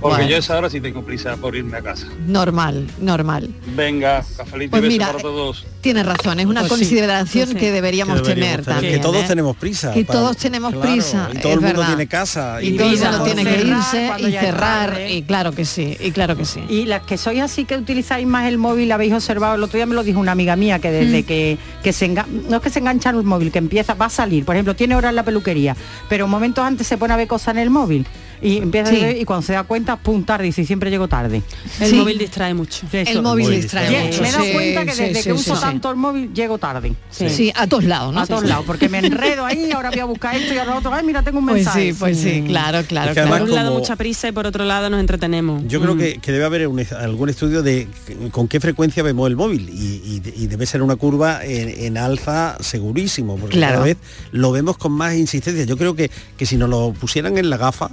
Porque 0.00 0.16
bueno. 0.16 0.28
yo 0.28 0.36
a 0.36 0.38
esa 0.38 0.58
hora 0.58 0.70
sí 0.70 0.80
tengo 0.80 1.02
prisa 1.04 1.36
por 1.36 1.56
irme 1.56 1.78
a 1.78 1.82
casa. 1.82 2.06
Normal, 2.26 2.86
normal. 2.98 3.48
Venga, 3.74 4.24
cafelito 4.36 4.70
Pues 4.72 4.82
y 4.82 4.86
beso 4.86 4.92
mira, 4.92 5.06
para 5.06 5.18
todos. 5.22 5.64
Tienes 5.82 6.06
razón, 6.06 6.38
es 6.38 6.46
una 6.46 6.60
Pues 6.60 6.70
consideración 6.70 7.48
sí, 7.48 7.54
sí. 7.54 7.58
que 7.58 7.72
deberíamos, 7.72 8.22
que 8.22 8.28
deberíamos 8.28 8.50
tener 8.54 8.62
tener, 8.62 8.74
también. 8.74 8.94
que 8.94 9.00
todos 9.00 9.24
¿eh? 9.24 9.28
tenemos 9.28 9.56
prisa. 9.56 9.92
Que 9.92 10.04
para- 10.04 10.18
todos 10.20 10.36
tenemos 10.36 10.72
claro, 10.72 10.90
prisa, 10.92 11.28
Y 11.32 11.38
todo 11.38 11.48
es 11.52 11.54
el 11.56 11.60
mundo 11.60 11.66
verdad. 11.80 11.86
tiene 11.88 12.06
casa. 12.06 12.62
Y 12.62 12.76
todo 12.76 12.88
el 12.90 12.98
mundo 13.00 13.24
tiene 13.24 13.44
que 13.44 13.50
cerrar 13.50 14.20
irse 14.20 14.28
y 14.28 14.32
cerrar. 14.32 14.90
tarde. 14.90 15.12
Y 15.12 15.22
claro 15.22 15.50
que 15.52 15.64
sí, 15.64 15.96
y 16.00 16.10
claro 16.12 16.36
que 16.36 16.44
sí. 16.44 16.60
Y 16.68 16.84
las 16.86 17.02
que 17.02 17.18
sois 17.18 17.40
así 17.40 17.64
que 17.64 17.76
utilizáis 17.76 18.26
más 18.28 18.46
el 18.46 18.58
móvil, 18.58 18.92
habéis 18.92 19.12
observado, 19.12 19.56
el 19.56 19.62
otro 19.64 19.76
día 19.76 19.86
me 19.86 19.96
lo 19.96 20.04
dijo 20.04 20.20
una 20.20 20.30
amiga 20.32 20.54
mía, 20.54 20.78
que 20.78 20.92
desde 20.92 21.24
que, 21.24 21.58
que 21.82 21.92
se 21.92 22.08
enga- 22.08 22.26
no 22.28 22.56
es 22.58 22.62
que 22.62 22.70
se 22.70 22.78
engancha 22.78 23.10
en 23.10 23.16
el 23.16 23.24
móvil, 23.24 23.50
que 23.50 23.58
empieza, 23.58 23.94
va 23.94 24.06
a 24.06 24.10
salir, 24.10 24.44
por 24.44 24.54
ejemplo, 24.54 24.76
tiene 24.76 24.94
hora 24.94 25.08
en 25.10 25.16
la 25.16 25.24
peluquería, 25.24 25.76
pero 26.08 26.28
momentos 26.28 26.64
antes 26.64 26.86
se 26.86 26.96
pone 26.96 27.12
a 27.12 27.16
ver 27.16 27.26
cosas 27.26 27.54
en 27.54 27.58
el 27.58 27.70
móvil. 27.70 28.06
Y 28.42 28.58
empieza 28.58 28.90
Sí. 28.90 28.96
a 29.04 29.10
y 29.12 29.24
cuando 29.24 29.46
se 29.46 29.52
da 29.52 29.62
cuenta, 29.62 29.96
pum, 29.96 30.24
tarde, 30.24 30.48
y 30.48 30.52
si 30.52 30.64
siempre 30.66 30.90
llego 30.90 31.06
tarde. 31.06 31.42
El 31.80 31.90
Sí. 31.90 31.94
móvil 31.94 32.18
distrae 32.18 32.54
mucho. 32.54 32.86
Eso. 32.92 33.10
El 33.10 33.22
móvil 33.22 33.48
distrae 33.50 34.06
mucho. 34.06 34.20
Me 34.22 34.28
he 34.28 34.32
dado 34.32 34.44
cuenta 34.52 34.80
que 34.80 34.90
desde 34.90 35.06
sí, 35.08 35.12
que 35.14 35.22
sí, 35.22 35.32
uso 35.32 35.54
sí. 35.54 35.60
tanto 35.62 35.90
el 35.90 35.96
móvil, 35.96 36.32
llego 36.34 36.58
tarde. 36.58 36.92
Sí. 37.10 37.52
a 37.54 37.66
todos 37.66 37.84
lados, 37.84 38.12
¿no? 38.12 38.20
A 38.20 38.26
todos 38.26 38.44
lados, 38.44 38.64
porque 38.66 38.88
me 38.88 38.98
enredo 38.98 39.46
ahí, 39.46 39.70
ahora 39.74 39.90
voy 39.90 40.00
a 40.00 40.04
buscar 40.06 40.34
esto 40.36 40.52
y 40.54 40.58
ahora 40.58 40.76
otro, 40.76 40.92
ay, 40.92 41.04
mira, 41.06 41.22
tengo 41.22 41.38
un 41.38 41.44
Pues 41.46 41.56
mensaje. 41.56 41.92
sí, 41.92 41.96
pues 41.98 42.18
sí, 42.18 42.42
claro, 42.46 42.82
claro, 42.86 43.10
Es 43.12 43.16
que 43.16 43.22
claro. 43.22 43.38
Por 43.38 43.48
un 43.48 43.54
lado 43.54 43.72
mucha 43.78 43.94
prisa 43.96 44.28
y 44.28 44.32
por 44.32 44.46
otro 44.46 44.64
lado 44.64 44.90
nos 44.90 44.98
entretenemos. 45.00 45.62
Yo 45.68 45.80
creo 45.80 45.94
Mm. 45.94 45.98
que, 45.98 46.18
que 46.18 46.32
debe 46.32 46.44
haber 46.44 46.66
un- 46.66 46.84
algún 46.98 47.28
estudio 47.28 47.62
de 47.62 47.86
con 48.32 48.48
qué 48.48 48.58
frecuencia 48.60 49.02
vemos 49.02 49.28
el 49.28 49.36
móvil 49.36 49.68
y, 49.72 50.20
y- 50.26 50.42
y 50.44 50.46
debe 50.48 50.66
ser 50.66 50.82
una 50.82 50.96
curva 50.96 51.44
en, 51.44 51.68
en 51.68 51.96
alza 51.96 52.56
segurísimo, 52.60 53.36
porque 53.36 53.56
Claro. 53.56 53.74
cada 53.74 53.84
vez 53.84 53.96
lo 54.32 54.50
vemos 54.52 54.76
con 54.78 54.90
más 54.92 55.14
insistencia. 55.14 55.64
Yo 55.64 55.76
creo 55.76 55.94
que, 55.94 56.10
que 56.36 56.46
si 56.46 56.56
nos 56.56 56.68
lo 56.68 56.92
pusieran 56.92 57.38
en 57.38 57.48
la 57.50 57.56
gafa, 57.56 57.90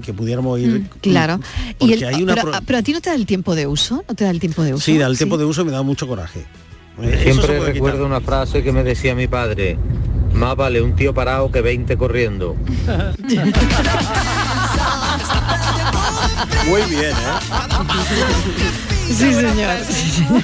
que 0.00 0.12
pudiéramos 0.14 0.58
ir... 0.60 0.68
Mm, 0.80 0.88
Claro. 1.00 1.40
Y 1.70 1.74
Porque 1.78 1.94
el- 1.94 2.04
hay 2.14 2.22
una 2.22 2.34
pero, 2.34 2.50
pro- 2.50 2.60
pero 2.66 2.78
a 2.78 2.82
ti 2.82 2.92
no 2.92 3.00
te 3.00 3.10
da 3.10 3.16
el 3.16 3.26
tiempo 3.26 3.54
de 3.54 3.66
uso, 3.66 4.04
no 4.08 4.14
te 4.14 4.24
da 4.24 4.30
el 4.30 4.40
tiempo 4.40 4.62
de 4.62 4.74
uso. 4.74 4.84
Sí, 4.84 4.96
da 4.98 5.06
el 5.06 5.16
tiempo 5.18 5.36
de 5.38 5.44
uso 5.44 5.64
me 5.64 5.72
da 5.72 5.82
mucho 5.82 6.06
coraje. 6.08 6.46
Eh, 7.02 7.20
Siempre 7.24 7.58
recuerdo 7.60 7.98
quitar. 7.98 8.06
una 8.06 8.20
frase 8.20 8.62
que 8.62 8.70
me 8.72 8.82
decía 8.84 9.14
mi 9.14 9.26
padre, 9.26 9.78
más 10.34 10.54
vale 10.56 10.80
un 10.82 10.94
tío 10.94 11.12
parado 11.14 11.50
que 11.50 11.60
20 11.62 11.96
corriendo. 11.96 12.54
Muy 16.66 16.82
bien, 16.82 17.10
¿eh? 17.12 17.14
Sí, 19.08 19.32
señor. 19.34 19.76
sí, 19.88 20.10
señor. 20.10 20.42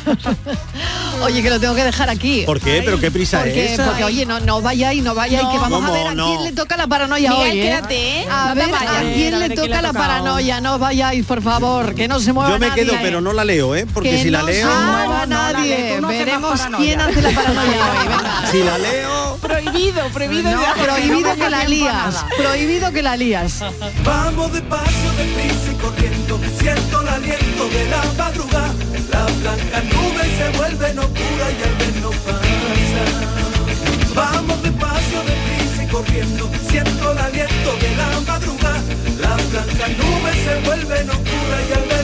Oye, 1.22 1.42
que 1.42 1.50
lo 1.50 1.60
tengo 1.60 1.74
que 1.74 1.84
dejar 1.84 2.08
aquí. 2.08 2.42
¿Por 2.46 2.60
qué? 2.60 2.80
¿Pero 2.84 2.98
qué 3.00 3.10
prisa 3.10 3.38
Porque, 3.40 3.66
es 3.66 3.72
esa? 3.72 3.86
porque, 3.86 4.04
oye, 4.04 4.24
no, 4.24 4.40
no 4.40 4.62
vayáis, 4.62 5.02
no 5.02 5.14
vayáis, 5.14 5.42
No, 5.42 5.52
que 5.52 5.58
vamos 5.58 5.82
a 5.82 5.86
¿cómo 5.86 5.92
ver 5.92 6.06
a 6.08 6.14
no? 6.14 6.26
quién 6.28 6.44
le 6.44 6.52
toca 6.52 6.76
la 6.76 6.86
paranoia 6.86 7.30
Miguel, 7.30 7.50
hoy, 7.52 7.58
¿eh? 7.58 7.62
quédate, 7.62 8.20
¿eh? 8.20 8.26
A 8.30 8.48
No 8.48 8.54
te 8.54 8.60
ver, 8.60 8.70
vayas. 8.70 8.90
a 8.90 9.02
ver 9.02 9.12
le 9.32 9.36
a 9.36 9.38
quién 9.40 9.54
toca 9.54 9.66
le 9.68 9.82
la 9.82 9.88
toca 9.88 9.92
paranoia, 9.98 10.60
no 10.60 10.78
vayáis, 10.78 11.26
por 11.26 11.42
favor, 11.42 11.94
que 11.94 12.08
no 12.08 12.20
se 12.20 12.32
mueva 12.32 12.50
Yo 12.50 12.58
me 12.58 12.68
nadie. 12.68 12.84
quedo, 12.84 12.94
pero 13.02 13.20
no 13.20 13.32
la 13.32 13.44
leo, 13.44 13.74
¿eh? 13.74 13.86
Porque 13.92 14.10
que 14.10 14.22
si 14.22 14.30
la 14.30 14.40
no 14.40 14.46
leo... 14.46 14.68
se 14.68 14.74
mueva 14.74 15.04
No, 15.04 15.26
no 15.26 15.42
la 15.42 15.52
nadie. 15.52 16.00
Veremos 16.08 16.60
quién 16.76 17.00
hace 17.00 17.20
la 17.22 17.30
paranoia 17.30 17.90
hoy. 17.90 17.98
Venga. 18.08 18.42
Si 18.50 18.62
la 18.62 18.78
leo... 18.78 19.36
Prohibido, 19.42 20.08
prohibido. 20.12 20.50
No, 20.50 20.62
ya. 20.62 20.74
Prohibido 20.74 21.28
no 21.28 21.34
que 21.34 21.40
me 21.44 21.50
la 21.50 21.64
la 29.10 29.24
blanca 29.40 29.80
nube 29.92 30.24
se 30.36 30.58
vuelve 30.58 30.94
locura 30.94 31.46
y 31.50 31.62
al 31.62 31.74
verlo 31.76 32.10
pasa. 32.24 33.02
Vamos 34.14 34.62
despacio, 34.62 35.18
deprisa 35.22 35.84
y 35.84 35.86
corriendo, 35.86 36.50
siento 36.68 37.12
el 37.12 37.18
aliento 37.18 37.76
de 37.80 37.96
la 37.96 38.20
madrugada. 38.26 38.82
La 39.20 39.36
blanca 39.50 39.88
nube 39.88 40.32
se 40.44 40.54
vuelve 40.66 41.04
locura 41.04 41.56
y 41.68 41.72
al 41.72 41.84
verlo 41.88 41.97